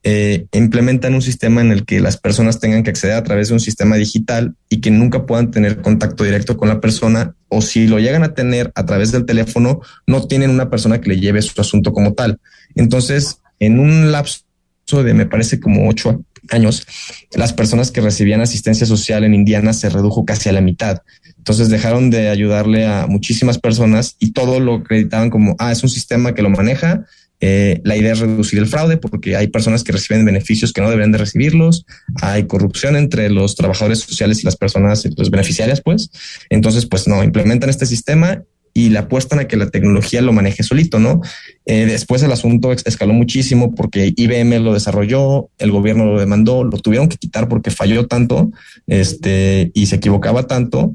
eh, 0.03 0.47
implementan 0.51 1.13
un 1.13 1.21
sistema 1.21 1.61
en 1.61 1.71
el 1.71 1.85
que 1.85 2.01
las 2.01 2.17
personas 2.17 2.59
tengan 2.59 2.83
que 2.83 2.89
acceder 2.89 3.15
a 3.15 3.23
través 3.23 3.47
de 3.47 3.53
un 3.53 3.59
sistema 3.59 3.95
digital 3.95 4.55
y 4.67 4.81
que 4.81 4.91
nunca 4.91 5.25
puedan 5.25 5.51
tener 5.51 5.81
contacto 5.81 6.23
directo 6.23 6.57
con 6.57 6.67
la 6.67 6.81
persona 6.81 7.35
o 7.47 7.61
si 7.61 7.87
lo 7.87 7.99
llegan 7.99 8.23
a 8.23 8.33
tener 8.33 8.71
a 8.75 8.85
través 8.85 9.11
del 9.11 9.25
teléfono, 9.25 9.81
no 10.07 10.27
tienen 10.27 10.49
una 10.49 10.69
persona 10.69 10.99
que 10.99 11.09
le 11.09 11.19
lleve 11.19 11.41
su 11.41 11.59
asunto 11.59 11.93
como 11.93 12.13
tal. 12.13 12.39
Entonces, 12.75 13.39
en 13.59 13.79
un 13.79 14.11
lapso 14.11 14.43
de, 14.91 15.13
me 15.13 15.25
parece, 15.25 15.59
como 15.59 15.87
ocho 15.87 16.23
años, 16.49 16.85
las 17.33 17.53
personas 17.53 17.91
que 17.91 18.01
recibían 18.01 18.41
asistencia 18.41 18.85
social 18.85 19.23
en 19.23 19.33
Indiana 19.33 19.73
se 19.73 19.89
redujo 19.89 20.25
casi 20.25 20.49
a 20.49 20.53
la 20.53 20.61
mitad. 20.61 21.01
Entonces 21.37 21.69
dejaron 21.69 22.09
de 22.09 22.29
ayudarle 22.29 22.85
a 22.85 23.07
muchísimas 23.07 23.57
personas 23.57 24.15
y 24.19 24.31
todo 24.31 24.59
lo 24.59 24.75
acreditaban 24.75 25.29
como, 25.29 25.55
ah, 25.59 25.71
es 25.71 25.83
un 25.83 25.89
sistema 25.89 26.33
que 26.33 26.41
lo 26.41 26.49
maneja. 26.49 27.05
Eh, 27.41 27.79
la 27.85 27.95
idea 27.95 28.11
es 28.11 28.19
reducir 28.19 28.59
el 28.59 28.67
fraude 28.67 28.97
porque 28.97 29.37
hay 29.37 29.47
personas 29.47 29.83
que 29.83 29.93
reciben 29.93 30.25
beneficios 30.25 30.73
que 30.73 30.81
no 30.81 30.89
deberían 30.89 31.11
de 31.11 31.19
recibirlos. 31.19 31.85
Hay 32.21 32.43
corrupción 32.43 32.95
entre 32.95 33.29
los 33.29 33.55
trabajadores 33.55 33.99
sociales 33.99 34.41
y 34.41 34.45
las 34.45 34.57
personas 34.57 35.07
los 35.15 35.31
beneficiarias, 35.31 35.81
pues. 35.81 36.11
Entonces, 36.49 36.85
pues 36.85 37.07
no, 37.07 37.23
implementan 37.23 37.69
este 37.69 37.85
sistema 37.85 38.43
y 38.79 38.89
le 38.89 38.99
apuestan 38.99 39.39
a 39.39 39.47
que 39.47 39.57
la 39.57 39.69
tecnología 39.69 40.21
lo 40.21 40.31
maneje 40.31 40.63
solito, 40.63 40.99
¿no? 40.99 41.21
Eh, 41.65 41.85
después 41.85 42.23
el 42.23 42.31
asunto 42.31 42.71
escaló 42.71 43.13
muchísimo 43.13 43.75
porque 43.75 44.13
IBM 44.15 44.59
lo 44.59 44.73
desarrolló, 44.73 45.49
el 45.57 45.71
gobierno 45.71 46.05
lo 46.05 46.17
demandó, 46.17 46.63
lo 46.63 46.77
tuvieron 46.77 47.09
que 47.09 47.17
quitar 47.17 47.49
porque 47.49 47.71
falló 47.71 48.07
tanto, 48.07 48.51
este, 48.87 49.71
y 49.73 49.87
se 49.87 49.97
equivocaba 49.97 50.47
tanto 50.47 50.93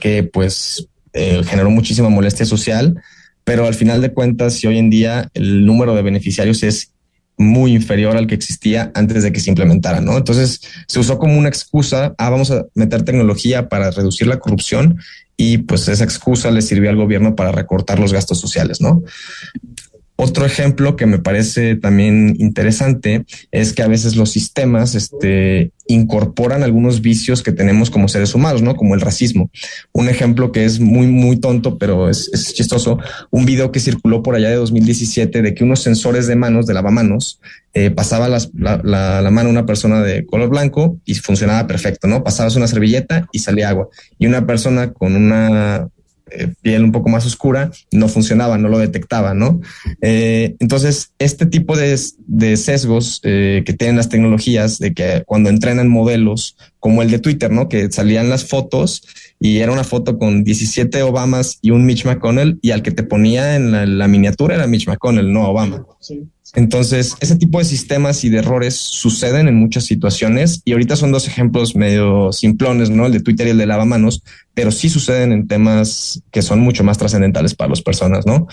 que 0.00 0.22
pues 0.22 0.86
eh, 1.12 1.42
generó 1.44 1.70
muchísima 1.70 2.08
molestia 2.08 2.46
social, 2.46 3.02
pero 3.42 3.66
al 3.66 3.74
final 3.74 4.00
de 4.00 4.12
cuentas, 4.12 4.54
si 4.54 4.68
hoy 4.68 4.78
en 4.78 4.88
día 4.88 5.28
el 5.34 5.66
número 5.66 5.96
de 5.96 6.02
beneficiarios 6.02 6.62
es 6.62 6.92
muy 7.36 7.74
inferior 7.74 8.16
al 8.16 8.26
que 8.26 8.34
existía 8.34 8.90
antes 8.94 9.22
de 9.22 9.32
que 9.32 9.40
se 9.40 9.50
implementara, 9.50 10.00
¿no? 10.00 10.16
Entonces 10.16 10.60
se 10.86 11.00
usó 11.00 11.18
como 11.18 11.36
una 11.36 11.48
excusa, 11.48 12.14
ah, 12.18 12.30
vamos 12.30 12.50
a 12.50 12.66
meter 12.74 13.02
tecnología 13.02 13.68
para 13.68 13.90
reducir 13.90 14.26
la 14.26 14.38
corrupción 14.38 14.98
y 15.36 15.58
pues 15.58 15.88
esa 15.88 16.04
excusa 16.04 16.50
le 16.50 16.62
sirvió 16.62 16.90
al 16.90 16.96
gobierno 16.96 17.34
para 17.34 17.52
recortar 17.52 17.98
los 17.98 18.12
gastos 18.12 18.38
sociales, 18.38 18.80
¿no? 18.80 19.02
Otro 20.16 20.44
ejemplo 20.44 20.94
que 20.94 21.06
me 21.06 21.18
parece 21.18 21.74
también 21.74 22.36
interesante 22.38 23.24
es 23.50 23.72
que 23.72 23.82
a 23.82 23.88
veces 23.88 24.14
los 24.14 24.30
sistemas 24.30 24.94
este, 24.94 25.72
incorporan 25.86 26.62
algunos 26.62 27.00
vicios 27.00 27.42
que 27.42 27.50
tenemos 27.50 27.90
como 27.90 28.08
seres 28.08 28.34
humanos, 28.34 28.62
¿no? 28.62 28.76
Como 28.76 28.94
el 28.94 29.00
racismo. 29.00 29.50
Un 29.92 30.08
ejemplo 30.08 30.52
que 30.52 30.64
es 30.64 30.80
muy, 30.80 31.06
muy 31.06 31.38
tonto, 31.38 31.78
pero 31.78 32.08
es, 32.08 32.30
chistoso. 32.54 32.98
Un 33.30 33.46
video 33.46 33.72
que 33.72 33.80
circuló 33.80 34.22
por 34.22 34.34
allá 34.34 34.50
de 34.50 34.56
2017 34.56 35.42
de 35.42 35.54
que 35.54 35.64
unos 35.64 35.80
sensores 35.80 36.26
de 36.26 36.36
manos, 36.36 36.66
de 36.66 36.74
lavamanos, 36.74 37.40
eh, 37.74 37.90
pasaba 37.90 38.28
la, 38.28 38.38
la, 38.54 39.30
mano 39.30 39.48
a 39.48 39.52
una 39.52 39.66
persona 39.66 40.02
de 40.02 40.26
color 40.26 40.50
blanco 40.50 40.98
y 41.04 41.14
funcionaba 41.14 41.66
perfecto, 41.66 42.06
¿no? 42.06 42.22
Pasabas 42.22 42.54
una 42.54 42.68
servilleta 42.68 43.28
y 43.32 43.38
salía 43.38 43.70
agua. 43.70 43.88
Y 44.18 44.26
una 44.26 44.46
persona 44.46 44.92
con 44.92 45.16
una 45.16 45.88
piel 46.62 46.84
un 46.84 46.92
poco 46.92 47.08
más 47.08 47.26
oscura, 47.26 47.70
no 47.90 48.08
funcionaba, 48.08 48.58
no 48.58 48.68
lo 48.68 48.78
detectaba, 48.78 49.34
¿no? 49.34 49.60
Eh, 50.00 50.56
entonces, 50.58 51.12
este 51.18 51.46
tipo 51.46 51.76
de, 51.76 51.96
sesgos 52.56 53.20
eh, 53.24 53.62
que 53.64 53.72
tienen 53.72 53.96
las 53.96 54.08
tecnologías, 54.08 54.78
de 54.78 54.94
que 54.94 55.22
cuando 55.26 55.50
entrenan 55.50 55.88
modelos 55.88 56.56
como 56.78 57.02
el 57.02 57.10
de 57.10 57.18
Twitter, 57.18 57.50
¿no? 57.50 57.68
Que 57.68 57.90
salían 57.92 58.28
las 58.28 58.44
fotos 58.44 59.02
y 59.38 59.58
era 59.58 59.72
una 59.72 59.84
foto 59.84 60.18
con 60.18 60.44
17 60.44 61.02
Obamas 61.02 61.58
y 61.62 61.70
un 61.70 61.84
Mitch 61.84 62.04
McConnell 62.04 62.58
y 62.62 62.70
al 62.70 62.82
que 62.82 62.90
te 62.92 63.02
ponía 63.02 63.56
en 63.56 63.98
la, 63.98 64.08
miniatura 64.08 64.54
era 64.54 64.66
Mitch 64.66 64.88
McConnell, 64.88 65.32
no 65.32 65.48
Obama. 65.48 65.84
Entonces, 66.54 67.16
ese 67.20 67.36
tipo 67.36 67.58
de 67.58 67.64
sistemas 67.64 68.24
y 68.24 68.28
de 68.28 68.38
errores 68.38 68.76
suceden 68.76 69.48
en 69.48 69.54
muchas 69.54 69.84
situaciones 69.84 70.60
y 70.66 70.72
ahorita 70.72 70.96
son 70.96 71.10
dos 71.10 71.26
ejemplos 71.26 71.74
medio 71.74 72.30
simplones, 72.30 72.90
¿no? 72.90 73.06
El 73.06 73.12
de 73.12 73.20
Twitter 73.20 73.46
y 73.46 73.50
el 73.50 73.58
de 73.58 73.64
lavamanos, 73.64 74.22
pero 74.52 74.70
sí 74.70 74.90
suceden 74.90 75.32
en 75.32 75.48
temas 75.48 76.22
que 76.30 76.42
son 76.42 76.60
mucho 76.60 76.84
más 76.84 76.98
trascendentales 76.98 77.54
para 77.54 77.70
las 77.70 77.80
personas, 77.80 78.26
¿no? 78.26 78.48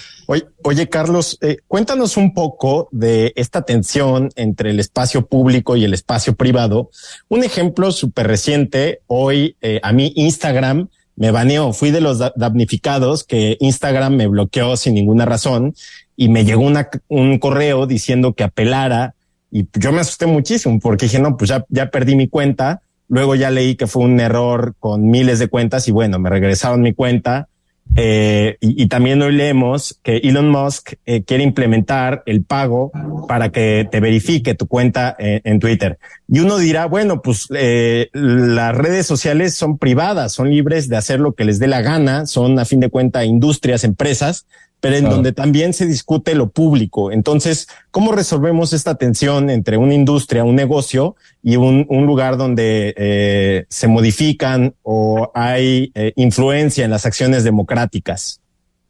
Oye, 0.64 0.88
Carlos, 0.88 1.38
eh, 1.42 1.58
cuéntanos 1.68 2.16
un 2.16 2.34
poco 2.34 2.88
de 2.94 3.34
esta 3.36 3.64
tensión 3.64 4.30
entre 4.36 4.70
el 4.70 4.80
espacio 4.80 5.26
público 5.26 5.76
y 5.76 5.84
el 5.84 5.94
espacio 5.94 6.36
privado. 6.36 6.92
Un 7.28 7.44
ejemplo 7.44 7.92
súper 7.92 8.28
reciente, 8.28 9.02
hoy 9.08 9.58
eh, 9.62 9.82
a 9.84 9.92
mí 9.92 10.14
Instagram 10.16 10.88
me 11.20 11.32
baneó, 11.32 11.74
fui 11.74 11.92
de 11.92 12.00
los 12.00 12.18
damnificados 12.38 13.26
que 13.26 13.58
Instagram 13.60 14.16
me 14.16 14.28
bloqueó 14.28 14.78
sin 14.78 14.94
ninguna 14.94 15.26
razón 15.26 15.76
y 16.20 16.28
me 16.28 16.44
llegó 16.44 16.64
una, 16.64 16.90
un 17.08 17.40
correo 17.40 17.88
diciendo 17.88 18.34
que 18.34 18.44
apelara 18.44 19.16
y 19.50 19.70
yo 19.80 19.94
me 19.94 20.02
asusté 20.02 20.26
muchísimo 20.26 20.78
porque 20.78 21.06
dije, 21.06 21.18
no, 21.18 21.38
pues 21.38 21.48
ya, 21.48 21.66
ya 21.70 21.90
perdí 21.90 22.18
mi 22.18 22.28
cuenta. 22.28 22.82
Luego 23.08 23.36
ya 23.36 23.50
leí 23.50 23.76
que 23.76 23.88
fue 23.88 24.04
un 24.04 24.20
error 24.20 24.76
con 24.80 25.10
miles 25.10 25.40
de 25.40 25.48
cuentas 25.48 25.88
y 25.88 25.94
bueno, 25.94 26.20
me 26.20 26.30
regresaron 26.30 26.82
mi 26.82 26.94
cuenta. 26.94 27.48
Eh, 27.96 28.58
y, 28.60 28.88
también 28.88 29.22
hoy 29.22 29.34
leemos 29.34 29.98
que 30.04 30.18
Elon 30.18 30.50
Musk 30.50 30.94
eh, 31.06 31.24
quiere 31.24 31.44
implementar 31.44 32.22
el 32.26 32.44
pago 32.44 32.92
para 33.28 33.50
que 33.50 33.88
te 33.90 34.02
verifique 34.02 34.54
tu 34.56 34.68
cuenta 34.68 35.16
en, 35.18 35.40
en 35.46 35.60
Twitter. 35.60 36.00
Y 36.28 36.42
uno 36.42 36.58
dirá, 36.58 36.86
bueno, 36.86 37.22
pues 37.22 37.48
eh, 37.56 38.10
las 38.12 38.76
redes 38.76 39.08
sociales 39.08 39.56
son 39.56 39.78
privadas, 39.78 40.34
son 40.34 40.50
libres 40.50 40.90
de 40.90 40.98
hacer 40.98 41.22
lo 41.22 41.32
que 41.32 41.46
les 41.46 41.60
dé 41.60 41.68
la 41.68 41.82
gana, 41.82 42.28
son 42.28 42.60
a 42.60 42.66
fin 42.66 42.82
de 42.82 42.90
cuenta 42.90 43.24
industrias, 43.24 43.86
empresas, 43.86 44.46
pero 44.80 44.96
en 44.96 45.06
donde 45.06 45.34
también 45.34 45.74
se 45.74 45.86
discute 45.86 46.36
lo 46.36 46.50
público. 46.50 47.12
Entonces, 47.12 47.68
¿cómo 47.92 48.12
resolvemos 48.12 48.74
esta 48.74 48.96
tensión 48.96 49.50
entre 49.50 49.78
una 49.78 49.94
industria, 49.94 50.44
un 50.44 50.56
negocio 50.56 51.16
y 51.44 51.58
un, 51.58 51.86
lugar 51.90 52.38
donde 52.38 52.94
eh, 52.98 53.66
se 53.70 53.88
modifican 53.88 54.74
o 54.84 55.32
hay 55.36 55.92
eh, 55.96 56.14
influencia 56.16 56.86
en 56.86 56.92
las 56.92 57.06
acciones 57.06 57.44
democráticas? 57.44 58.42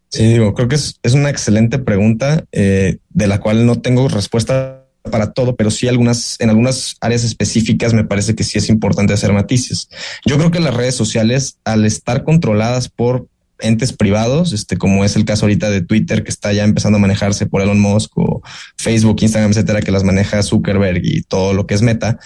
Sí, 0.10 0.26
digo, 0.26 0.54
creo 0.54 0.68
que 0.68 0.76
es, 0.76 1.00
una 1.14 1.30
excelente 1.30 1.78
pregunta 1.80 2.46
eh, 2.52 2.98
de 3.10 3.28
la 3.28 3.40
cual 3.40 3.66
no 3.66 3.80
tengo 3.82 4.08
respuesta 4.08 4.86
para 5.10 5.34
todo, 5.34 5.56
pero 5.56 5.72
sí 5.72 5.88
algunas, 5.88 6.40
en 6.40 6.50
algunas 6.50 6.98
áreas 7.02 7.24
específicas 7.24 7.94
me 7.94 8.04
parece 8.04 8.36
que 8.36 8.44
sí 8.44 8.58
es 8.58 8.70
importante 8.70 9.14
hacer 9.14 9.34
matices. 9.34 9.90
Yo 10.26 10.38
creo 10.38 10.52
que 10.52 10.60
las 10.60 10.74
redes 10.74 10.96
sociales, 10.96 11.58
al 11.64 11.86
estar 11.86 12.24
controladas 12.24 12.90
por 12.90 13.28
entes 13.60 13.94
privados, 13.94 14.54
este, 14.54 14.78
como 14.78 15.04
es 15.06 15.16
el 15.16 15.26
caso 15.26 15.46
ahorita 15.46 15.70
de 15.70 15.82
Twitter, 15.82 16.24
que 16.24 16.30
está 16.30 16.54
ya 16.54 16.64
empezando 16.64 16.98
a 16.98 17.02
manejarse 17.02 17.46
por 17.46 17.62
Elon 17.62 17.80
Musk 17.80 18.18
o 18.18 18.42
Facebook, 18.78 19.18
Instagram, 19.22 19.52
etcétera, 19.52 19.82
que 19.82 19.92
las 19.92 20.04
maneja 20.04 20.44
Zuckerberg 20.44 21.02
y 21.04 21.22
todo 21.24 21.54
lo 21.54 21.68
que 21.68 21.76
es 21.76 21.82
Meta. 21.82 22.20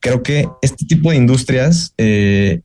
Creo 0.00 0.22
que 0.22 0.48
este 0.62 0.86
tipo 0.86 1.10
de 1.10 1.16
industrias 1.16 1.92
eh, 1.98 2.60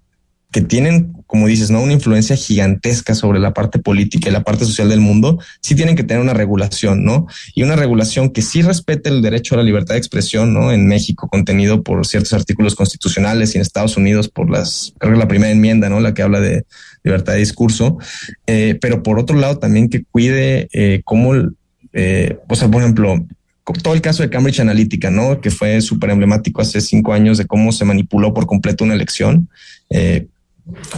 que 0.51 0.61
tienen, 0.61 1.13
como 1.31 1.47
dices, 1.47 1.71
¿no? 1.71 1.81
Una 1.81 1.93
influencia 1.93 2.35
gigantesca 2.35 3.15
sobre 3.15 3.39
la 3.39 3.53
parte 3.53 3.79
política 3.79 4.27
y 4.27 4.33
la 4.33 4.43
parte 4.43 4.65
social 4.65 4.89
del 4.89 4.99
mundo, 4.99 5.39
sí 5.61 5.75
tienen 5.75 5.95
que 5.95 6.03
tener 6.03 6.21
una 6.21 6.33
regulación, 6.33 7.05
¿no? 7.05 7.25
Y 7.55 7.63
una 7.63 7.77
regulación 7.77 8.31
que 8.31 8.41
sí 8.41 8.61
respete 8.61 9.07
el 9.07 9.21
derecho 9.21 9.55
a 9.55 9.59
la 9.59 9.63
libertad 9.63 9.93
de 9.93 9.99
expresión, 9.99 10.53
¿no? 10.53 10.73
En 10.73 10.89
México, 10.89 11.29
contenido 11.29 11.83
por 11.83 12.05
ciertos 12.05 12.33
artículos 12.33 12.75
constitucionales 12.75 13.55
y 13.55 13.59
en 13.59 13.61
Estados 13.61 13.95
Unidos 13.95 14.27
por 14.27 14.49
las, 14.49 14.93
creo 14.97 15.13
que 15.13 15.19
la 15.19 15.29
primera 15.29 15.53
enmienda, 15.53 15.87
¿no? 15.87 16.01
La 16.01 16.13
que 16.13 16.21
habla 16.21 16.41
de 16.41 16.65
libertad 17.01 17.31
de 17.31 17.39
discurso. 17.39 17.97
Eh, 18.45 18.77
pero 18.81 19.01
por 19.01 19.17
otro 19.17 19.37
lado, 19.37 19.57
también 19.57 19.87
que 19.87 20.03
cuide 20.03 20.67
eh, 20.73 20.99
cómo, 21.05 21.33
eh, 21.93 22.39
o 22.49 22.55
sea, 22.55 22.69
por 22.69 22.81
ejemplo, 22.81 23.25
todo 23.81 23.93
el 23.93 24.01
caso 24.01 24.21
de 24.21 24.29
Cambridge 24.29 24.59
Analytica, 24.59 25.09
¿no? 25.09 25.39
Que 25.39 25.49
fue 25.49 25.79
súper 25.79 26.09
emblemático 26.09 26.61
hace 26.61 26.81
cinco 26.81 27.13
años 27.13 27.37
de 27.37 27.45
cómo 27.45 27.71
se 27.71 27.85
manipuló 27.85 28.33
por 28.33 28.47
completo 28.47 28.83
una 28.83 28.95
elección. 28.95 29.47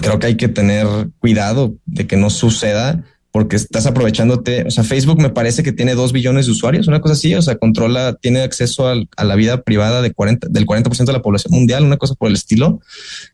Creo 0.01 0.19
que 0.19 0.27
hay 0.27 0.37
que 0.37 0.47
tener 0.47 0.87
cuidado 1.19 1.75
de 1.85 2.07
que 2.07 2.17
no 2.17 2.29
suceda 2.29 3.03
porque 3.33 3.55
estás 3.55 3.87
aprovechándote. 3.87 4.63
O 4.67 4.69
sea, 4.69 4.83
Facebook 4.83 5.19
me 5.19 5.31
parece 5.31 5.63
que 5.63 5.71
tiene 5.71 5.95
dos 5.95 6.13
billones 6.13 6.45
de 6.45 6.51
usuarios, 6.51 6.87
una 6.87 7.01
cosa 7.01 7.15
así. 7.15 7.33
O 7.33 7.41
sea, 7.41 7.55
controla, 7.55 8.13
tiene 8.13 8.41
acceso 8.41 8.87
a 8.87 9.23
la 9.23 9.35
vida 9.35 9.63
privada 9.63 10.03
de 10.03 10.13
40, 10.13 10.49
del 10.51 10.67
40% 10.67 11.05
de 11.05 11.13
la 11.13 11.23
población 11.23 11.51
mundial, 11.51 11.83
una 11.83 11.97
cosa 11.97 12.13
por 12.13 12.27
el 12.27 12.35
estilo. 12.35 12.79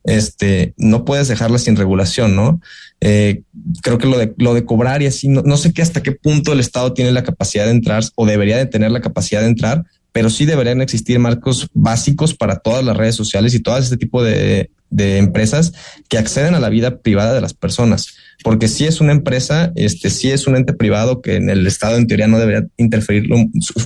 Este, 0.05 0.73
no 0.77 1.03
puedes 1.03 1.27
dejarla 1.27 1.57
sin 1.57 1.75
regulación, 1.75 2.33
¿no? 2.33 2.61
Eh, 3.01 3.41
creo 3.83 3.97
que 3.97 4.07
lo 4.07 4.17
de, 4.17 4.33
lo 4.37 4.53
de 4.53 4.63
cobrar 4.63 5.01
y 5.01 5.07
así, 5.07 5.27
no, 5.27 5.41
no 5.41 5.57
sé 5.57 5.73
qué 5.73 5.81
hasta 5.81 6.01
qué 6.01 6.13
punto 6.13 6.53
el 6.53 6.61
Estado 6.61 6.93
tiene 6.93 7.11
la 7.11 7.23
capacidad 7.23 7.65
de 7.65 7.71
entrar 7.71 8.01
o 8.15 8.25
debería 8.25 8.55
de 8.55 8.67
tener 8.67 8.91
la 8.91 9.01
capacidad 9.01 9.41
de 9.41 9.47
entrar, 9.47 9.83
pero 10.13 10.29
sí 10.29 10.45
deberían 10.45 10.81
existir 10.81 11.19
marcos 11.19 11.67
básicos 11.73 12.33
para 12.33 12.59
todas 12.59 12.85
las 12.85 12.95
redes 12.95 13.15
sociales 13.15 13.53
y 13.53 13.59
todo 13.59 13.77
este 13.77 13.97
tipo 13.97 14.23
de, 14.23 14.69
de 14.89 15.17
empresas 15.17 15.73
que 16.07 16.17
acceden 16.17 16.55
a 16.55 16.59
la 16.59 16.69
vida 16.69 16.99
privada 16.99 17.33
de 17.33 17.41
las 17.41 17.53
personas. 17.53 18.15
Porque 18.43 18.67
si 18.67 18.85
es 18.85 19.01
una 19.01 19.11
empresa, 19.11 19.71
este 19.75 20.09
sí 20.09 20.29
es 20.31 20.47
un 20.47 20.55
ente 20.55 20.73
privado 20.73 21.21
que 21.21 21.35
en 21.35 21.49
el 21.49 21.67
Estado 21.67 21.97
en 21.97 22.07
teoría 22.07 22.27
no 22.27 22.39
debería 22.39 22.67
interferirlo 22.77 23.37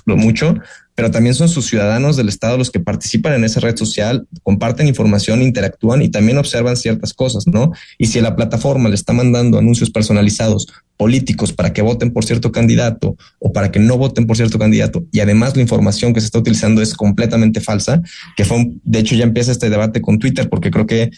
mucho, 0.05 0.55
pero 0.95 1.09
también 1.09 1.33
son 1.33 1.49
sus 1.49 1.65
ciudadanos 1.65 2.17
del 2.17 2.29
Estado 2.29 2.57
los 2.57 2.69
que 2.69 2.79
participan 2.79 3.33
en 3.33 3.43
esa 3.43 3.59
red 3.59 3.75
social, 3.75 4.27
comparten 4.43 4.87
información, 4.87 5.41
interactúan 5.41 6.01
y 6.01 6.09
también 6.09 6.37
observan 6.37 6.77
ciertas 6.77 7.13
cosas, 7.13 7.47
¿no? 7.47 7.71
Y 7.97 8.07
si 8.07 8.21
la 8.21 8.35
plataforma 8.35 8.89
le 8.89 8.95
está 8.95 9.13
mandando 9.13 9.57
anuncios 9.57 9.89
personalizados 9.89 10.67
políticos 10.97 11.51
para 11.51 11.73
que 11.73 11.81
voten 11.81 12.11
por 12.11 12.23
cierto 12.23 12.51
candidato 12.51 13.17
o 13.39 13.51
para 13.51 13.71
que 13.71 13.79
no 13.79 13.97
voten 13.97 14.27
por 14.27 14.37
cierto 14.37 14.59
candidato 14.59 15.03
y 15.11 15.21
además 15.21 15.55
la 15.55 15.63
información 15.63 16.13
que 16.13 16.19
se 16.19 16.27
está 16.27 16.37
utilizando 16.37 16.81
es 16.81 16.93
completamente 16.93 17.59
falsa, 17.59 18.01
que 18.37 18.45
fue, 18.45 18.71
de 18.83 18.99
hecho 18.99 19.15
ya 19.15 19.23
empieza 19.23 19.51
este 19.51 19.71
debate 19.71 20.01
con 20.01 20.19
Twitter 20.19 20.47
porque 20.47 20.69
creo 20.69 20.85
que 20.85 21.09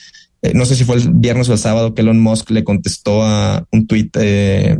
eh, 0.45 0.51
no 0.53 0.65
sé 0.65 0.75
si 0.75 0.83
fue 0.83 0.97
el 0.97 1.09
viernes 1.13 1.49
o 1.49 1.53
el 1.53 1.59
sábado 1.59 1.93
que 1.93 2.01
Elon 2.01 2.19
Musk 2.19 2.51
le 2.51 2.63
contestó 2.63 3.23
a 3.23 3.65
un 3.71 3.87
tweet 3.87 4.09
eh, 4.15 4.77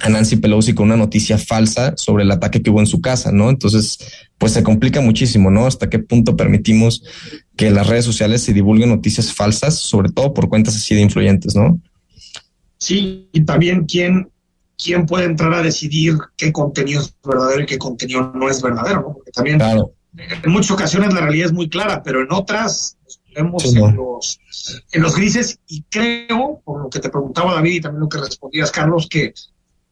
a 0.00 0.08
Nancy 0.08 0.36
Pelosi 0.36 0.74
con 0.74 0.86
una 0.86 0.96
noticia 0.96 1.38
falsa 1.38 1.94
sobre 1.96 2.24
el 2.24 2.30
ataque 2.30 2.62
que 2.62 2.70
hubo 2.70 2.80
en 2.80 2.86
su 2.86 3.00
casa, 3.00 3.32
¿no? 3.32 3.50
Entonces, 3.50 3.98
pues 4.38 4.52
se 4.52 4.62
complica 4.62 5.00
muchísimo, 5.00 5.50
¿no? 5.50 5.66
Hasta 5.66 5.88
qué 5.90 5.98
punto 5.98 6.36
permitimos 6.36 7.04
que 7.56 7.70
las 7.70 7.86
redes 7.86 8.04
sociales 8.04 8.42
se 8.42 8.52
divulguen 8.52 8.90
noticias 8.90 9.32
falsas, 9.32 9.78
sobre 9.78 10.10
todo 10.10 10.34
por 10.34 10.48
cuentas 10.48 10.76
así 10.76 10.94
de 10.94 11.02
influyentes, 11.02 11.54
¿no? 11.54 11.80
Sí, 12.78 13.28
y 13.32 13.44
también 13.44 13.84
quién, 13.84 14.28
quién 14.82 15.06
puede 15.06 15.24
entrar 15.24 15.54
a 15.54 15.62
decidir 15.62 16.16
qué 16.36 16.52
contenido 16.52 17.00
es 17.00 17.14
verdadero 17.24 17.62
y 17.62 17.66
qué 17.66 17.78
contenido 17.78 18.32
no 18.34 18.50
es 18.50 18.60
verdadero, 18.60 19.00
¿no? 19.00 19.14
Porque 19.14 19.30
también 19.32 19.60
en 20.16 20.50
muchas 20.50 20.72
ocasiones 20.72 21.12
la 21.12 21.20
realidad 21.20 21.46
es 21.46 21.52
muy 21.52 21.68
clara, 21.68 22.02
pero 22.02 22.22
en 22.22 22.30
otras 22.30 22.96
vemos 23.34 23.64
en, 23.64 23.96
los, 23.96 24.40
en 24.92 25.02
los 25.02 25.16
grises 25.16 25.58
y 25.68 25.82
creo, 25.90 26.60
por 26.64 26.82
lo 26.82 26.88
que 26.88 27.00
te 27.00 27.10
preguntaba 27.10 27.54
David 27.54 27.74
y 27.74 27.80
también 27.80 28.00
lo 28.00 28.08
que 28.08 28.18
respondías, 28.18 28.70
Carlos, 28.70 29.08
que 29.08 29.34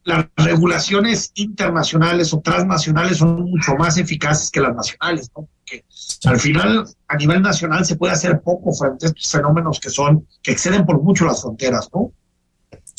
las 0.04 0.26
regulaciones 0.36 1.30
internacionales 1.34 2.32
o 2.34 2.40
transnacionales 2.40 3.18
son 3.18 3.42
mucho 3.42 3.76
más 3.76 3.98
eficaces 3.98 4.50
que 4.50 4.60
las 4.60 4.74
nacionales, 4.74 5.30
¿no? 5.36 5.46
Porque 5.46 5.84
al 6.24 6.40
final, 6.40 6.86
a 7.08 7.16
nivel 7.16 7.42
nacional, 7.42 7.84
se 7.84 7.96
puede 7.96 8.12
hacer 8.12 8.40
poco 8.40 8.72
frente 8.72 9.06
a 9.06 9.08
estos 9.10 9.30
fenómenos 9.30 9.78
que 9.78 9.90
son, 9.90 10.26
que 10.42 10.52
exceden 10.52 10.84
por 10.84 11.00
mucho 11.02 11.24
las 11.24 11.42
fronteras, 11.42 11.88
¿no? 11.94 12.12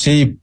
Sí, 0.04 0.38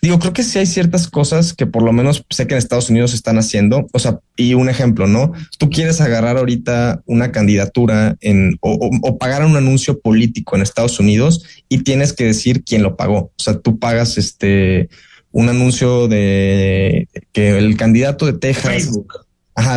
digo, 0.00 0.20
creo 0.20 0.32
que 0.32 0.44
sí 0.44 0.60
hay 0.60 0.66
ciertas 0.66 1.08
cosas 1.08 1.52
que 1.52 1.66
por 1.66 1.82
lo 1.82 1.92
menos 1.92 2.24
sé 2.30 2.46
que 2.46 2.54
en 2.54 2.58
Estados 2.58 2.90
Unidos 2.90 3.12
están 3.12 3.38
haciendo. 3.38 3.88
O 3.92 3.98
sea, 3.98 4.20
y 4.36 4.54
un 4.54 4.68
ejemplo, 4.68 5.08
¿no? 5.08 5.32
Tú 5.58 5.68
quieres 5.68 6.00
agarrar 6.00 6.36
ahorita 6.36 7.02
una 7.06 7.32
candidatura 7.32 8.16
en 8.20 8.56
o, 8.60 9.18
pagar 9.18 9.44
un 9.44 9.56
anuncio 9.56 9.98
político 9.98 10.54
en 10.54 10.62
Estados 10.62 11.00
Unidos 11.00 11.44
y 11.68 11.78
tienes 11.78 12.12
que 12.12 12.22
decir 12.22 12.62
quién 12.62 12.84
lo 12.84 12.96
pagó. 12.96 13.16
O 13.16 13.42
sea, 13.42 13.58
tú 13.58 13.80
pagas 13.80 14.16
este 14.16 14.88
un 15.32 15.48
anuncio 15.48 16.06
de 16.06 17.08
que 17.32 17.58
el 17.58 17.76
candidato 17.76 18.26
de 18.26 18.34
Texas, 18.34 18.70
Facebook. 18.70 19.12
Ajá, 19.56 19.76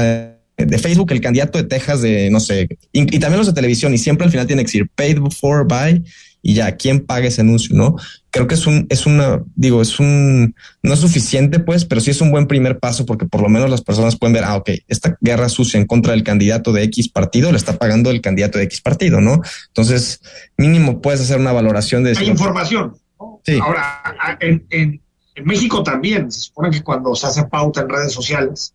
de, 0.57 0.77
Facebook, 0.77 1.11
el 1.11 1.21
candidato 1.21 1.57
de 1.57 1.63
Texas 1.63 2.03
de 2.03 2.29
no 2.29 2.39
sé, 2.39 2.67
y, 2.91 3.01
y, 3.01 3.19
también 3.19 3.39
los 3.39 3.47
de 3.47 3.53
televisión, 3.53 3.95
y 3.95 3.97
siempre 3.97 4.25
al 4.25 4.31
final 4.31 4.45
tiene 4.45 4.61
que 4.61 4.67
decir 4.67 4.88
paid 4.95 5.17
for 5.31 5.67
by 5.67 6.03
y 6.44 6.54
ya, 6.54 6.76
¿quién 6.76 7.00
paga 7.00 7.28
ese 7.28 7.41
anuncio? 7.41 7.76
No 7.76 7.96
creo 8.34 8.48
que 8.48 8.56
es 8.56 8.66
un, 8.66 8.88
es 8.89 9.06
una, 9.06 9.44
digo, 9.56 9.80
es 9.80 10.00
un, 10.00 10.56
no 10.82 10.94
es 10.94 11.00
suficiente, 11.00 11.60
pues, 11.60 11.86
pero 11.86 12.02
sí 12.02 12.10
es 12.10 12.20
un 12.20 12.32
buen 12.32 12.48
primer 12.48 12.80
paso 12.80 13.06
porque 13.06 13.28
por 13.28 13.44
lo 13.44 13.48
menos 13.48 13.70
las 13.70 13.84
personas 13.84 14.18
pueden 14.18 14.34
ver, 14.34 14.44
ah, 14.44 14.58
ok, 14.58 14.72
esta 14.88 15.16
guerra 15.22 15.50
sucia 15.50 15.80
en 15.80 15.86
contra 15.86 16.14
del 16.14 16.24
candidato 16.24 16.74
de 16.74 16.82
X 16.82 17.10
partido 17.10 17.52
le 17.52 17.58
está 17.58 17.78
pagando 17.78 18.10
el 18.10 18.22
candidato 18.22 18.58
de 18.58 18.64
X 18.64 18.82
partido, 18.82 19.22
¿no? 19.22 19.39
Entonces, 19.68 20.20
mínimo 20.58 21.00
puedes 21.00 21.22
hacer 21.22 21.39
una 21.39 21.52
valoración 21.52 22.04
de. 22.04 22.18
Hay 22.18 22.28
información. 22.28 22.98
Sí. 23.46 23.60
Ahora, 23.62 24.02
en, 24.39 24.66
en, 24.72 25.00
en, 25.36 25.46
México 25.46 25.84
también 25.84 26.32
se 26.32 26.41
supone 26.41 26.72
que 26.72 26.82
cuando 26.82 27.14
se 27.14 27.28
hace 27.28 27.44
pauta 27.46 27.82
en 27.82 27.89
redes 27.89 28.14
sociales, 28.14 28.74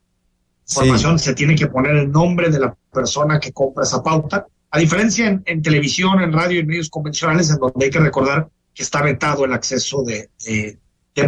información 0.68 1.18
se 1.18 1.34
tiene 1.34 1.56
que 1.56 1.66
poner 1.66 1.96
el 1.96 2.12
nombre 2.12 2.48
de 2.48 2.60
la 2.60 2.76
persona 2.92 3.40
que 3.40 3.50
compra 3.50 3.82
esa 3.82 4.04
pauta 4.04 4.46
a 4.70 4.78
diferencia 4.78 5.40
en, 5.44 5.62
televisión, 5.62 6.20
en 6.20 6.32
radio 6.32 6.60
y 6.60 6.66
medios 6.66 6.90
convencionales, 6.90 7.50
en 7.50 7.56
donde 7.56 7.86
hay 7.86 7.90
que 7.90 8.00
recordar 8.00 8.48
que 8.74 8.82
está 8.82 9.02
vetado 9.02 9.44
el 9.44 9.52
acceso 9.52 10.02
de, 10.02 10.28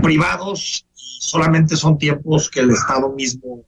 privados 0.03 0.85
y 0.95 1.21
solamente 1.21 1.77
son 1.77 1.99
tiempos 1.99 2.49
que 2.49 2.61
el 2.61 2.71
Estado 2.71 3.13
mismo 3.13 3.65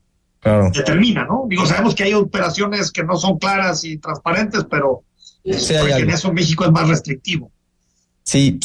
determina, 0.73 1.25
¿no? 1.25 1.45
Digo, 1.47 1.65
sabemos 1.65 1.95
que 1.95 2.03
hay 2.03 2.13
operaciones 2.13 2.91
que 2.91 3.03
no 3.03 3.15
son 3.17 3.37
claras 3.37 3.83
y 3.83 3.97
transparentes, 3.97 4.65
pero 4.69 5.03
en 5.43 6.09
eso 6.09 6.31
México 6.31 6.65
es 6.65 6.71
más 6.71 6.87
restrictivo. 6.87 7.51
Sí, 8.23 8.57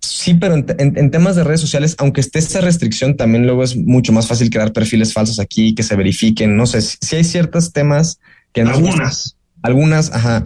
sí, 0.00 0.34
pero 0.34 0.54
en, 0.56 1.10
temas 1.10 1.36
de 1.36 1.44
redes 1.44 1.60
sociales, 1.60 1.94
aunque 1.98 2.20
esté 2.20 2.40
esa 2.40 2.60
restricción, 2.60 3.16
también 3.16 3.46
luego 3.46 3.62
es 3.62 3.76
mucho 3.76 4.12
más 4.12 4.26
fácil 4.26 4.50
crear 4.50 4.72
perfiles 4.72 5.12
falsos 5.12 5.38
aquí, 5.38 5.74
que 5.74 5.84
se 5.84 5.94
verifiquen. 5.94 6.56
No 6.56 6.66
sé 6.66 6.80
si, 6.80 7.14
hay 7.14 7.22
ciertos 7.22 7.72
temas 7.72 8.18
que 8.52 8.62
algunas. 8.62 9.36
Algunas, 9.64 10.12
ajá. 10.12 10.44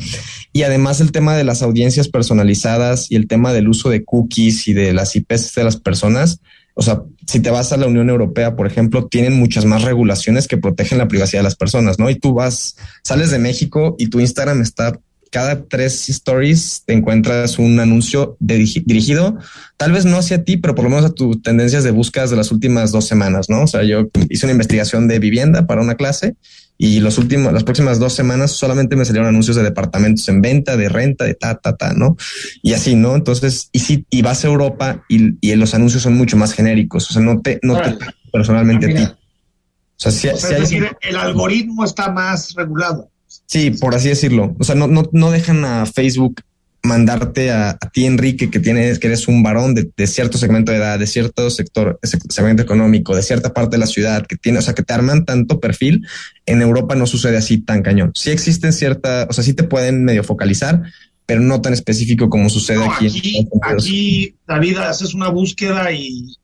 Y 0.53 0.63
además 0.63 1.01
el 1.01 1.11
tema 1.11 1.37
de 1.37 1.43
las 1.43 1.63
audiencias 1.63 2.07
personalizadas 2.07 3.11
y 3.11 3.17
el 3.17 3.27
tema 3.27 3.53
del 3.53 3.67
uso 3.67 3.91
de 3.91 4.05
cookies 4.05 4.69
y 4.69 4.75
de 4.75 4.93
las 4.93 5.17
IPs 5.17 5.57
de 5.57 5.65
las 5.65 5.77
personas. 5.77 6.41
O 6.75 6.83
sea, 6.83 7.03
si 7.27 7.41
te 7.41 7.51
vas 7.51 7.73
a 7.73 7.77
la 7.77 7.89
Unión 7.89 8.11
Europea, 8.11 8.55
por 8.55 8.69
ejemplo, 8.69 9.09
tienen 9.09 9.33
muchas 9.33 9.65
más 9.65 9.83
regulaciones 9.83 10.47
que 10.47 10.57
protegen 10.57 10.99
la 10.99 11.09
privacidad 11.09 11.41
de 11.41 11.45
las 11.49 11.57
personas, 11.57 11.99
¿no? 11.99 12.09
Y 12.11 12.15
tú 12.15 12.33
vas, 12.33 12.77
sales 13.03 13.33
de 13.33 13.41
México 13.41 13.97
y 13.99 14.07
tu 14.07 14.21
Instagram 14.21 14.63
está 14.63 15.01
cada 15.31 15.65
tres 15.65 16.09
stories 16.09 16.85
te 16.87 16.95
encuentras 16.95 17.59
un 17.59 17.79
anuncio 17.81 18.37
dirigido, 18.41 19.37
tal 19.77 19.93
vez 19.93 20.07
no 20.07 20.17
hacia 20.17 20.43
ti, 20.45 20.57
pero 20.57 20.75
por 20.75 20.85
lo 20.85 20.91
menos 20.91 21.05
a 21.05 21.13
tus 21.13 21.43
tendencias 21.43 21.85
de 21.85 21.91
búsquedas 21.91 22.31
de 22.31 22.37
las 22.37 22.51
últimas 22.51 22.93
dos 22.93 23.07
semanas, 23.07 23.51
¿no? 23.51 23.65
O 23.65 23.67
sea, 23.67 23.83
yo 23.83 24.09
hice 24.31 24.47
una 24.47 24.53
investigación 24.53 25.07
de 25.07 25.19
vivienda 25.19 25.67
para 25.67 25.83
una 25.83 25.97
clase 25.97 26.35
y 26.81 27.01
los 27.01 27.19
últimos, 27.19 27.53
las 27.53 27.65
próximas 27.65 27.99
dos 27.99 28.15
semanas 28.15 28.53
solamente 28.53 28.95
me 28.95 29.05
salieron 29.05 29.29
anuncios 29.29 29.57
de 29.57 29.65
departamentos 29.65 30.29
en 30.29 30.41
venta, 30.41 30.77
de 30.77 30.89
renta, 30.89 31.25
de 31.25 31.35
ta, 31.35 31.57
ta, 31.57 31.77
ta, 31.77 31.93
¿no? 31.93 32.17
Y 32.63 32.73
así, 32.73 32.95
¿no? 32.95 33.17
Entonces, 33.17 33.69
y 33.73 33.81
si, 33.81 34.07
y 34.09 34.23
vas 34.23 34.45
a 34.45 34.49
Europa 34.49 35.05
y, 35.09 35.37
y 35.41 35.55
los 35.57 35.75
anuncios 35.75 36.05
son 36.05 36.15
mucho 36.17 36.37
más 36.37 36.53
genéricos, 36.53 37.11
o 37.11 37.13
sea, 37.13 37.21
no 37.21 37.41
te, 37.41 37.59
no 37.63 37.83
te 37.83 37.99
personalmente 38.33 38.87
a 38.87 38.97
ti. 38.97 39.03
O 39.03 40.01
sea, 40.01 40.13
si, 40.13 40.29
es 40.29 40.49
decir, 40.49 40.89
el 41.01 41.17
algoritmo 41.17 41.85
está 41.85 42.13
más 42.13 42.55
regulado. 42.55 43.11
Sí, 43.47 43.71
por 43.71 43.97
así 43.97 44.09
decirlo. 44.09 44.55
O 44.61 44.65
sea, 44.65 44.77
no, 44.77 44.87
no, 44.87 45.03
no 45.13 45.33
dejan 45.33 45.65
a 45.65 45.85
Facebook 45.87 46.43
mandarte 46.83 47.51
a, 47.51 47.77
ti, 47.93 48.07
Enrique, 48.07 48.51
que 48.51 48.61
tienes, 48.61 48.99
que 48.99 49.09
eres 49.09 49.29
un 49.29 49.43
varón 49.43 49.75
de, 49.75 50.07
cierto 50.07 50.39
segmento 50.39 50.73
de 50.73 50.79
edad, 50.79 50.99
de 50.99 51.07
cierto 51.07 51.51
sector, 51.51 51.99
segmento 52.03 52.63
económico, 52.63 53.15
de 53.15 53.23
cierta 53.23 53.53
parte 53.53 53.77
de 53.77 53.81
la 53.81 53.87
ciudad, 53.87 54.27
que 54.27 54.37
tiene, 54.37 54.59
o 54.59 54.63
sea, 54.63 54.75
que 54.75 54.83
te 54.83 54.95
arman 54.95 55.25
tanto 55.25 55.61
perfil. 55.61 56.07
En 56.47 56.63
Europa 56.63 56.95
no 56.95 57.07
sucede 57.07 57.37
así 57.37 57.59
tan 57.59 57.83
cañón. 57.83 58.13
Sí 58.15 58.31
existen 58.31 58.73
cierta, 58.73 59.27
o 59.29 59.33
sea, 59.33 59.45
sí 59.45 59.55
te 59.55 59.65
pueden 59.65 60.05
medio 60.05 60.25
focalizar, 60.25 60.83
pero 61.27 61.41
no 61.41 61.61
tan 61.61 61.73
específico 61.73 62.31
como 62.31 62.49
sucede 62.49 62.85
aquí. 62.85 63.07
Aquí, 63.07 63.49
aquí, 63.63 64.35
David, 64.47 64.79
haces 64.79 65.15
una 65.15 65.29
búsqueda 65.29 65.93
y, 65.93 66.35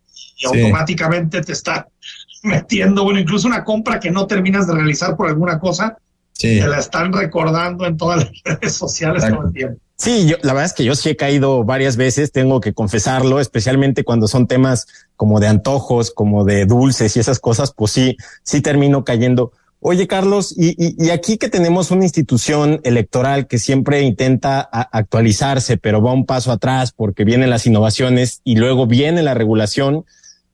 automáticamente 0.45 1.41
te 1.41 1.53
está 1.53 1.87
metiendo, 2.43 3.05
bueno, 3.05 3.19
incluso 3.19 3.47
una 3.47 3.65
compra 3.65 3.99
que 3.99 4.11
no 4.11 4.27
terminas 4.27 4.67
de 4.67 4.75
realizar 4.75 5.17
por 5.17 5.29
alguna 5.29 5.59
cosa, 5.59 5.97
te 6.39 6.67
la 6.67 6.81
están 6.81 7.13
recordando 7.13 7.87
en 7.87 7.97
todas 7.97 8.25
las 8.25 8.33
redes 8.45 8.75
sociales 8.75 9.25
todo 9.27 9.47
el 9.47 9.53
tiempo. 9.53 9.84
Sí, 9.97 10.27
yo, 10.27 10.37
la 10.43 10.53
verdad 10.53 10.67
es 10.67 10.73
que 10.73 10.85
yo 10.85 10.95
sí 10.97 11.11
he 11.11 11.17
caído 11.17 11.63
varias 11.63 11.97
veces, 11.97 12.33
tengo 12.33 12.61
que 12.61 12.75
confesarlo, 12.75 13.39
especialmente 13.39 14.03
cuando 14.03 14.27
son 14.27 14.49
temas 14.49 14.87
como 15.17 15.39
de 15.39 15.47
antojos, 15.47 16.11
como 16.11 16.45
de 16.45 16.67
dulces 16.67 17.17
y 17.17 17.21
esas 17.21 17.39
cosas, 17.39 17.73
pues 17.73 17.93
sí, 17.93 18.17
sí 18.43 18.61
termino 18.61 19.05
cayendo. 19.05 19.53
Oye, 19.79 20.07
Carlos, 20.09 20.55
y, 20.57 20.75
y, 20.79 21.11
aquí 21.11 21.37
que 21.37 21.51
tenemos 21.51 21.91
una 21.91 22.05
institución 22.05 22.81
electoral 22.85 23.47
que 23.47 23.59
siempre 23.59 24.01
intenta 24.01 24.61
actualizarse, 24.61 25.77
pero 25.77 26.03
va 26.03 26.13
un 26.13 26.25
paso 26.25 26.51
atrás 26.51 26.93
porque 26.93 27.25
vienen 27.25 27.51
las 27.51 27.67
innovaciones 27.67 28.41
y 28.45 28.57
luego 28.57 28.87
viene 28.87 29.23
la 29.23 29.35
regulación, 29.35 30.07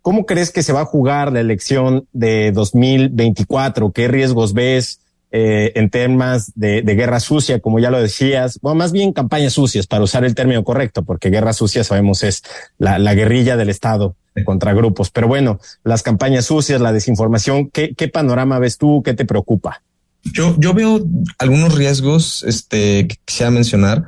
¿cómo 0.03 0.27
crees 0.27 0.51
que 0.51 0.65
se 0.65 0.73
va 0.73 0.81
a 0.81 0.87
jugar 0.87 1.33
la 1.33 1.41
elección 1.41 2.09
de 2.13 2.51
2024? 2.51 3.93
¿Qué 3.93 4.09
riesgos 4.09 4.53
ves? 4.53 5.01
Eh, 5.33 5.73
en 5.77 5.91
temas 5.91 6.53
de, 6.55 6.83
guerra 6.83 7.21
sucia, 7.21 7.61
como 7.61 7.79
ya 7.79 7.91
lo 7.91 8.01
decías, 8.01 8.59
bueno, 8.63 8.77
más 8.77 8.93
bien 8.93 9.13
campañas 9.13 9.53
sucias, 9.53 9.87
para 9.87 10.03
usar 10.03 10.25
el 10.25 10.35
término 10.35 10.65
correcto, 10.65 11.05
porque 11.05 11.31
guerra 11.31 11.53
sucia 11.53 11.85
sabemos 11.85 12.23
es 12.23 12.43
la, 12.79 12.99
guerrilla 13.15 13.57
del 13.57 13.71
Estado 13.71 14.17
contra 14.45 14.73
grupos. 14.73 15.11
Pero 15.11 15.29
bueno, 15.29 15.61
las 15.85 16.03
campañas 16.03 16.47
sucias, 16.47 16.81
la 16.81 16.93
desinformación, 16.93 17.71
¿qué, 17.71 17.95
qué 17.95 18.09
panorama 18.09 18.59
ves 18.59 18.79
tú? 18.79 19.03
¿Qué 19.05 19.15
te 19.15 19.25
preocupa? 19.25 19.83
Yo, 20.23 20.57
yo 20.59 20.75
veo 20.75 21.01
algunos 21.39 21.75
riesgos 21.75 22.43
este, 22.43 23.07
que 23.07 23.17
quisiera 23.25 23.51
mencionar. 23.51 24.07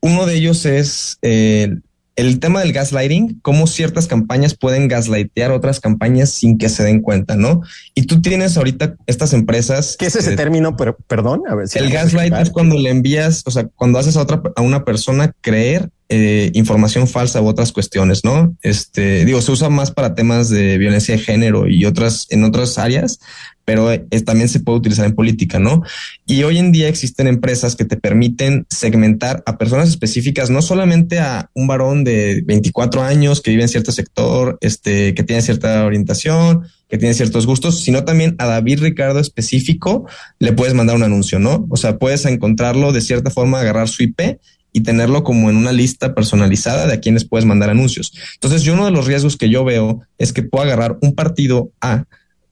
Uno 0.00 0.26
de 0.26 0.34
ellos 0.34 0.64
es 0.64 1.18
eh, 1.22 1.76
el 2.20 2.38
tema 2.38 2.60
del 2.60 2.72
gaslighting, 2.72 3.40
cómo 3.40 3.66
ciertas 3.66 4.06
campañas 4.06 4.54
pueden 4.54 4.88
gaslightear 4.88 5.52
otras 5.52 5.80
campañas 5.80 6.30
sin 6.30 6.58
que 6.58 6.68
se 6.68 6.82
den 6.84 7.00
cuenta, 7.00 7.36
¿no? 7.36 7.62
Y 7.94 8.02
tú 8.02 8.20
tienes 8.20 8.56
ahorita 8.56 8.96
estas 9.06 9.32
empresas. 9.32 9.96
¿Qué 9.98 10.06
es 10.06 10.16
ese 10.16 10.36
término? 10.36 10.76
Pero, 10.76 10.96
perdón, 11.06 11.42
a 11.48 11.54
ver 11.54 11.68
si 11.68 11.78
el 11.78 11.90
gaslight 11.90 12.34
es 12.34 12.50
cuando 12.50 12.76
le 12.76 12.90
envías, 12.90 13.42
o 13.46 13.50
sea, 13.50 13.68
cuando 13.74 13.98
haces 13.98 14.16
a 14.16 14.22
otra, 14.22 14.42
a 14.54 14.60
una 14.60 14.84
persona 14.84 15.32
creer 15.40 15.90
eh, 16.12 16.50
información 16.54 17.06
falsa 17.06 17.40
u 17.40 17.46
otras 17.46 17.70
cuestiones, 17.70 18.24
¿no? 18.24 18.56
Este, 18.62 19.24
digo, 19.24 19.40
se 19.40 19.52
usa 19.52 19.68
más 19.70 19.92
para 19.92 20.16
temas 20.16 20.48
de 20.48 20.76
violencia 20.76 21.16
de 21.16 21.22
género 21.22 21.68
y 21.68 21.84
otras, 21.84 22.26
en 22.30 22.42
otras 22.42 22.78
áreas, 22.78 23.20
pero 23.64 23.88
también 24.24 24.48
se 24.48 24.58
puede 24.58 24.78
utilizar 24.78 25.06
en 25.06 25.14
política, 25.14 25.60
¿no? 25.60 25.84
Y 26.26 26.42
hoy 26.42 26.58
en 26.58 26.72
día 26.72 26.88
existen 26.88 27.28
empresas 27.28 27.76
que 27.76 27.84
te 27.84 27.96
permiten 27.96 28.66
segmentar 28.68 29.44
a 29.46 29.56
personas 29.56 29.88
específicas, 29.88 30.50
no 30.50 30.62
solamente 30.62 31.20
a 31.20 31.48
un 31.54 31.68
varón 31.68 32.02
de 32.02 32.42
24 32.44 33.04
años 33.04 33.40
que 33.40 33.52
vive 33.52 33.62
en 33.62 33.68
cierto 33.68 33.92
sector, 33.92 34.58
este, 34.62 35.14
que 35.14 35.22
tiene 35.22 35.42
cierta 35.42 35.84
orientación, 35.84 36.66
que 36.88 36.98
tiene 36.98 37.14
ciertos 37.14 37.46
gustos, 37.46 37.84
sino 37.84 38.02
también 38.02 38.34
a 38.38 38.46
David 38.46 38.80
Ricardo 38.80 39.20
específico 39.20 40.06
le 40.40 40.52
puedes 40.52 40.74
mandar 40.74 40.96
un 40.96 41.04
anuncio, 41.04 41.38
¿no? 41.38 41.68
O 41.70 41.76
sea, 41.76 41.98
puedes 41.98 42.24
encontrarlo 42.26 42.92
de 42.92 43.00
cierta 43.00 43.30
forma, 43.30 43.60
agarrar 43.60 43.88
su 43.88 44.02
IP 44.02 44.40
y 44.72 44.82
tenerlo 44.82 45.24
como 45.24 45.50
en 45.50 45.56
una 45.56 45.72
lista 45.72 46.14
personalizada 46.14 46.86
de 46.86 46.94
a 46.94 47.00
quienes 47.00 47.24
puedes 47.24 47.46
mandar 47.46 47.70
anuncios. 47.70 48.12
Entonces, 48.34 48.62
yo 48.62 48.74
uno 48.74 48.84
de 48.84 48.90
los 48.90 49.06
riesgos 49.06 49.36
que 49.36 49.50
yo 49.50 49.64
veo 49.64 50.00
es 50.18 50.32
que 50.32 50.42
puedo 50.42 50.64
agarrar 50.64 50.98
un 51.00 51.14
partido 51.14 51.70
A 51.80 52.04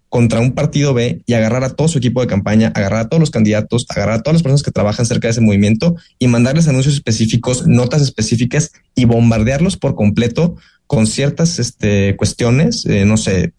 contra 0.09 0.41
un 0.41 0.53
partido 0.53 0.95
B 0.95 1.23
y 1.27 1.35
agarrar 1.35 1.65
a 1.65 1.71
todo 1.71 1.89
su 1.89 1.99
equipo 1.99 2.21
de 2.21 2.27
campaña, 2.27 2.73
agarrar 2.75 3.01
a 3.01 3.09
todos 3.09 3.21
los 3.21 3.31
candidatos, 3.31 3.87
agarrar 3.89 4.17
a 4.17 4.23
todas 4.23 4.37
las 4.37 4.43
personas 4.43 4.63
que 4.63 4.71
trabajan 4.71 5.07
cerca 5.07 5.29
de 5.29 5.33
ese 5.33 5.41
movimiento 5.41 5.97
y 6.19 6.29
mandarles 6.29 6.67
anuncios 6.67 6.95
específicos, 6.95 7.67
notas 7.67 8.03
específicas 8.03 8.73
y 8.95 9.05
bombardearlos 9.05 9.77
por 9.77 9.95
completo 9.95 10.57
con 10.87 11.07
ciertas 11.07 11.59
este, 11.59 12.17
cuestiones. 12.17 12.87
Eh, 12.87 13.05
no 13.05 13.19
sé, 13.19 13.53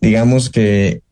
digamos 0.00 0.50
que 0.50 1.02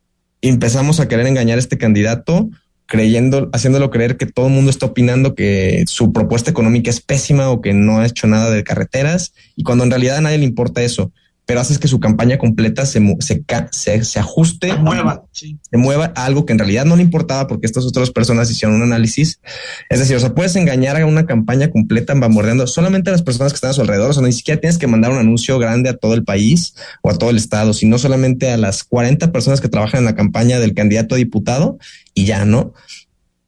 empezamos 0.41 0.99
a 0.99 1.07
querer 1.07 1.27
engañar 1.27 1.57
a 1.57 1.61
este 1.61 1.77
candidato 1.77 2.49
creyendo, 2.91 3.49
haciéndolo 3.53 3.89
creer 3.89 4.17
que 4.17 4.25
todo 4.25 4.47
el 4.47 4.53
mundo 4.53 4.69
está 4.69 4.87
opinando 4.87 5.33
que 5.33 5.85
su 5.87 6.11
propuesta 6.11 6.51
económica 6.51 6.89
es 6.89 6.99
pésima 6.99 7.49
o 7.49 7.61
que 7.61 7.73
no 7.73 7.99
ha 7.99 8.05
hecho 8.05 8.27
nada 8.27 8.49
de 8.49 8.65
carreteras 8.65 9.33
y 9.55 9.63
cuando 9.63 9.85
en 9.85 9.91
realidad 9.91 10.17
a 10.17 10.21
nadie 10.21 10.39
le 10.39 10.43
importa 10.43 10.83
eso 10.83 11.13
pero 11.51 11.59
haces 11.59 11.79
que 11.79 11.89
su 11.89 11.99
campaña 11.99 12.37
completa 12.37 12.85
se, 12.85 13.01
se, 13.19 14.03
se, 14.05 14.19
ajuste, 14.19 14.69
se 14.69 14.77
mueva, 14.77 15.25
se 15.33 15.57
mueva 15.73 16.13
a 16.15 16.23
algo 16.23 16.45
que 16.45 16.53
en 16.53 16.59
realidad 16.59 16.85
no 16.85 16.95
le 16.95 17.01
importaba 17.01 17.45
porque 17.47 17.65
estas 17.65 17.83
otras 17.83 18.09
personas 18.09 18.49
hicieron 18.49 18.77
un 18.77 18.83
análisis. 18.83 19.41
Es 19.89 19.99
decir, 19.99 20.15
o 20.15 20.21
sea, 20.21 20.33
puedes 20.33 20.55
engañar 20.55 20.95
a 20.95 21.05
una 21.05 21.25
campaña 21.25 21.69
completa 21.69 22.13
bombardeando 22.13 22.67
solamente 22.67 23.09
a 23.09 23.11
las 23.11 23.21
personas 23.21 23.51
que 23.51 23.55
están 23.57 23.71
a 23.71 23.73
su 23.73 23.81
alrededor. 23.81 24.11
O 24.11 24.13
sea, 24.13 24.23
ni 24.23 24.31
siquiera 24.31 24.61
tienes 24.61 24.77
que 24.77 24.87
mandar 24.87 25.11
un 25.11 25.17
anuncio 25.17 25.59
grande 25.59 25.89
a 25.89 25.97
todo 25.97 26.13
el 26.13 26.23
país 26.23 26.73
o 27.01 27.09
a 27.09 27.17
todo 27.17 27.31
el 27.31 27.35
estado, 27.35 27.73
sino 27.73 27.97
solamente 27.97 28.49
a 28.49 28.55
las 28.55 28.85
40 28.85 29.33
personas 29.33 29.59
que 29.59 29.67
trabajan 29.67 29.99
en 29.99 30.05
la 30.05 30.15
campaña 30.15 30.57
del 30.57 30.73
candidato 30.73 31.15
a 31.15 31.17
diputado 31.17 31.79
y 32.13 32.23
ya 32.23 32.45
no 32.45 32.73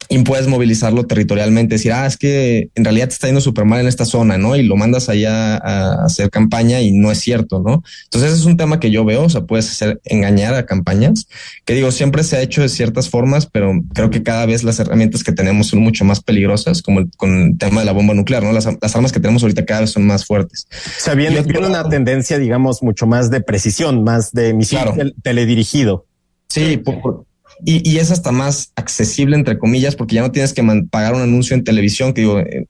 y 0.10 0.20
puedes 0.24 0.48
movilizarlo 0.48 1.06
territorialmente, 1.06 1.76
decir, 1.76 1.92
ah, 1.94 2.06
es 2.06 2.18
que 2.18 2.70
en 2.76 2.84
realidad 2.84 3.08
te 3.08 3.14
está 3.14 3.28
yendo 3.28 3.42
súper 3.42 3.66
mal 3.66 3.82
en 3.82 3.88
esta 3.88 4.06
zona, 4.06 4.38
¿no? 4.38 4.56
Y 4.56 4.64
lo 4.64 4.76
mandas 4.76 5.10
allá 5.10 5.58
a 5.58 6.06
hacer 6.06 6.30
campaña 6.30 6.82
y 6.82 6.92
no 6.92 7.12
es 7.12 7.20
cierto, 7.20 7.62
¿no? 7.66 7.84
Entonces 8.06 8.32
ese 8.32 8.42
es 8.42 8.46
un 8.46 8.58
tema 8.58 8.80
que 8.80 8.92
yo 8.92 9.06
veo, 9.06 9.24
o 9.24 9.30
sea, 9.30 9.42
puedes 9.42 9.70
hacer 9.70 10.02
engañar 10.06 10.54
a 10.56 10.66
campañas, 10.66 11.28
que 11.66 11.74
digo, 11.74 11.92
siempre 11.92 12.24
se 12.24 12.38
ha 12.38 12.42
hecho 12.42 12.62
de 12.62 12.70
ciertas 12.70 13.10
formas, 13.10 13.46
pero 13.46 13.74
creo 13.94 14.10
que 14.10 14.24
cada 14.24 14.46
vez 14.46 14.64
las 14.64 14.80
herramientas 14.80 15.24
que 15.24 15.32
tenemos 15.32 15.68
son 15.68 15.80
mucho 15.80 16.06
más 16.06 16.22
peligrosas, 16.22 16.82
como 16.82 17.02
con 17.18 17.44
el 17.44 17.58
tema 17.58 17.82
de 17.82 17.86
la 17.86 17.92
bomba 17.92 18.14
nuclear, 18.14 18.44
¿no? 18.44 18.52
Las, 18.52 18.68
armas 18.68 19.12
que 19.12 19.20
tenemos 19.20 19.44
ahorita 19.44 19.66
cada 19.66 19.82
vez 19.82 19.92
son 19.92 20.06
más 20.06 20.26
fuertes. 20.26 20.68
O 20.72 21.04
sea, 21.04 21.16
viene, 21.16 21.44
una 21.66 21.90
tendencia, 21.90 22.38
digamos, 22.38 22.84
mucho 22.84 23.08
más 23.08 23.30
de 23.30 23.42
precisión, 23.42 24.04
más 24.04 24.32
de 24.32 24.54
misil 24.54 24.80
teledirigido. 25.24 26.06
Sí, 26.50 26.78
por, 26.78 27.26
y, 27.66 27.98
es 27.98 28.12
hasta 28.12 28.32
más 28.32 28.72
accesible, 28.76 29.36
entre 29.36 29.58
comillas, 29.58 29.96
porque 29.96 30.16
ya 30.16 30.22
no 30.22 30.32
tienes 30.32 30.54
que 30.54 30.64
pagar 30.90 31.14
un 31.16 31.22
anuncio 31.22 31.56
en 31.56 31.64
televisión, 31.64 32.14
que 32.14 32.22
digo, 32.22 32.40
eh, 32.40 32.68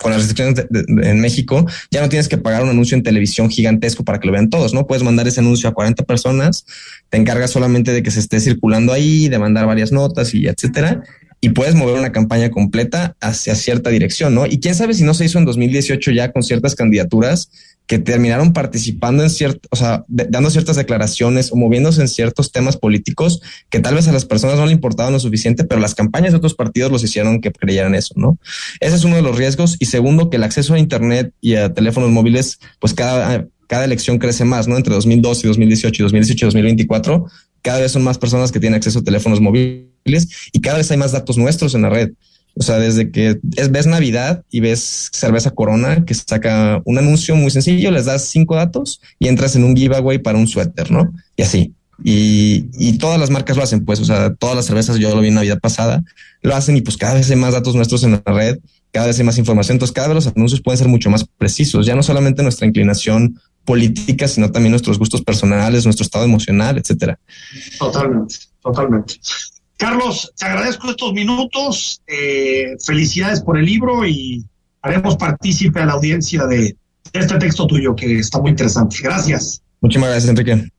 con 0.00 0.12
las 0.12 0.26
restricciones 0.26 0.66
en 0.70 1.20
México, 1.20 1.66
ya 1.90 2.00
no 2.00 2.08
tienes 2.08 2.28
que 2.28 2.38
pagar 2.38 2.62
un 2.62 2.68
anuncio 2.68 2.96
en 2.96 3.02
televisión 3.02 3.50
gigantesco 3.50 4.04
para 4.04 4.20
que 4.20 4.26
lo 4.26 4.32
vean 4.32 4.50
todos, 4.50 4.74
¿no? 4.74 4.86
Puedes 4.86 5.02
mandar 5.02 5.26
ese 5.26 5.40
anuncio 5.40 5.68
a 5.68 5.74
40 5.74 6.04
personas, 6.04 6.64
te 7.08 7.16
encargas 7.16 7.50
solamente 7.50 7.92
de 7.92 8.02
que 8.02 8.10
se 8.10 8.20
esté 8.20 8.40
circulando 8.40 8.92
ahí, 8.92 9.28
de 9.28 9.38
mandar 9.38 9.66
varias 9.66 9.92
notas 9.92 10.34
y 10.34 10.46
etcétera, 10.46 11.02
y 11.46 11.50
puedes 11.50 11.76
mover 11.76 11.96
una 11.96 12.10
campaña 12.10 12.50
completa 12.50 13.14
hacia 13.20 13.54
cierta 13.54 13.88
dirección, 13.90 14.34
¿no? 14.34 14.46
Y 14.46 14.58
quién 14.58 14.74
sabe 14.74 14.94
si 14.94 15.04
no 15.04 15.14
se 15.14 15.26
hizo 15.26 15.38
en 15.38 15.44
2018 15.44 16.10
ya 16.10 16.32
con 16.32 16.42
ciertas 16.42 16.74
candidaturas 16.74 17.50
que 17.86 18.00
terminaron 18.00 18.52
participando 18.52 19.22
en 19.22 19.30
cierto, 19.30 19.68
o 19.70 19.76
sea, 19.76 20.04
dando 20.08 20.50
ciertas 20.50 20.74
declaraciones 20.74 21.52
o 21.52 21.56
moviéndose 21.56 22.00
en 22.00 22.08
ciertos 22.08 22.50
temas 22.50 22.76
políticos 22.76 23.42
que 23.70 23.78
tal 23.78 23.94
vez 23.94 24.08
a 24.08 24.12
las 24.12 24.24
personas 24.24 24.56
no 24.56 24.66
le 24.66 24.72
importaban 24.72 25.12
lo 25.12 25.20
suficiente, 25.20 25.62
pero 25.62 25.80
las 25.80 25.94
campañas 25.94 26.32
de 26.32 26.38
otros 26.38 26.54
partidos 26.54 26.90
los 26.90 27.04
hicieron 27.04 27.40
que 27.40 27.52
creyeran 27.52 27.94
eso, 27.94 28.14
¿no? 28.16 28.38
Ese 28.80 28.96
es 28.96 29.04
uno 29.04 29.14
de 29.14 29.22
los 29.22 29.36
riesgos. 29.36 29.76
Y 29.78 29.86
segundo, 29.86 30.30
que 30.30 30.38
el 30.38 30.42
acceso 30.42 30.74
a 30.74 30.80
Internet 30.80 31.32
y 31.40 31.54
a 31.54 31.72
teléfonos 31.72 32.10
móviles, 32.10 32.58
pues 32.80 32.92
cada, 32.92 33.46
cada 33.68 33.84
elección 33.84 34.18
crece 34.18 34.44
más, 34.44 34.66
¿no? 34.66 34.76
Entre 34.76 34.92
2012 34.92 35.46
y 35.46 35.48
2018 35.48 36.02
y 36.02 36.04
2018 36.06 36.44
y 36.44 36.48
2024, 36.48 37.26
cada 37.66 37.80
vez 37.80 37.90
son 37.90 38.04
más 38.04 38.16
personas 38.16 38.52
que 38.52 38.60
tienen 38.60 38.76
acceso 38.76 39.00
a 39.00 39.02
teléfonos 39.02 39.40
móviles 39.40 40.28
y 40.52 40.60
cada 40.60 40.78
vez 40.78 40.88
hay 40.92 40.98
más 40.98 41.10
datos 41.10 41.36
nuestros 41.36 41.74
en 41.74 41.82
la 41.82 41.90
red. 41.90 42.12
O 42.54 42.62
sea, 42.62 42.78
desde 42.78 43.10
que 43.10 43.40
es, 43.56 43.72
ves 43.72 43.88
Navidad 43.88 44.44
y 44.52 44.60
ves 44.60 45.10
cerveza 45.12 45.50
Corona 45.50 46.04
que 46.04 46.14
saca 46.14 46.80
un 46.84 46.96
anuncio 46.96 47.34
muy 47.34 47.50
sencillo, 47.50 47.90
les 47.90 48.04
das 48.04 48.28
cinco 48.28 48.54
datos 48.54 49.00
y 49.18 49.26
entras 49.26 49.56
en 49.56 49.64
un 49.64 49.74
giveaway 49.74 50.18
para 50.18 50.38
un 50.38 50.46
suéter, 50.46 50.92
¿no? 50.92 51.12
Y 51.36 51.42
así. 51.42 51.74
Y, 52.04 52.66
y, 52.78 52.98
todas 52.98 53.18
las 53.18 53.30
marcas 53.30 53.56
lo 53.56 53.64
hacen, 53.64 53.84
pues, 53.84 53.98
o 53.98 54.04
sea, 54.04 54.32
todas 54.34 54.54
las 54.54 54.66
cervezas, 54.66 54.98
yo 54.98 55.12
lo 55.12 55.20
vi 55.20 55.28
en 55.28 55.34
Navidad 55.34 55.58
pasada, 55.58 56.04
lo 56.42 56.54
hacen 56.54 56.76
y 56.76 56.82
pues 56.82 56.96
cada 56.96 57.14
vez 57.14 57.28
hay 57.30 57.36
más 57.36 57.54
datos 57.54 57.74
nuestros 57.74 58.04
en 58.04 58.12
la 58.12 58.22
red, 58.26 58.58
cada 58.92 59.06
vez 59.08 59.18
hay 59.18 59.24
más 59.24 59.38
información, 59.38 59.74
entonces 59.74 59.94
cada 59.94 60.08
vez 60.08 60.14
los 60.14 60.26
anuncios 60.28 60.60
pueden 60.60 60.78
ser 60.78 60.88
mucho 60.88 61.10
más 61.10 61.24
precisos, 61.38 61.84
ya 61.84 61.96
no 61.96 62.02
solamente 62.02 62.42
nuestra 62.42 62.66
inclinación 62.66 63.40
política, 63.66 64.26
sino 64.28 64.50
también 64.50 64.70
nuestros 64.70 64.98
gustos 64.98 65.20
personales, 65.20 65.84
nuestro 65.84 66.04
estado 66.04 66.24
emocional, 66.24 66.78
etcétera. 66.78 67.18
Totalmente, 67.78 68.36
totalmente. 68.62 69.16
Carlos, 69.76 70.32
te 70.38 70.46
agradezco 70.46 70.90
estos 70.90 71.12
minutos. 71.12 72.00
Eh, 72.06 72.76
felicidades 72.84 73.42
por 73.42 73.58
el 73.58 73.66
libro 73.66 74.06
y 74.06 74.42
haremos 74.80 75.16
partícipe 75.16 75.80
a 75.80 75.86
la 75.86 75.92
audiencia 75.92 76.46
de, 76.46 76.76
este 77.12 77.38
texto 77.38 77.66
tuyo 77.66 77.94
que 77.94 78.18
está 78.18 78.40
muy 78.40 78.50
interesante. 78.50 78.96
Gracias. 79.02 79.62
Muchísimas 79.80 80.10
gracias, 80.10 80.30
Enrique. 80.30 80.70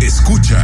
Escucha 0.00 0.63